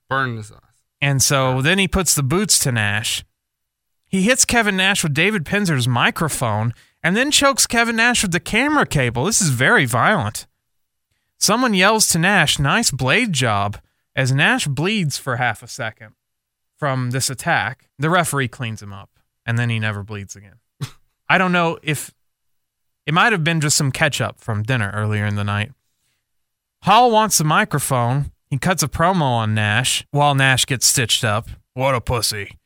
[0.09, 0.61] Burns his eyes.
[1.03, 3.23] And so then he puts the boots to Nash.
[4.11, 8.41] He hits Kevin Nash with David Penzer's microphone and then chokes Kevin Nash with the
[8.41, 9.25] camera cable.
[9.25, 10.49] This is very violent.
[11.39, 13.79] Someone yells to Nash, nice blade job,
[14.17, 16.15] as Nash bleeds for half a second
[16.77, 17.89] from this attack.
[18.01, 19.11] The referee cleans him up,
[19.47, 20.57] and then he never bleeds again.
[21.29, 22.13] I don't know if
[23.07, 25.71] it might have been just some catch up from dinner earlier in the night.
[26.83, 28.33] Hall wants the microphone.
[28.49, 31.49] He cuts a promo on Nash while Nash gets stitched up.
[31.75, 32.59] What a pussy.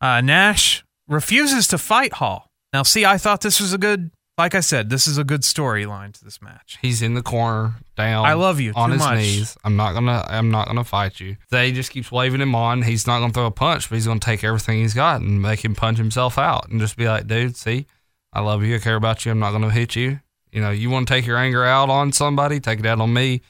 [0.00, 2.48] Uh, Nash refuses to fight Hall.
[2.72, 5.42] Now, see, I thought this was a good, like I said, this is a good
[5.42, 6.78] storyline to this match.
[6.80, 8.24] He's in the corner, down.
[8.24, 9.18] I love you on too his much.
[9.18, 9.56] knees.
[9.64, 10.24] I'm not gonna.
[10.26, 11.36] I'm not gonna fight you.
[11.50, 12.82] They just keeps waving him on.
[12.82, 15.64] He's not gonna throw a punch, but he's gonna take everything he's got and make
[15.64, 17.86] him punch himself out and just be like, dude, see,
[18.32, 18.76] I love you.
[18.76, 19.32] I care about you.
[19.32, 20.20] I'm not gonna hit you.
[20.50, 23.12] You know, you want to take your anger out on somebody, take it out on
[23.12, 23.42] me.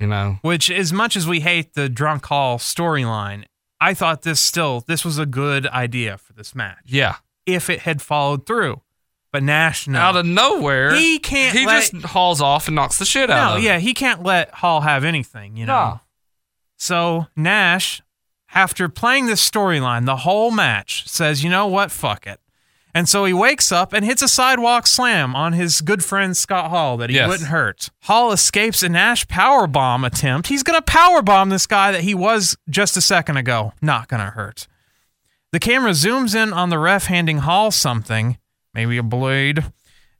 [0.00, 3.44] You know, Which, as much as we hate the drunk Hall storyline,
[3.80, 7.16] I thought this still this was a good idea for this match yeah.
[7.44, 8.80] if it had followed through.
[9.32, 12.98] But Nash, no, Out of nowhere, He can't He let- just hauls off and knocks
[12.98, 13.64] the shit out no, of him.
[13.64, 15.72] yeah, he can't let Hall have anything, you know.
[15.90, 16.00] No.
[16.78, 18.00] So Nash,
[18.54, 21.90] after playing this storyline the whole match, says, "You know what?
[21.90, 22.40] Fuck it."
[22.96, 26.70] And so he wakes up and hits a sidewalk slam on his good friend Scott
[26.70, 27.28] Hall that he Yes.
[27.28, 27.90] wouldn't hurt.
[28.04, 30.48] Hall escapes a Nash power bomb attempt.
[30.48, 33.74] He's gonna power bomb this guy that he was just a second ago.
[33.82, 34.66] Not gonna hurt.
[35.52, 38.38] The camera zooms in on the ref handing Hall something,
[38.72, 39.64] maybe a blade.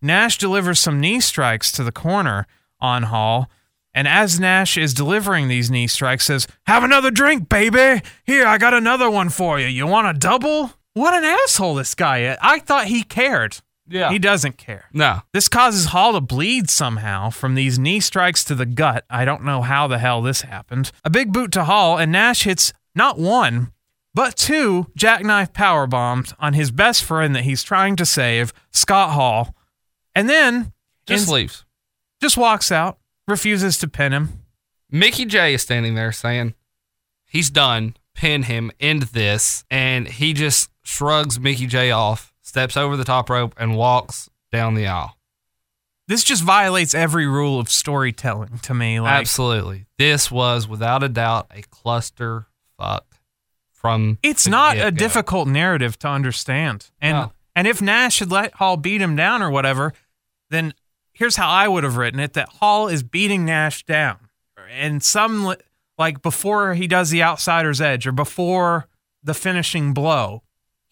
[0.02, 2.46] Nash delivers some knee strikes to the corner
[2.78, 3.48] on Hall.
[3.94, 8.02] And as Nash is delivering these knee strikes, says, Have another drink, baby.
[8.24, 9.66] Here, I got another one for you.
[9.66, 10.72] You want a double?
[10.96, 12.38] What an asshole this guy is.
[12.40, 13.58] I thought he cared.
[13.86, 14.10] Yeah.
[14.10, 14.86] He doesn't care.
[14.94, 15.20] no.
[15.34, 19.04] This causes Hall to bleed somehow from these knee strikes to the gut.
[19.10, 20.90] I don't know how the hell this happened.
[21.04, 23.72] A big boot to Hall, and Nash hits not one,
[24.14, 29.10] but two jackknife power bombs on his best friend that he's trying to save, Scott
[29.10, 29.54] Hall.
[30.14, 30.72] And then
[31.06, 31.64] Just in- leaves.
[32.22, 32.98] just walks out,
[33.28, 34.40] refuses to pin him.
[34.90, 36.54] Mickey Jay is standing there saying
[37.26, 42.96] he's done, pin him, end this, and he just shrugs Mickey Jay off, steps over
[42.96, 45.16] the top rope, and walks down the aisle.
[46.08, 49.00] This just violates every rule of storytelling to me.
[49.00, 49.86] Like Absolutely.
[49.98, 52.46] This was without a doubt a cluster
[52.78, 53.04] fuck
[53.72, 54.96] from it's not a get-go.
[54.96, 56.90] difficult narrative to understand.
[57.00, 57.32] And No.
[57.56, 59.92] and if Nash had let Hall beat him down or whatever,
[60.50, 60.74] then
[61.12, 64.28] here's how I would have written it: that Hall is beating Nash down,
[64.70, 65.56] and some
[65.98, 68.86] like before he does the outsider's edge or before
[69.24, 70.44] the finishing blow,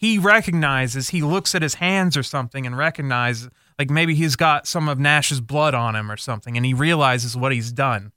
[0.05, 3.48] he recognizes he looks at his hands or something and recognizes
[3.78, 7.36] like maybe he's got some of Nash's blood on him or something, and he realizes
[7.36, 8.12] what he's done,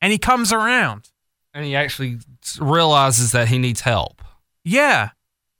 [0.00, 1.10] and he comes around.
[1.54, 2.18] and he actually
[2.60, 4.22] realizes that he needs help.
[4.64, 5.10] Yeah.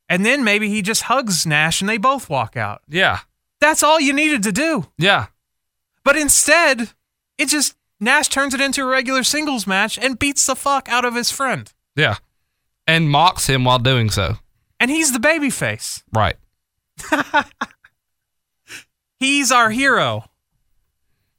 [0.09, 2.83] And then maybe he just hugs Nash and they both walk out.
[2.89, 3.21] Yeah.
[3.61, 4.87] That's all you needed to do.
[4.99, 5.27] Yeah.
[6.05, 6.91] But instead,
[7.39, 11.05] it just Nash turns it into a regular singles match and beats the fuck out
[11.05, 11.73] of his friend.
[11.97, 12.17] Yeah.
[12.87, 14.37] And mocks him while doing so.
[14.83, 16.03] And he's the babyface.
[16.13, 16.35] Right.
[19.21, 20.25] He's our hero.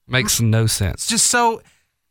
[0.07, 1.07] Makes no It's sense.
[1.07, 1.61] just so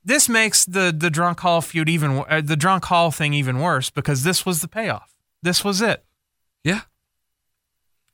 [0.04, 3.88] this makes the the drunk hall feud even uh, the drunk hall thing even worse
[3.88, 5.14] because this was the payoff.
[5.42, 6.04] This was it.
[6.64, 6.82] Yeah.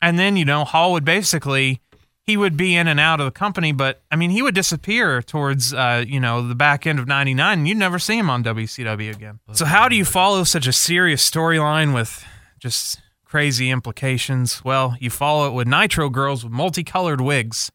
[0.01, 1.81] And then, you know, Hall would basically
[2.23, 5.21] he would be in and out of the company, but I mean, he would disappear
[5.23, 8.45] towards uh, you know, the back end of 99 and you'd never see him on
[8.45, 9.41] WCW again.
[9.55, 12.25] So how do you follow such a serious storyline with
[12.61, 14.65] just crazy implications?
[14.65, 17.71] Well, you follow it with Nitro girls with multicolored wigs.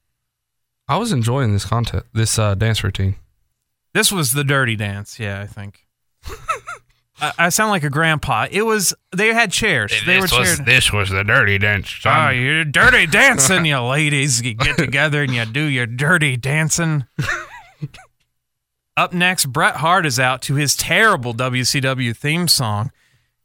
[0.88, 3.16] I was enjoying this content, this uh, dance routine.
[3.94, 5.86] This was the dirty dance, yeah, I think.
[7.22, 8.48] I, I sound like a grandpa.
[8.52, 9.94] It was they had chairs.
[10.06, 10.60] They were chairs.
[10.60, 11.96] this was the dirty dance.
[12.04, 14.42] Oh, you're dirty dancing, you ladies.
[14.42, 17.06] You get together and you do your dirty dancing.
[18.98, 22.92] Up next, Bret Hart is out to his terrible WCW theme song.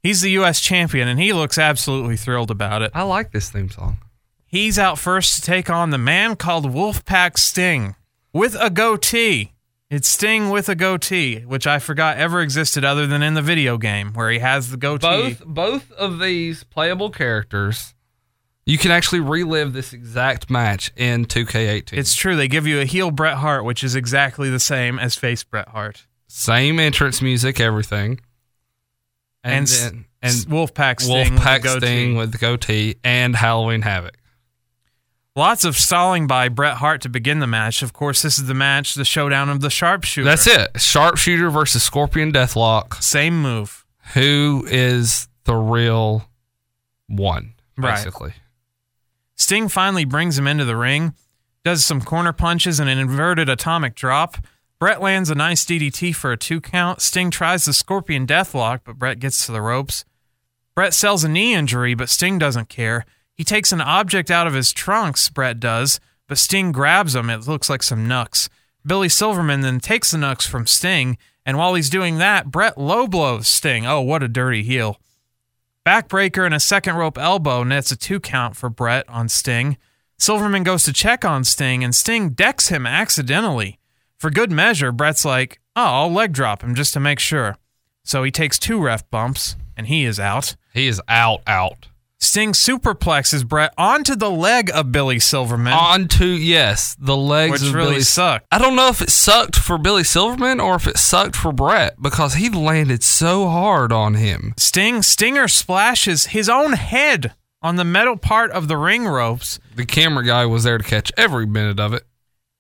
[0.03, 0.61] He's the U.S.
[0.61, 2.93] champion, and he looks absolutely thrilled about it.
[2.95, 3.99] I like this theme song.
[4.47, 7.97] He's out first to take on the man called Wolfpack Sting
[8.33, 9.53] with a goatee.
[9.91, 13.77] It's Sting with a goatee, which I forgot ever existed other than in the video
[13.79, 15.07] game where he has the goatee.
[15.07, 17.95] Both both of these playable characters,
[18.67, 21.95] you can actually relive this exact match in 2K18.
[21.95, 22.37] It's true.
[22.37, 25.69] They give you a heel Bret Hart, which is exactly the same as face Bret
[25.69, 26.07] Hart.
[26.27, 28.21] same entrance music, everything,
[29.45, 31.83] And, and then, and Wolfpack Sting Wolfpack with.
[31.83, 34.17] Sting with the goatee and Halloween Havoc.
[35.37, 37.83] Lots of stalling by Bret Hart to begin the match.
[37.83, 40.25] Of course, this is the match, the showdown of the sharpshooter.
[40.25, 40.81] That's it.
[40.81, 43.01] Sharpshooter versus Scorpion Deathlock.
[43.01, 43.87] Same move.
[44.15, 46.29] Who is the real
[47.07, 47.55] one?
[47.77, 47.95] Right.
[47.95, 48.33] Basically.
[49.37, 51.15] Sting finally brings him into the ring,
[51.65, 54.39] does some corner punches and an inverted atomic drop.
[54.81, 57.01] Bret lands a nice DDT for a two count.
[57.01, 60.05] Sting tries the Scorpion Deathlock, but Bret gets to the ropes.
[60.77, 63.05] Bret sells a knee injury, but Sting doesn't care.
[63.35, 65.99] He takes an object out of his trunks, Bret does,
[66.29, 67.29] but Sting grabs him.
[67.29, 68.49] It looks like some knucks.
[68.87, 73.09] Billy Silverman then takes the knucks from Sting, and while he's doing that, Bret low
[73.09, 73.85] blows Sting.
[73.85, 75.01] Oh, what a dirty heel.
[75.85, 79.77] Backbreaker and a second rope elbow nets a two count for Bret on Sting.
[80.19, 83.78] Silverman goes to check on Sting, and Sting decks him accidentally.
[84.19, 87.57] For good measure, Bret's like, oh, I'll leg drop him just to make sure.
[88.05, 90.57] So he takes two ref bumps, and he is out.
[90.75, 91.87] He is out, out.
[92.21, 95.73] Sting superplexes Bret onto the leg of Billy Silverman.
[95.73, 98.01] Onto yes, the legs Which of really Billy.
[98.03, 98.47] sucked.
[98.51, 102.03] I don't know if it sucked for Billy Silverman or if it sucked for Bret
[102.03, 104.53] because he landed so hard on him.
[104.57, 109.87] Sting Stinger splashes his own head on the metal part of the ring ropes, The
[109.87, 112.05] camera guy was there to catch every minute of it.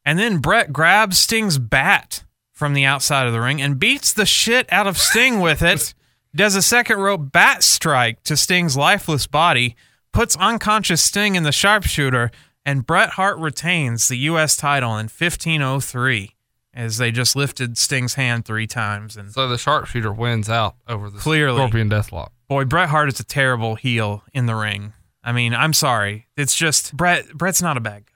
[0.09, 4.25] And then Bret grabs Sting's bat from the outside of the ring and beats the
[4.25, 5.93] shit out of Sting with it.
[6.35, 9.77] Does a second rope bat strike to Sting's lifeless body,
[10.15, 12.31] puts unconscious Sting in the sharpshooter,
[12.65, 14.57] and Bret Hart retains the U.S.
[14.57, 16.35] title in 1503
[16.73, 19.15] as they just lifted Sting's hand three times.
[19.15, 21.59] And So the sharpshooter wins out over the Clearly.
[21.59, 22.31] Scorpion Deathlock.
[22.49, 24.95] boy, Bret Hart is a terrible heel in the ring.
[25.23, 26.29] I mean, I'm sorry.
[26.35, 27.35] It's just Bret.
[27.35, 28.13] Bret's not a bad guy.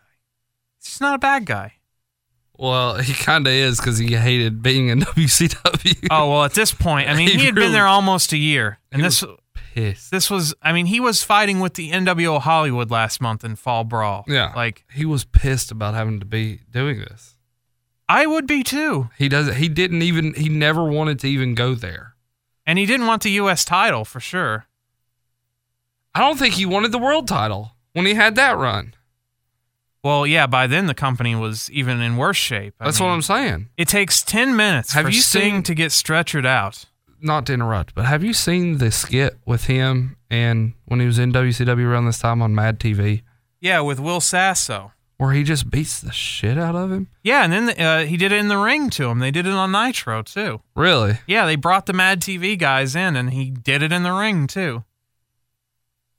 [0.79, 1.75] He's just not a bad guy.
[2.63, 6.07] Well, he kind of is because he hated being in WCW.
[6.11, 8.39] Oh well, at this point, I mean, He he, had really- been there almost a
[8.39, 9.37] year, and He this was
[9.75, 10.11] pissed.
[10.13, 10.55] this was.
[10.63, 14.25] I mean, he was fighting with the NWO Hollywood last month in Fall Brawl.
[14.29, 17.35] Yeah, like he was pissed about having to be doing this.
[18.09, 19.11] I would be too.
[19.19, 19.57] He doesn't.
[19.57, 20.35] He didn't even.
[20.35, 22.15] He never wanted to even go there.
[22.65, 23.65] And he didn't want the U.S.
[23.65, 24.67] title for sure.
[26.15, 28.95] I don't think he wanted the world title when he had that run.
[30.03, 32.75] Well, yeah, by then the company was even in worse shape.
[32.81, 33.69] I That's mean, what I'm saying.
[33.77, 36.87] It takes 10 minutes Have for you Sting seen- to get stretchered out.
[37.21, 41.21] Not to interrupt, but have you seen the skit with him and when he was
[41.21, 43.23] in WCW around this time on Mad TV,
[43.61, 44.91] Yeah, with Will Sasso.
[45.19, 47.07] where he just beats the shit out of him?
[47.23, 49.21] Yeah, and then uh, he did it in the ring to him.
[49.21, 50.63] They did it on Nitro too.
[50.75, 51.21] Really?
[51.29, 54.49] Yeah, they brought the Mad TV guys in, and he did it in the ring
[54.49, 54.83] too.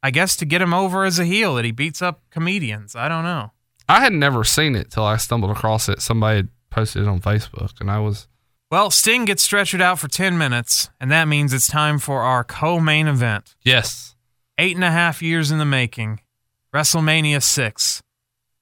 [0.02, 2.96] I guess to get him over as a heel that he beats up comedians.
[2.96, 3.52] I don't know.
[3.90, 6.02] I had never seen it till I stumbled across it.
[6.02, 8.28] Somebody had posted it on Facebook, and I was
[8.72, 12.44] Well, Sting gets stretchered out for 10 minutes, and that means it's time for our
[12.44, 13.56] co main event.
[13.64, 14.16] yes,
[14.60, 16.20] Eight and a half years in the making.
[16.74, 18.02] WrestleMania 6.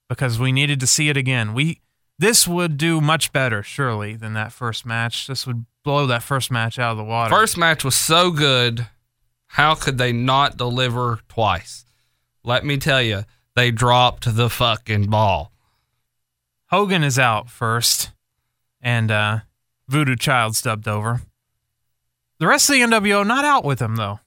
[0.08, 1.54] Because we needed to see it again.
[1.54, 1.80] We
[2.18, 5.26] This would do much better, surely, than that first match.
[5.26, 7.30] This would blow that first match out of the water.
[7.34, 8.86] first match was so good.
[9.48, 11.84] How could they not deliver twice?
[12.44, 13.24] Let me tell you,
[13.54, 15.52] they dropped the fucking ball.
[16.66, 18.12] Hogan is out first,
[18.80, 19.38] and uh,
[19.88, 21.20] Voodoo Child's dubbed over.
[22.38, 24.20] The rest of the NWO not out with him though.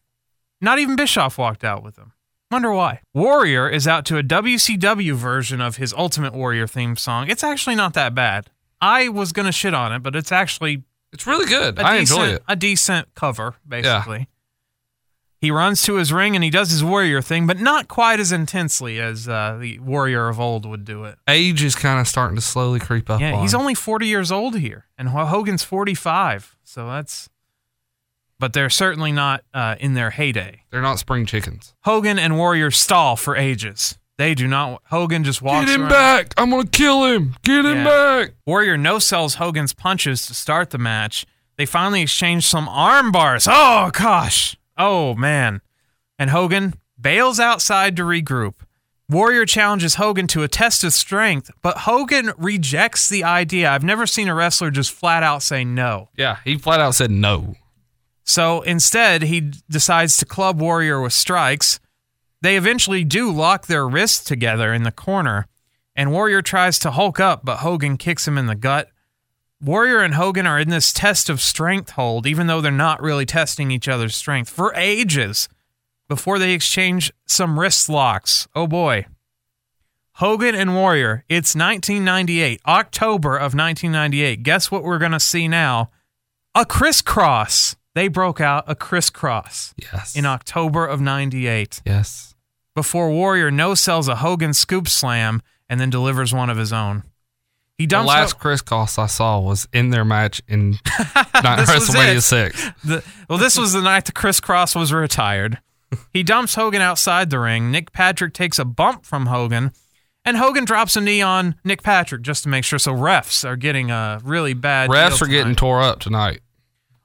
[0.61, 2.13] Not even Bischoff walked out with him.
[2.51, 3.01] Wonder why.
[3.13, 7.29] Warrior is out to a WCW version of his Ultimate Warrior theme song.
[7.29, 8.51] It's actually not that bad.
[8.79, 11.79] I was gonna shit on it, but it's actually It's really good.
[11.79, 12.43] I decent, enjoy it.
[12.47, 14.27] A decent cover, basically.
[15.45, 18.31] He runs to his ring and he does his warrior thing, but not quite as
[18.31, 21.19] intensely as uh, the warrior of old would do it.
[21.27, 23.21] Age is kind of starting to slowly creep up.
[23.21, 26.57] Yeah, on he's only 40 years old here, and Hogan's 45.
[26.63, 27.29] So that's.
[28.39, 30.63] But they're certainly not uh, in their heyday.
[30.71, 31.75] They're not spring chickens.
[31.83, 33.99] Hogan and Warrior stall for ages.
[34.17, 34.81] They do not.
[34.85, 35.91] Hogan just walks Get him around.
[35.91, 36.33] back!
[36.37, 37.35] I'm gonna kill him.
[37.43, 37.83] Get him Yeah.
[37.83, 38.31] back!
[38.47, 41.27] Warrior no sells Hogan's punches to start the match.
[41.55, 43.47] They finally exchange some arm bars.
[43.47, 44.57] Oh gosh.
[44.77, 45.61] Oh man.
[46.17, 48.55] And Hogan bails outside to regroup.
[49.07, 53.69] Warrior challenges Hogan to a test of strength, but Hogan rejects the idea.
[53.69, 56.09] I've never seen a wrestler just flat out say no.
[56.17, 57.55] Yeah, he flat out said no.
[58.23, 61.79] So instead, he decides to club Warrior with strikes.
[62.41, 65.45] They eventually do lock their wrists together in the corner,
[65.95, 68.89] and Warrior tries to hulk up, but Hogan kicks him in the gut.
[69.61, 73.25] Warrior and Hogan are in this test of strength hold, even though they're not really
[73.25, 75.47] testing each other's strength, for ages
[76.07, 78.47] before they exchange some wrist locks.
[78.55, 79.05] Oh boy.
[80.13, 84.43] Hogan and Warrior, it's 1998, October of 1998.
[84.43, 85.89] Guess what we're going to see now?
[86.53, 87.75] A crisscross.
[87.95, 90.15] They broke out a crisscross Yes.
[90.15, 92.35] in October of 98 yes.
[92.75, 97.03] before Warrior no sells a Hogan scoop slam and then delivers one of his own.
[97.77, 100.71] He The dumps last crisscross I saw was in their match in
[101.43, 102.71] not This was WrestleMania six.
[102.83, 105.59] The, well, this was the night the crisscross was retired.
[106.11, 107.71] He dumps Hogan outside the ring.
[107.71, 109.71] Nick Patrick takes a bump from Hogan,
[110.23, 112.79] And Hogan drops a knee on Nick Patrick just to make sure.
[112.79, 114.89] So refs are getting a really bad.
[114.89, 116.41] Refs are getting tore up tonight.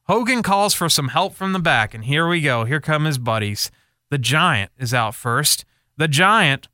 [0.05, 2.65] Hogan calls for some help from the back, and here we go.
[2.65, 3.71] Here come his buddies.
[4.11, 5.65] The Giant is out first.
[5.99, 6.67] The Giant,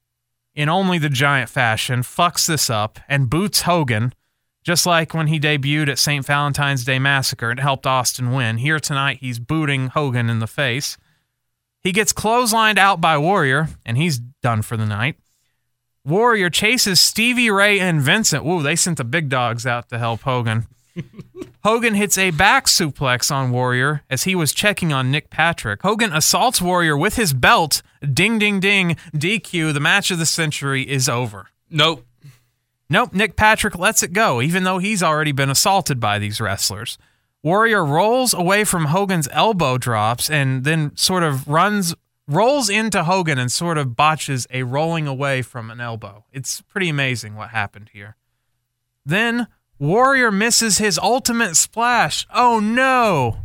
[0.56, 4.14] in only the Giant fashion, fucks this up and boots Hogan,
[4.64, 6.24] just like when he debuted at St.
[6.24, 8.56] Valentine's Day Massacre and helped Austin win.
[8.56, 10.96] Here tonight, he's booting Hogan in the face.
[11.82, 15.16] He gets clotheslined out by Warrior, and he's done for the night.
[16.04, 18.44] Warrior chases Stevie Ray and Vincent.
[18.44, 20.66] Woo, they sent the big dogs out to help Hogan.
[21.64, 25.82] Hogan hits a back suplex on Warrior as he was checking on Nick Patrick.
[25.82, 27.82] Hogan assaults Warrior with his belt.
[28.00, 28.96] Ding, ding, ding.
[29.14, 29.74] DQ.
[29.74, 31.48] The match of the century is over.
[31.68, 32.06] Nope.
[32.88, 36.98] Nope, Nick Patrick lets it go, even though he's already been assaulted by these wrestlers.
[37.42, 41.94] Warrior rolls away from Hogan's elbow drops and then sort of runs,
[42.28, 46.24] rolls into Hogan and sort of botches a rolling away from an elbow.
[46.32, 48.16] It's pretty amazing what happened here.
[49.04, 49.48] Then
[49.78, 52.26] Warrior misses his ultimate splash.
[52.32, 53.38] Oh no!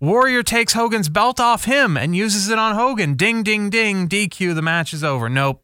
[0.00, 3.14] Warrior takes Hogan's belt off him and uses it on Hogan.
[3.14, 4.08] Ding, ding, ding.
[4.08, 4.54] DQ.
[4.54, 5.28] The match is over.
[5.28, 5.62] Nope.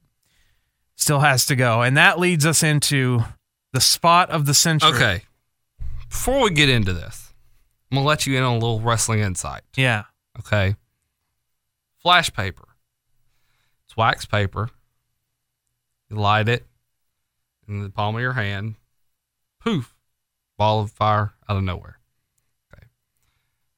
[0.94, 1.80] Still has to go.
[1.80, 3.20] And that leads us into
[3.72, 4.90] the spot of the century.
[4.90, 5.22] Okay.
[6.08, 7.32] Before we get into this,
[7.90, 9.62] I'm gonna let you in on a little wrestling insight.
[9.74, 10.04] Yeah.
[10.38, 10.76] Okay.
[12.02, 12.68] Flash paper.
[13.86, 14.68] It's wax paper.
[16.10, 16.66] You light it
[17.66, 18.74] in the palm of your hand.
[19.66, 19.96] Poof.
[20.56, 21.98] Ball of fire out of nowhere.
[22.72, 22.86] Okay.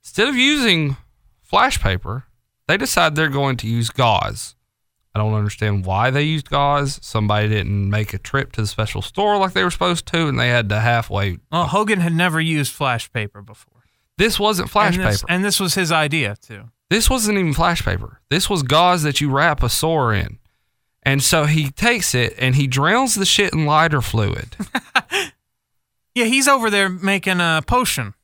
[0.03, 0.99] Instead of using
[1.41, 2.25] flash paper,
[2.67, 4.55] they decide they're going to use gauze.
[5.15, 7.01] I don't understand why they used gauze.
[7.03, 10.39] Somebody didn't make a trip to the special store like they were supposed to, and
[10.39, 11.39] they had to halfway.
[11.51, 13.83] Well, Hogan had never used flash paper before.
[14.19, 15.33] This wasn't flash and this, paper.
[15.33, 16.65] And this was his idea, too.
[16.91, 18.21] This wasn't even flash paper.
[18.29, 20.39] This was gauze that you wrap a sore in.
[21.03, 24.55] And so he takes it and he drowns the shit in lighter fluid.
[26.19, 28.15] Yeah, he's over there making a potion.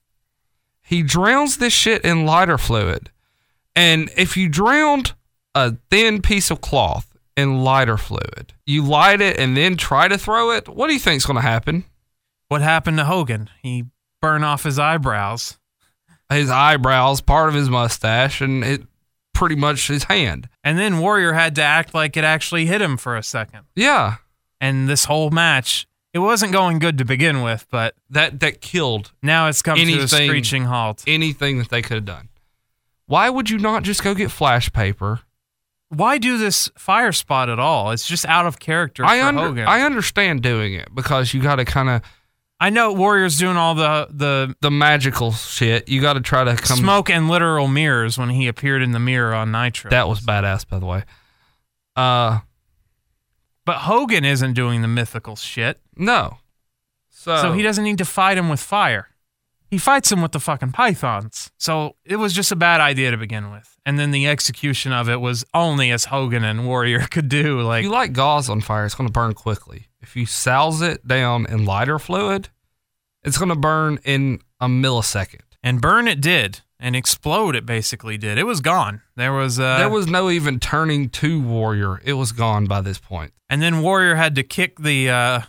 [0.83, 3.11] he drowns this shit in lighter fluid.
[3.75, 5.15] And if you drowned
[5.55, 10.19] a thin piece of cloth in lighter fluid, you light it and then try to
[10.19, 11.85] throw it, what do you think's going to happen?
[12.49, 13.49] What happened to Hogan?
[13.63, 13.87] He
[14.21, 15.59] burned off his eyebrows.
[16.31, 18.83] His eyebrows, part of his mustache, and it
[19.33, 20.49] pretty much his hand.
[20.63, 23.61] And then Warrior had to act like it actually hit him for a second.
[23.75, 24.17] Yeah.
[24.61, 29.13] And this whole match, it wasn't going good to begin with, but That that killed
[29.23, 31.05] now it's come to a Anything- screeching halt.
[31.07, 32.29] anything that they could have done.
[33.07, 35.21] Why would you not just go get flash paper?
[35.91, 37.91] Why do this fire spot at all?
[37.91, 39.67] It's just out of character I for under, Hogan.
[39.69, 42.01] I understand doing it because you got to kind of
[42.61, 45.89] I know Warrior's doing all the the the magical shit.
[45.89, 46.79] You got to try to come.
[46.79, 49.91] smoke and literal mirrors when he appeared in the mirror on Nitro.
[49.91, 51.03] That was badass, by the way.
[51.97, 52.39] Uh,
[53.65, 56.39] but Hogan isn't doing the mythical shit, no.
[57.09, 59.09] So, so he doesn't need to fight him with fire.
[59.71, 61.51] He fights him with the fucking pythons.
[61.59, 63.77] So it was just a bad idea to begin with.
[63.87, 67.61] And then the execution of it was only as Hogan and Warrior could do.
[67.61, 69.89] If Like you light gauze on fire, it's going to burn quickly.
[70.01, 72.51] If you souse it down in lighter fluid,
[73.25, 75.41] it's going to burn in a millisecond.
[75.63, 78.37] and burn it did, and explode it basically did.
[78.37, 79.01] It was gone.
[79.17, 81.99] There was uh, there was no even turning to warrior.
[82.05, 83.33] It was gone by this point.
[83.49, 85.41] and then Warrior had to kick the uh,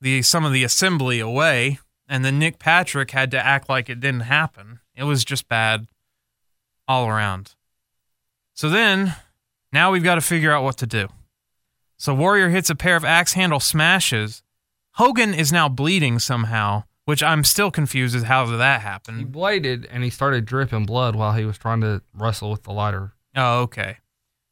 [0.00, 3.98] the some of the assembly away, and then Nick Patrick had to act like it
[3.98, 4.78] didn't happen.
[4.94, 5.88] It was just bad
[6.86, 7.56] all around.
[8.52, 9.16] So then,
[9.72, 11.08] now we've got to figure out what to do.
[11.96, 14.44] So Warrior hits a pair of axe handle smashes.
[14.92, 19.18] Hogan is now bleeding somehow, which I'm still confused as how did that happen.
[19.18, 22.72] He bladed and he started dripping blood while he was trying to wrestle with the
[22.72, 23.12] lighter.
[23.36, 23.98] Oh, okay.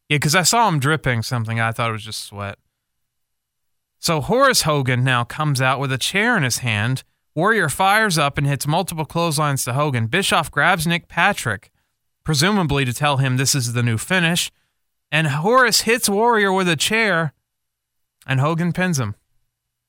[0.08, 1.58] Yeah, because I saw him dripping something.
[1.60, 2.58] I thought it was just sweat.
[3.98, 7.04] So Horace Hogan now comes out with a chair in his hand.
[7.34, 10.06] Warrior fires up and hits multiple clotheslines to Hogan.
[10.08, 11.70] Bischoff grabs Nick Patrick,
[12.24, 14.50] presumably to tell him this is the new finish.
[15.10, 17.32] And Horace hits Warrior with a chair,
[18.26, 19.14] and Hogan pins him.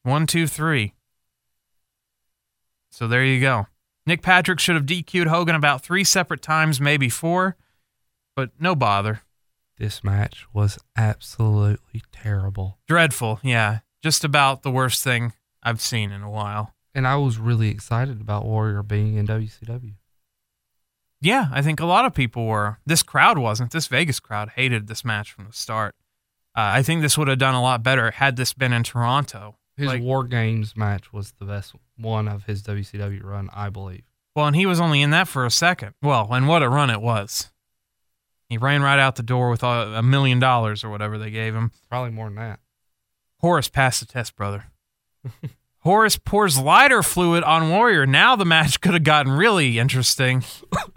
[0.04, 0.94] One, two, three.
[2.94, 3.66] So there you go.
[4.06, 7.56] Nick Patrick should have DQ'd Hogan about three separate times, maybe four,
[8.36, 9.22] but no bother.
[9.80, 12.78] This match was absolutely terrible.
[12.88, 13.80] Dreadful, yeah.
[14.04, 15.34] Just about the worst thing
[15.64, 16.76] I've seen in a while.
[16.94, 19.94] And I was really excited about Warrior being in WCW.
[21.20, 22.78] Yeah, I think a lot of people were.
[22.86, 23.72] This crowd wasn't.
[23.72, 25.96] This Vegas crowd hated this match from the start.
[26.56, 29.56] Uh, I think this would have done a lot better had this been in Toronto.
[29.78, 34.04] His Like- War Games match was the best one of his WCW run, I believe.
[34.36, 35.94] Well, and he was only in that for a second.
[36.02, 37.52] Well, and what a run it was.
[38.50, 41.72] He ran right out the door with a million dollars or whatever they gave him.
[41.90, 42.60] Probably more than that.
[43.40, 44.66] Horace passed the test, brother.
[45.80, 48.06] Horace pours lighter fluid on Warrior.
[48.06, 50.44] Now the match could have gotten really interesting.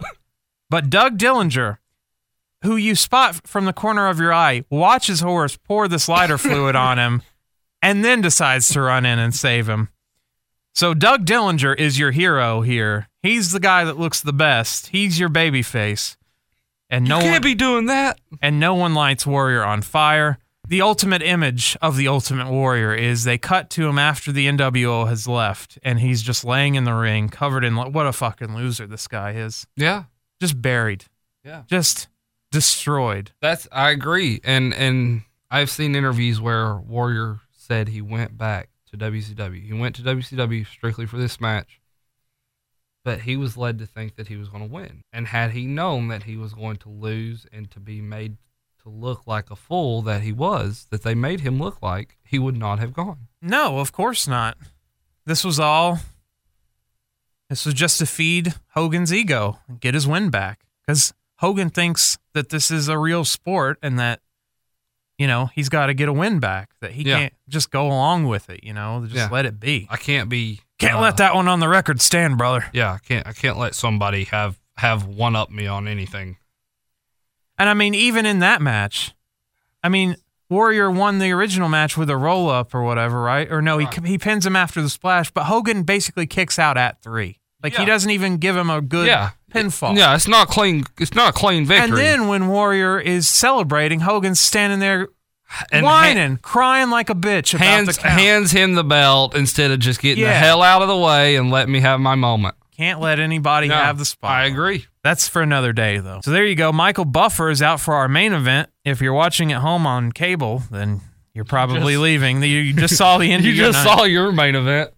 [0.69, 1.79] but Doug Dillinger,
[2.63, 6.75] who you spot from the corner of your eye, watches Horace pour this lighter fluid
[6.75, 7.21] on him
[7.81, 9.89] and then decides to run in and save him.
[10.77, 13.09] So Doug Dillinger is your hero here.
[13.23, 14.89] He's the guy that looks the best.
[14.89, 16.17] He's your baby face.
[16.87, 18.19] And no you can't one, be doing that.
[18.43, 20.37] and no one lights Warrior on fire.
[20.67, 25.07] The ultimate image of the Ultimate Warrior is they cut to him after the NWO
[25.07, 28.85] has left, and he's just laying in the ring, covered in what a fucking loser
[28.85, 29.65] this guy is.
[29.75, 30.03] Yeah.
[30.39, 31.05] Just buried,
[31.43, 31.63] Yeah.
[31.65, 32.07] just
[32.51, 33.31] destroyed.
[33.41, 34.41] That's I agree.
[34.43, 39.65] And and I've seen interviews where Warrior said he went back to WCW.
[39.65, 41.81] He went to WCW strictly for this match.
[43.03, 45.01] But he was led to think that he was going to win.
[45.13, 48.37] And had he known that he was going to lose and to be made
[48.83, 52.37] to look like a fool that he was, that they made him look like, he
[52.37, 53.27] would not have gone.
[53.41, 54.57] No, of course not.
[55.25, 55.99] This was all.
[57.49, 60.65] This was just to feed Hogan's ego and get his win back.
[60.85, 64.19] Because Hogan thinks that this is a real sport and that,
[65.17, 66.69] you know, he's got to get a win back.
[66.81, 67.19] That he Yeah.
[67.19, 68.63] can't just go along with it.
[68.63, 69.29] You know, just Yeah.
[69.31, 69.87] let it be.
[69.89, 72.65] I can't be Can't uh, let that one on the record stand, brother.
[72.73, 76.37] Yeah, I can't I can't let somebody have have one up me on anything.
[77.57, 79.15] And I mean, even in that match,
[79.83, 80.17] I mean,
[80.49, 83.51] Warrior won the original match with a roll up or whatever, right?
[83.51, 87.01] Or no, he he pins him after the splash, but Hogan basically kicks out at
[87.01, 87.39] three.
[87.63, 89.31] Like he doesn't even give him a good Yeah.
[89.51, 89.97] pinfall.
[89.97, 91.89] Yeah, it's not clean it's not a clean victory.
[91.89, 95.07] And then when Warrior is celebrating, Hogan's standing there
[95.71, 100.01] And whining, crying like a bitch about hands hands him the belt instead of just
[100.01, 102.55] getting the hell out of the way and let me have my moment.
[102.75, 104.29] Can't let anybody No, have the spot.
[104.29, 104.85] I agree.
[105.03, 106.19] That's for another day, though.
[106.23, 106.71] So there you go.
[106.71, 108.69] Michael Buffer is out for our main event.
[108.85, 111.01] If you're watching at home on cable, then
[111.33, 112.43] you're probably just- leaving.
[112.43, 113.43] You just saw the end.
[113.45, 113.83] You just Night.
[113.97, 114.91] saw your main event.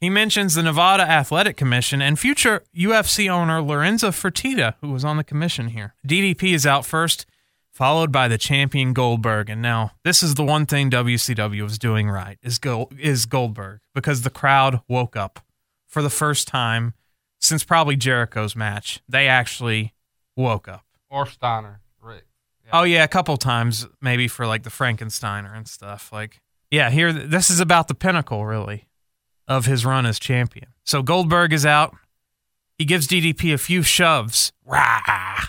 [0.00, 5.16] He mentions the Nevada Athletic Commission and future UFC owner Lorenzo Fertitta, who was on
[5.16, 5.94] the commission here.
[6.06, 7.26] DDP is out first,
[7.70, 9.50] followed by the champion Goldberg.
[9.50, 13.80] And now this is the one thing WCW is doing right is Gold, is Goldberg
[13.94, 15.40] because the crowd woke up
[15.86, 16.94] for the first time
[17.40, 19.00] since probably Jericho's match.
[19.08, 19.94] They actually
[20.36, 20.84] woke up.
[21.10, 21.80] Or Steiner.
[22.02, 22.26] Rick.
[22.72, 26.12] Oh yeah, a couple times maybe for like the Frankensteiner and stuff.
[26.12, 28.86] Like yeah, here this is about the pinnacle really
[29.50, 30.68] of his run as champion.
[30.84, 31.94] So Goldberg is out.
[32.78, 34.52] He gives DDP a few shoves.
[34.64, 35.44] Rah!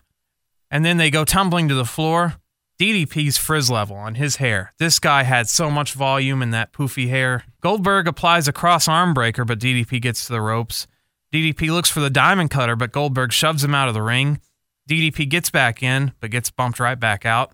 [0.71, 2.33] And then they go tumbling to the floor.
[2.79, 4.73] DDP's frizz level on his hair.
[4.79, 7.43] This guy had so much volume in that poofy hair.
[7.61, 10.87] Goldberg applies a cross arm breaker, but DDP gets to the ropes.
[11.31, 14.41] DDP looks for the diamond cutter, but Goldberg shoves him out of the ring.
[14.89, 17.53] DDP gets back in, but gets bumped right back out.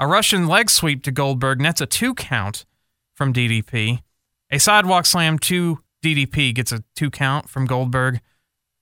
[0.00, 2.64] A Russian leg sweep to Goldberg nets a two count
[3.14, 4.00] from DDP.
[4.50, 8.20] A sidewalk slam to DDP gets a two count from Goldberg.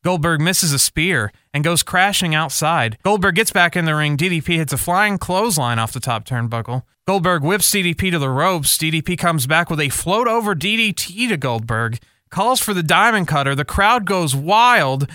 [0.02, 2.96] Goldberg misses a spear and goes crashing outside.
[3.02, 4.16] Goldberg gets back in the ring.
[4.16, 6.84] DDP hits a flying clothesline off the top turnbuckle.
[7.06, 8.78] Goldberg whips DDP to the ropes.
[8.78, 11.98] DDP comes back with a float over DDT to Goldberg,
[12.30, 13.54] calls for the diamond cutter.
[13.54, 15.10] The crowd goes wild,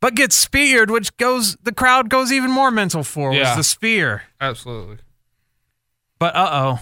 [0.00, 3.56] but gets speared, which goes the crowd goes even more mental for was Yeah.
[3.56, 4.22] the spear.
[4.40, 4.98] Absolutely.
[6.18, 6.80] But uh oh,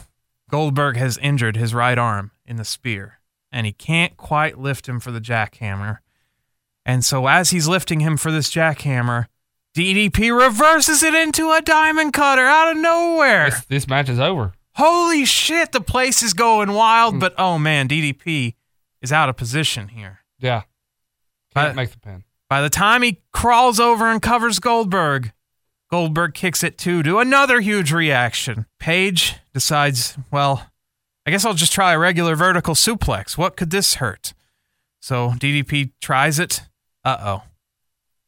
[0.51, 3.18] Goldberg has injured his right arm in the spear,
[3.53, 5.99] and he can't quite lift him for the jackhammer.
[6.85, 9.27] And so, as he's lifting him for this jackhammer,
[9.77, 13.51] DDP reverses it into a diamond cutter out of nowhere.
[13.51, 14.53] This, this match is over.
[14.75, 17.21] Holy shit, the place is going wild, mm.
[17.21, 18.55] but oh man, DDP
[19.03, 20.21] is out of position here.
[20.39, 20.63] Yeah.
[21.55, 22.25] Can't I- make the pin.
[22.49, 25.33] By the time he crawls over and covers Goldberg,
[25.91, 28.65] Goldberg kicks it too to another huge reaction.
[28.79, 30.68] Page decides, well,
[31.29, 33.37] I guess I'll just try a regular vertical suplex.
[33.37, 34.33] What could this hurt?
[34.99, 36.63] So DDP tries it.
[37.05, 37.43] Uh oh.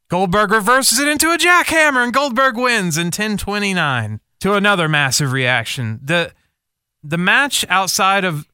[0.07, 5.99] Goldberg reverses it into a jackhammer and Goldberg wins in 1029 to another massive reaction.
[6.03, 6.31] The
[7.01, 8.47] the match outside of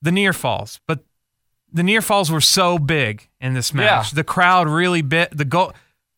[0.00, 1.00] the near falls, but
[1.72, 4.12] the near falls were so big in this match.
[4.12, 4.14] Yeah.
[4.14, 5.72] The crowd really bit the goal.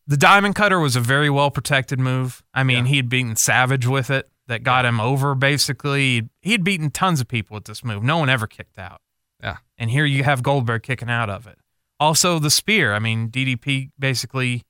[0.05, 2.43] The diamond cutter was a very well protected move.
[2.53, 4.29] I mean, he had beaten Savage with it.
[4.47, 5.35] That got him over.
[5.35, 8.01] Basically, he had beaten tons of people with this move.
[8.01, 9.01] No one ever kicked out.
[9.43, 9.57] Yeah.
[9.77, 11.57] And here you have Goldberg kicking out of it.
[11.99, 12.93] Also, the spear.
[12.93, 14.63] I mean, DDP basically.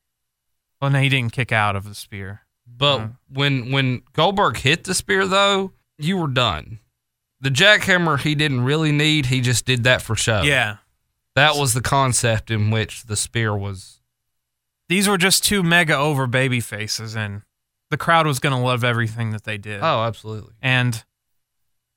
[0.81, 2.41] Well, no, he didn't kick out of the spear.
[2.65, 6.79] But when when Goldberg hit the spear though, you were done.
[7.39, 9.27] The jackhammer he didn't really need.
[9.27, 10.41] He just did that for show.
[10.41, 10.77] Yeah.
[11.35, 14.01] That was the concept in which the spear was.
[14.89, 17.43] These were just two mega over baby faces, and
[17.89, 19.79] the crowd was going to love everything that they did.
[19.81, 20.53] Oh, absolutely.
[20.61, 21.03] And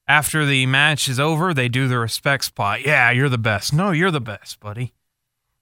[0.09, 2.85] After the match is over, they do the respect spot.
[2.85, 3.73] Yeah, you're the best.
[3.73, 4.93] No, you're the best, buddy.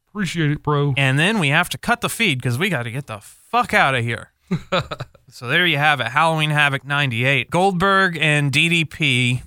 [0.09, 0.95] Appreciate it, bro.
[0.97, 3.75] And then we have to cut the feed because we got to get the fuck
[3.75, 4.33] out of here.
[5.29, 7.51] so there you have it Halloween Havoc 98.
[7.51, 9.43] Goldberg and DDP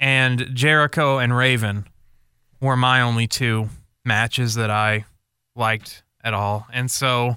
[0.00, 1.86] and Jericho and Raven
[2.60, 3.68] were my only two
[4.04, 5.04] matches that I
[5.54, 6.66] liked at all.
[6.72, 7.36] And so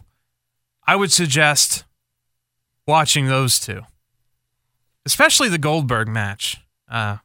[0.88, 1.84] I would suggest
[2.88, 3.82] watching those two,
[5.06, 6.58] especially the Goldberg match.
[6.90, 7.18] Uh,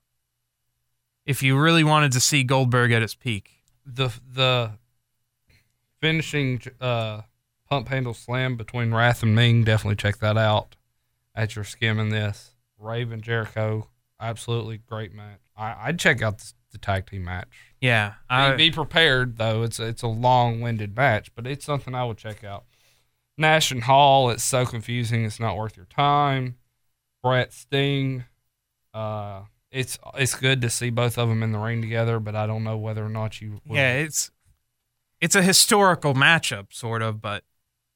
[1.29, 3.51] if you really wanted to see Goldberg at its peak.
[3.85, 4.73] The the
[6.01, 7.23] finishing uh,
[7.69, 10.77] pump handle slam between Wrath and Meng, definitely check that out
[11.35, 12.53] as you're skimming this.
[12.79, 13.89] Raven Jericho,
[14.21, 15.41] absolutely great match.
[15.57, 17.49] I, I'd check out the, the tag team match.
[17.81, 19.63] Yeah, Be- I, be prepared though.
[19.63, 22.65] It's it's a long winded match, but it's something I would check out.
[23.39, 25.25] Nash and Hall, it's so confusing.
[25.25, 26.57] It's not worth your time.
[27.23, 28.25] Bret Sting,
[28.95, 32.47] uh, it's it's good to see both of them in the ring together, but I
[32.47, 33.61] don't know whether or not you.
[33.67, 34.31] would- yeah, it's
[35.21, 37.45] it's a historical matchup, sort of, but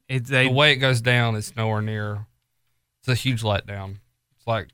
[0.09, 2.27] it they the way it goes down, it's nowhere near.
[3.01, 3.97] It's a huge letdown.
[4.36, 4.69] It's like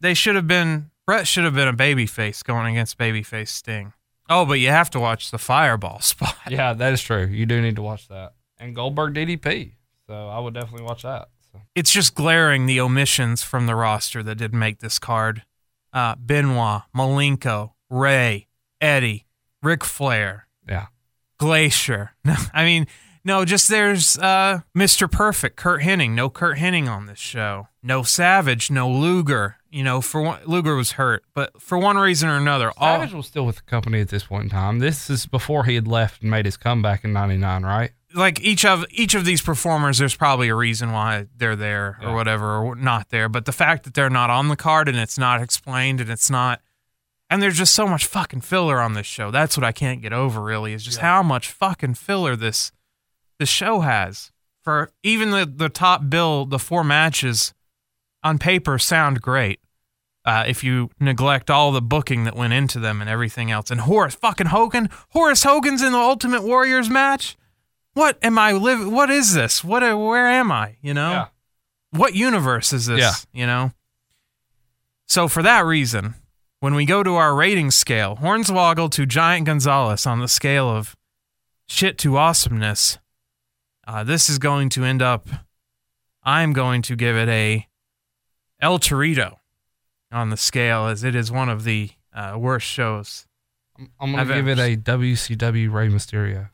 [0.00, 3.92] they should have been Bret should have been a babyface going against babyface Sting.
[4.28, 6.36] Oh, but you have to watch the fireball spot.
[6.48, 7.26] yeah, that is true.
[7.26, 8.32] You do need to watch that
[8.64, 9.72] and Goldberg DDP.
[10.06, 11.28] So I would definitely watch that.
[11.52, 11.60] So.
[11.74, 15.42] It's just glaring the omissions from the roster that didn't make this card.
[15.92, 18.48] Uh, Benoit, Malenko, Ray,
[18.80, 19.26] Eddie,
[19.62, 20.86] Ric Flair, Yeah.
[21.38, 22.12] Glacier.
[22.54, 22.86] I mean,
[23.24, 25.10] no, just there's uh, Mr.
[25.10, 26.10] Perfect, Curt Hennig.
[26.10, 27.68] No Curt Hennig on this show.
[27.82, 29.56] No Savage, no Luger.
[29.70, 33.12] You know, for one, Luger was hurt, but for one reason or another, all Savage
[33.14, 34.78] was still with the company at this point in time.
[34.78, 37.90] This is before he had left and made his comeback in '99, right?
[38.14, 42.08] Like each of each of these performers, there's probably a reason why they're there or
[42.08, 42.14] Yeah.
[42.14, 43.28] whatever, or not there.
[43.28, 46.30] But the fact that they're not on the card and it's not explained and it's
[46.30, 46.60] not,
[47.28, 49.30] and there's just so much fucking filler on this show.
[49.30, 50.40] That's what I can't get over.
[50.40, 52.70] Really, is just how much fucking filler this
[53.38, 54.30] this show has.
[54.62, 57.52] For even the the top bill, the four matches
[58.22, 59.60] on paper sound great.
[60.24, 63.82] Uh, if you neglect all the booking that went into them and everything else, and
[63.82, 67.36] Horace fucking Hogan, Horace Hogan's in the Ultimate Warriors match
[67.94, 68.92] what am I living?
[68.92, 69.64] What is this?
[69.64, 69.82] What?
[69.82, 70.76] Where am I?
[70.82, 71.26] You know, Yeah.
[71.90, 73.00] what universe is this?
[73.00, 73.12] Yeah.
[73.40, 73.72] You know.
[75.06, 76.14] So for that reason,
[76.60, 80.96] when we go to our rating scale, Hornswoggle to Giant Gonzalez on the scale of
[81.66, 82.98] shit to awesomeness,
[83.86, 85.28] uh, this is going to end up.
[86.22, 87.68] I'm going to give it a
[88.60, 89.36] El Torito
[90.10, 93.26] on the scale, as it is one of the uh, worst shows.
[93.78, 96.48] I'm, I'm gonna I've give it a WCW Rey Mysterio.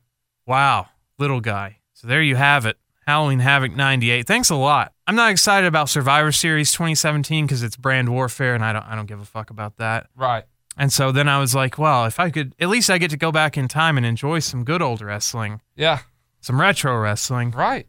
[0.46, 0.88] Wow,
[1.20, 1.78] little guy.
[1.92, 2.76] So there you have it.
[3.06, 4.26] Halloween Havoc 98.
[4.26, 4.92] Thanks a lot.
[5.06, 8.94] I'm not excited about Survivor Series 2017 because it's brand warfare and I don't I
[8.94, 10.08] don't give a fuck about that.
[10.16, 10.44] Right.
[10.76, 13.16] And so then I was like, well, if I could at least I get to
[13.16, 16.00] go back in time and enjoy some good old wrestling, Yeah.
[16.40, 17.50] some retro wrestling.
[17.50, 17.86] Right.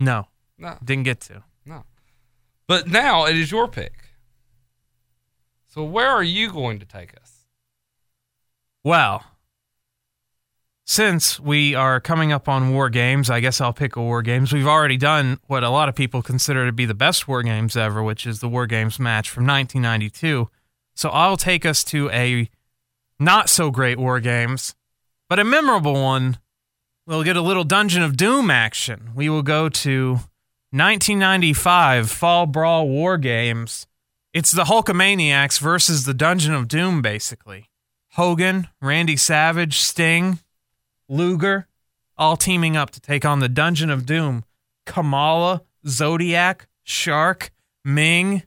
[0.00, 0.28] No,
[0.58, 0.78] No.
[0.82, 1.42] didn't get to.
[1.64, 1.84] No.
[2.66, 3.92] But now it is your pick.
[5.68, 7.44] So where are you going to take us?
[8.82, 9.24] Well,
[10.86, 14.52] since we are coming up on War Games, I guess I'll pick a War Games.
[14.52, 17.76] We've already done what a lot of people consider to be the best War Games
[17.76, 20.48] ever, which is the War Games match from 1992.
[20.94, 22.48] So I'll take us to a
[23.18, 24.76] not so great War Games,
[25.28, 26.38] but a memorable one.
[27.04, 29.10] We'll get a little Dungeon of Doom action.
[29.14, 30.12] We will go to
[30.70, 33.88] 1995 Fall Brawl War Games.
[34.32, 37.70] It's the Hulkamaniacs versus the Dungeon of Doom, basically.
[38.12, 40.38] Hogan, Randy Savage, Sting,
[41.08, 41.68] Luger,
[42.16, 44.44] all teaming up to take on the Dungeon of Doom.
[44.84, 47.50] Kamala, Zodiac, Shark,
[47.84, 48.42] Meng.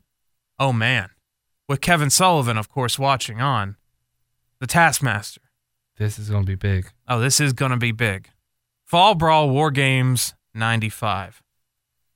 [0.57, 1.10] Oh man.
[1.68, 3.76] With Kevin Sullivan, of course, watching on.
[4.60, 5.41] The Taskmaster.
[5.98, 6.91] This is going to be big.
[7.07, 8.30] Oh, this is going to be big.
[8.86, 11.44] Fall Brawl War Games 95.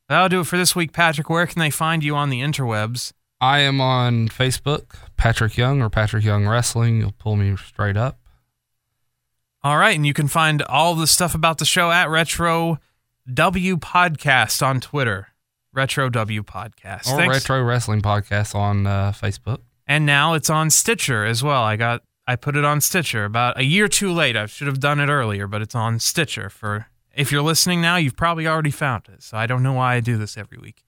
[0.10, 1.30] That'll do it for this week, Patrick.
[1.30, 3.14] Where can they find you on the interwebs?
[3.40, 7.00] I am on Facebook, Patrick Young or Patrick Young Wrestling.
[7.00, 8.20] You'll pull me straight up.
[9.64, 12.80] All right, and you can find all the stuff about the show at Retro
[13.34, 15.30] W Podcast on Twitter.
[15.72, 17.08] Retro W Podcast.
[17.08, 17.36] Or Thanks.
[17.36, 19.60] Retro Wrestling Podcast on uh, Facebook.
[19.88, 21.64] and now it's on Stitcher as well.
[21.64, 24.36] I got I put it on Stitcher about a year too late.
[24.36, 27.96] I should have done it earlier, but it's on Stitcher for if you're listening now,
[27.96, 29.24] you've probably already found it.
[29.24, 30.84] So I don't know why I do this every week.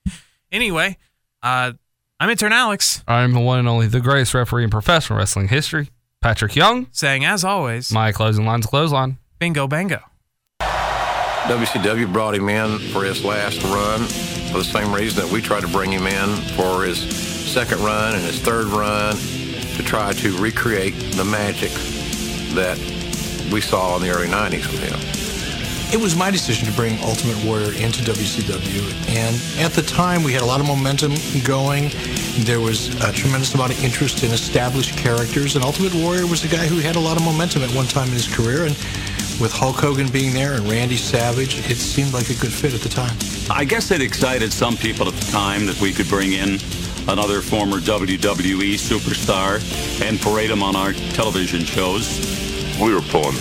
[0.52, 0.98] Anyway,
[1.42, 1.72] uh
[2.20, 5.90] I'm intern Alex I'm the one and only, the greatest referee in professional wrestling history,
[6.26, 6.88] Patrick Young.
[6.92, 9.20] saying as always, My closing line's clothesline.
[9.38, 10.00] bingo bango.
[10.60, 14.00] WCW brought him in for his last run
[14.52, 18.16] for the same reason that we tried to bring him in for his second run
[18.16, 19.16] and his third run
[19.78, 21.70] to try to recreate the magic
[22.56, 22.80] that
[23.54, 25.25] we saw in the early 90s with him.
[25.96, 28.84] It was my decision to bring Ultimate Warrior into WCW,
[29.16, 29.34] and
[29.66, 31.14] at the time we had a lot of momentum
[31.46, 31.90] going.
[32.40, 36.50] There was a tremendous amount of interest in established characters, and Ultimate Warrior was a
[36.50, 38.66] guy who had a lot of momentum at one time in his career.
[38.66, 38.76] And
[39.40, 42.82] with Hulk Hogan being there and Randy Savage, it seemed like a good fit at
[42.82, 43.16] the time.
[43.50, 46.60] I guess it excited some people at the time that we could bring in
[47.08, 49.64] another former WWE superstar
[50.06, 52.20] and parade him on our television shows.
[52.82, 53.38] We were pulling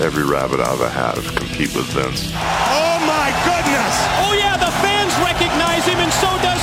[0.00, 2.28] every rabbit out of a hat to compete with Vince.
[2.32, 3.94] Oh my goodness!
[4.24, 6.55] Oh yeah, the fans recognize him, and so does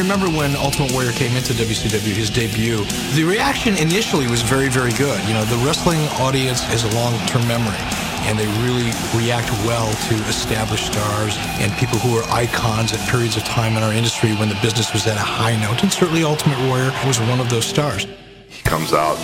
[0.00, 4.92] remember when Ultimate Warrior came into WCW, his debut, the reaction initially was very, very
[4.92, 5.20] good.
[5.28, 7.76] You know, the wrestling audience is a long-term memory,
[8.24, 13.36] and they really react well to established stars and people who are icons at periods
[13.36, 15.82] of time in our industry when the business was at a high note.
[15.82, 18.06] And certainly Ultimate Warrior was one of those stars.
[18.48, 19.16] He comes out,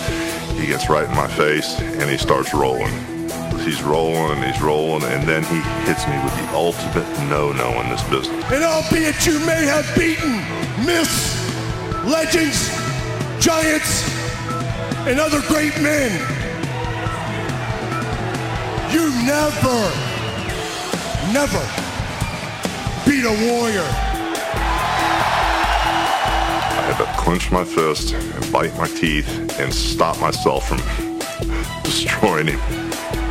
[0.55, 2.93] he gets right in my face, and he starts rolling.
[3.65, 7.89] He's rolling and he's rolling, and then he hits me with the ultimate no-no in
[7.89, 8.45] this business.
[8.49, 10.39] And albeit you may have beaten
[10.85, 11.35] myths,
[12.05, 12.69] legends,
[13.39, 14.09] giants,
[15.07, 16.11] and other great men,
[18.91, 19.91] you never,
[21.33, 21.63] never
[23.05, 23.87] beat a warrior.
[26.69, 29.27] I had to clench my fist and bite my teeth
[29.59, 30.77] and stop myself from
[31.83, 32.59] destroying him.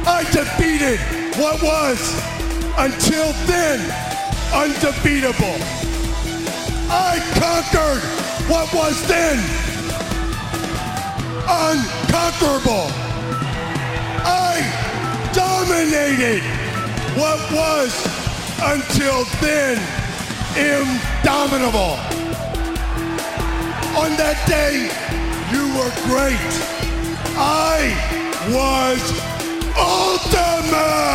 [0.07, 0.99] I defeated
[1.39, 2.01] what was,
[2.79, 3.81] until then,
[4.55, 5.86] undefeatable.
[6.89, 8.03] I conquered
[8.51, 9.39] what was then
[11.49, 12.91] unconquerable.
[14.25, 14.63] I
[15.33, 16.43] dominated
[17.19, 17.93] what was,
[18.63, 19.79] until then,
[20.57, 21.99] indomitable.
[23.97, 24.91] On that day,
[25.53, 26.53] you were great.
[27.39, 27.95] I
[28.53, 29.01] was
[29.77, 31.07] ultimate.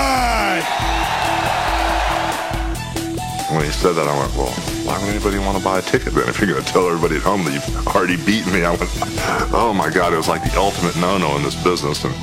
[3.52, 4.52] When he said that, I went, well,
[4.86, 7.18] why would anybody want to buy a ticket then if you're going to tell everybody
[7.18, 8.64] at home that you've already beaten me?
[8.64, 8.90] I went,
[9.54, 12.06] oh my God, it was like the ultimate no-no in this business.
[12.06, 12.14] And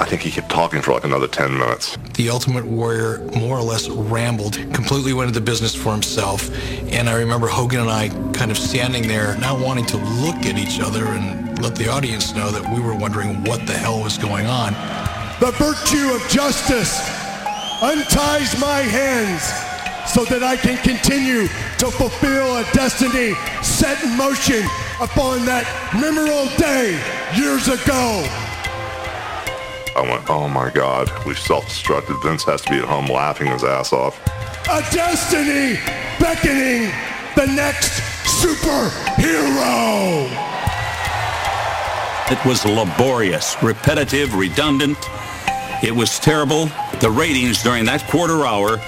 [0.00, 1.98] I think he kept talking for like another 10 minutes.
[2.14, 6.48] The Ultimate Warrior more or less rambled, completely went into the business for himself.
[6.92, 10.56] And I remember Hogan and I kind of standing there, not wanting to look at
[10.56, 14.16] each other and let the audience know that we were wondering what the hell was
[14.16, 14.74] going on.
[15.40, 17.00] The virtue of justice
[17.82, 19.67] unties my hands
[20.08, 21.48] so that I can continue
[21.78, 24.64] to fulfill a destiny set in motion
[25.00, 26.96] upon that memorable day
[27.36, 28.24] years ago.
[29.94, 32.22] I went, oh my God, we've self-destructed.
[32.22, 34.18] Vince has to be at home laughing his ass off.
[34.70, 35.78] A destiny
[36.18, 36.90] beckoning
[37.36, 38.00] the next
[38.40, 40.28] superhero.
[42.30, 44.98] It was laborious, repetitive, redundant.
[45.82, 46.66] It was terrible.
[47.00, 48.80] The ratings during that quarter hour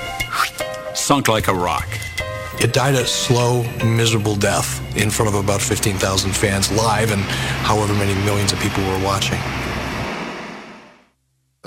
[1.01, 1.89] sunk like a rock.
[2.61, 7.23] It died a slow, miserable death in front of about 15,000 fans live and
[7.63, 9.39] however many millions of people were watching.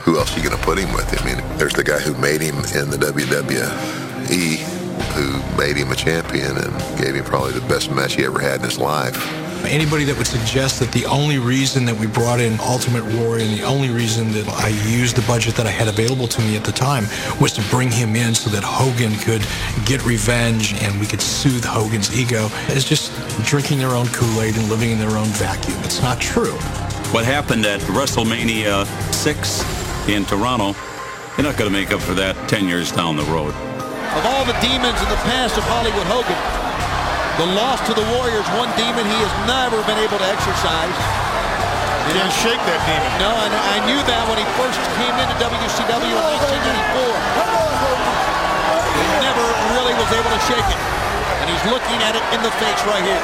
[0.02, 1.20] Who else are you going to put him with?
[1.20, 4.58] I mean, there's the guy who made him in the WWE,
[5.16, 8.60] who made him a champion and gave him probably the best match he ever had
[8.60, 9.43] in his life.
[9.66, 13.58] Anybody that would suggest that the only reason that we brought in Ultimate Warrior and
[13.58, 16.64] the only reason that I used the budget that I had available to me at
[16.64, 17.06] the time
[17.40, 19.42] was to bring him in so that Hogan could
[19.86, 23.12] get revenge and we could soothe Hogan's ego is just
[23.46, 25.78] drinking their own Kool-Aid and living in their own vacuum.
[25.84, 26.54] It's not true.
[27.12, 30.76] What happened at WrestleMania 6 in Toronto,
[31.38, 33.54] you're not going to make up for that 10 years down the road.
[34.14, 36.73] Of all the demons in the past of Hollywood Hogan,
[37.38, 40.94] the loss to the Warriors, one demon he has never been able to exercise.
[42.06, 43.10] He didn't shake that demon.
[43.18, 47.74] No, and I knew that when he first came into WCW in 1994.
[48.94, 50.82] He never really was able to shake it.
[51.42, 53.24] And he's looking at it in the face right here.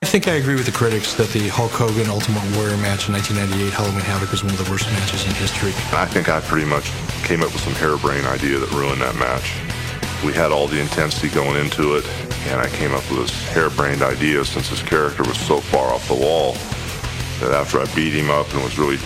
[0.00, 3.14] I think I agree with the critics that the Hulk Hogan Ultimate Warrior match in
[3.14, 5.76] 1998 Halloween Havoc was one of the worst matches in history.
[5.92, 6.90] I think I pretty much
[7.22, 9.69] came up with some harebrained idea that ruined that match.
[10.24, 12.06] We had all the intensity going into it,
[12.48, 16.06] and I came up with this harebrained idea since his character was so far off
[16.08, 16.52] the wall
[17.40, 18.98] that after I beat him up and was really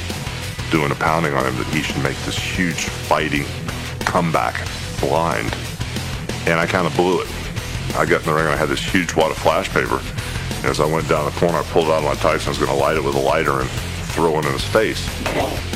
[0.73, 3.45] doing a pounding on him, that he should make this huge fighting
[4.01, 4.67] comeback
[5.01, 5.55] blind.
[6.47, 7.29] and I kind of blew it.
[7.97, 10.01] I got in the ring and I had this huge wad of flash paper.
[10.57, 12.71] And as I went down the corner, I pulled out tights and I was going
[12.71, 13.71] to light it with a lighter and
[14.15, 15.74] throw it in his face.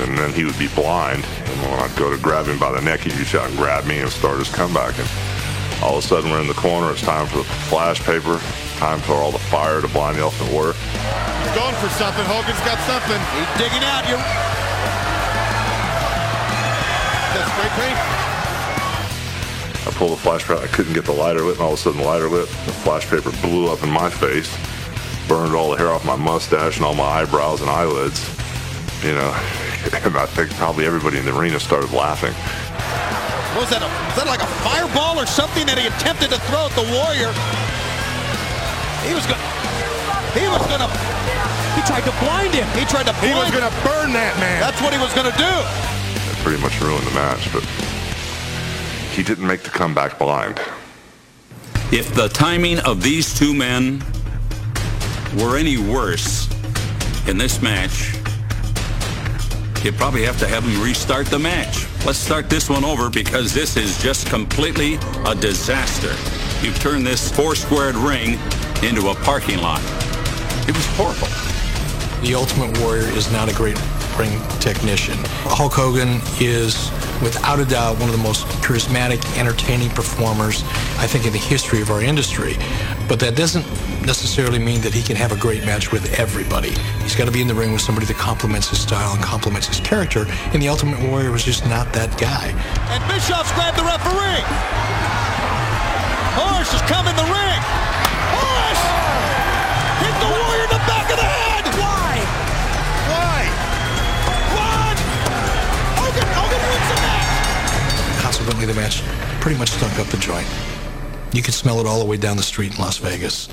[0.00, 1.24] And then he would be blind.
[1.24, 3.84] And when I'd go to grab him by the neck, he'd reach out and grab
[3.86, 4.98] me and start his comeback.
[4.98, 5.08] And
[5.82, 6.90] all of a sudden, we're in the corner.
[6.90, 8.40] It's time for the flash paper.
[8.78, 10.72] Time for all the fire to blind the Elephant Warrior.
[10.72, 12.24] He's going for something.
[12.24, 13.20] Hogan's got something.
[13.36, 14.08] He's digging out.
[14.08, 14.16] You're...
[17.36, 17.98] That's spray paint.
[19.86, 20.62] I pulled the flash paper.
[20.62, 22.48] I couldn't get the lighter lit, and all of a sudden the lighter lit.
[22.48, 24.50] The flash paper blew up in my face,
[25.28, 28.28] burned all the hair off my mustache and all my eyebrows and eyelids.
[29.04, 29.32] You know,
[29.84, 32.34] and I think probably everybody in the arena started laughing.
[33.58, 36.68] Was that, a, was that like a fireball or something that he attempted to throw
[36.68, 37.32] at the Warrior?
[39.02, 39.48] He was going to...
[40.36, 40.90] He was going to...
[41.74, 42.68] He tried to blind him.
[42.78, 44.60] He tried to blind He was going to burn that man.
[44.60, 45.50] That's what he was going to do.
[45.50, 47.64] It pretty much ruined the match, but
[49.16, 50.60] he didn't make the comeback blind.
[51.90, 54.04] If the timing of these two men
[55.36, 56.46] were any worse
[57.26, 58.19] in this match,
[59.84, 61.86] you probably have to have them restart the match.
[62.04, 64.94] Let's start this one over because this is just completely
[65.26, 66.14] a disaster.
[66.64, 68.38] You've turned this four-squared ring
[68.82, 69.80] into a parking lot.
[70.68, 71.28] It was horrible.
[72.22, 73.78] The Ultimate Warrior is not a great
[74.18, 75.16] ring technician.
[75.48, 76.90] Hulk Hogan is,
[77.22, 80.62] without a doubt, one of the most charismatic, entertaining performers,
[80.98, 82.56] I think, in the history of our industry.
[83.10, 83.66] But that doesn't
[84.06, 86.70] necessarily mean that he can have a great match with everybody.
[87.02, 89.66] He's got to be in the ring with somebody that complements his style and complements
[89.66, 92.54] his character, and the Ultimate Warrior was just not that guy.
[92.86, 94.46] And Bischoff's grabbed the referee.
[96.38, 97.60] Horace has come in the ring.
[98.30, 98.84] Horace
[100.06, 101.66] hit the Warrior in the back of the head.
[101.82, 102.14] Why?
[103.10, 103.42] Why?
[104.54, 104.94] Run!
[105.98, 108.22] Hogan, Hogan wins the match.
[108.22, 109.02] Consequently, the match
[109.42, 110.46] pretty much stunk up the joint.
[111.32, 113.48] You could smell it all the way down the street in Las Vegas.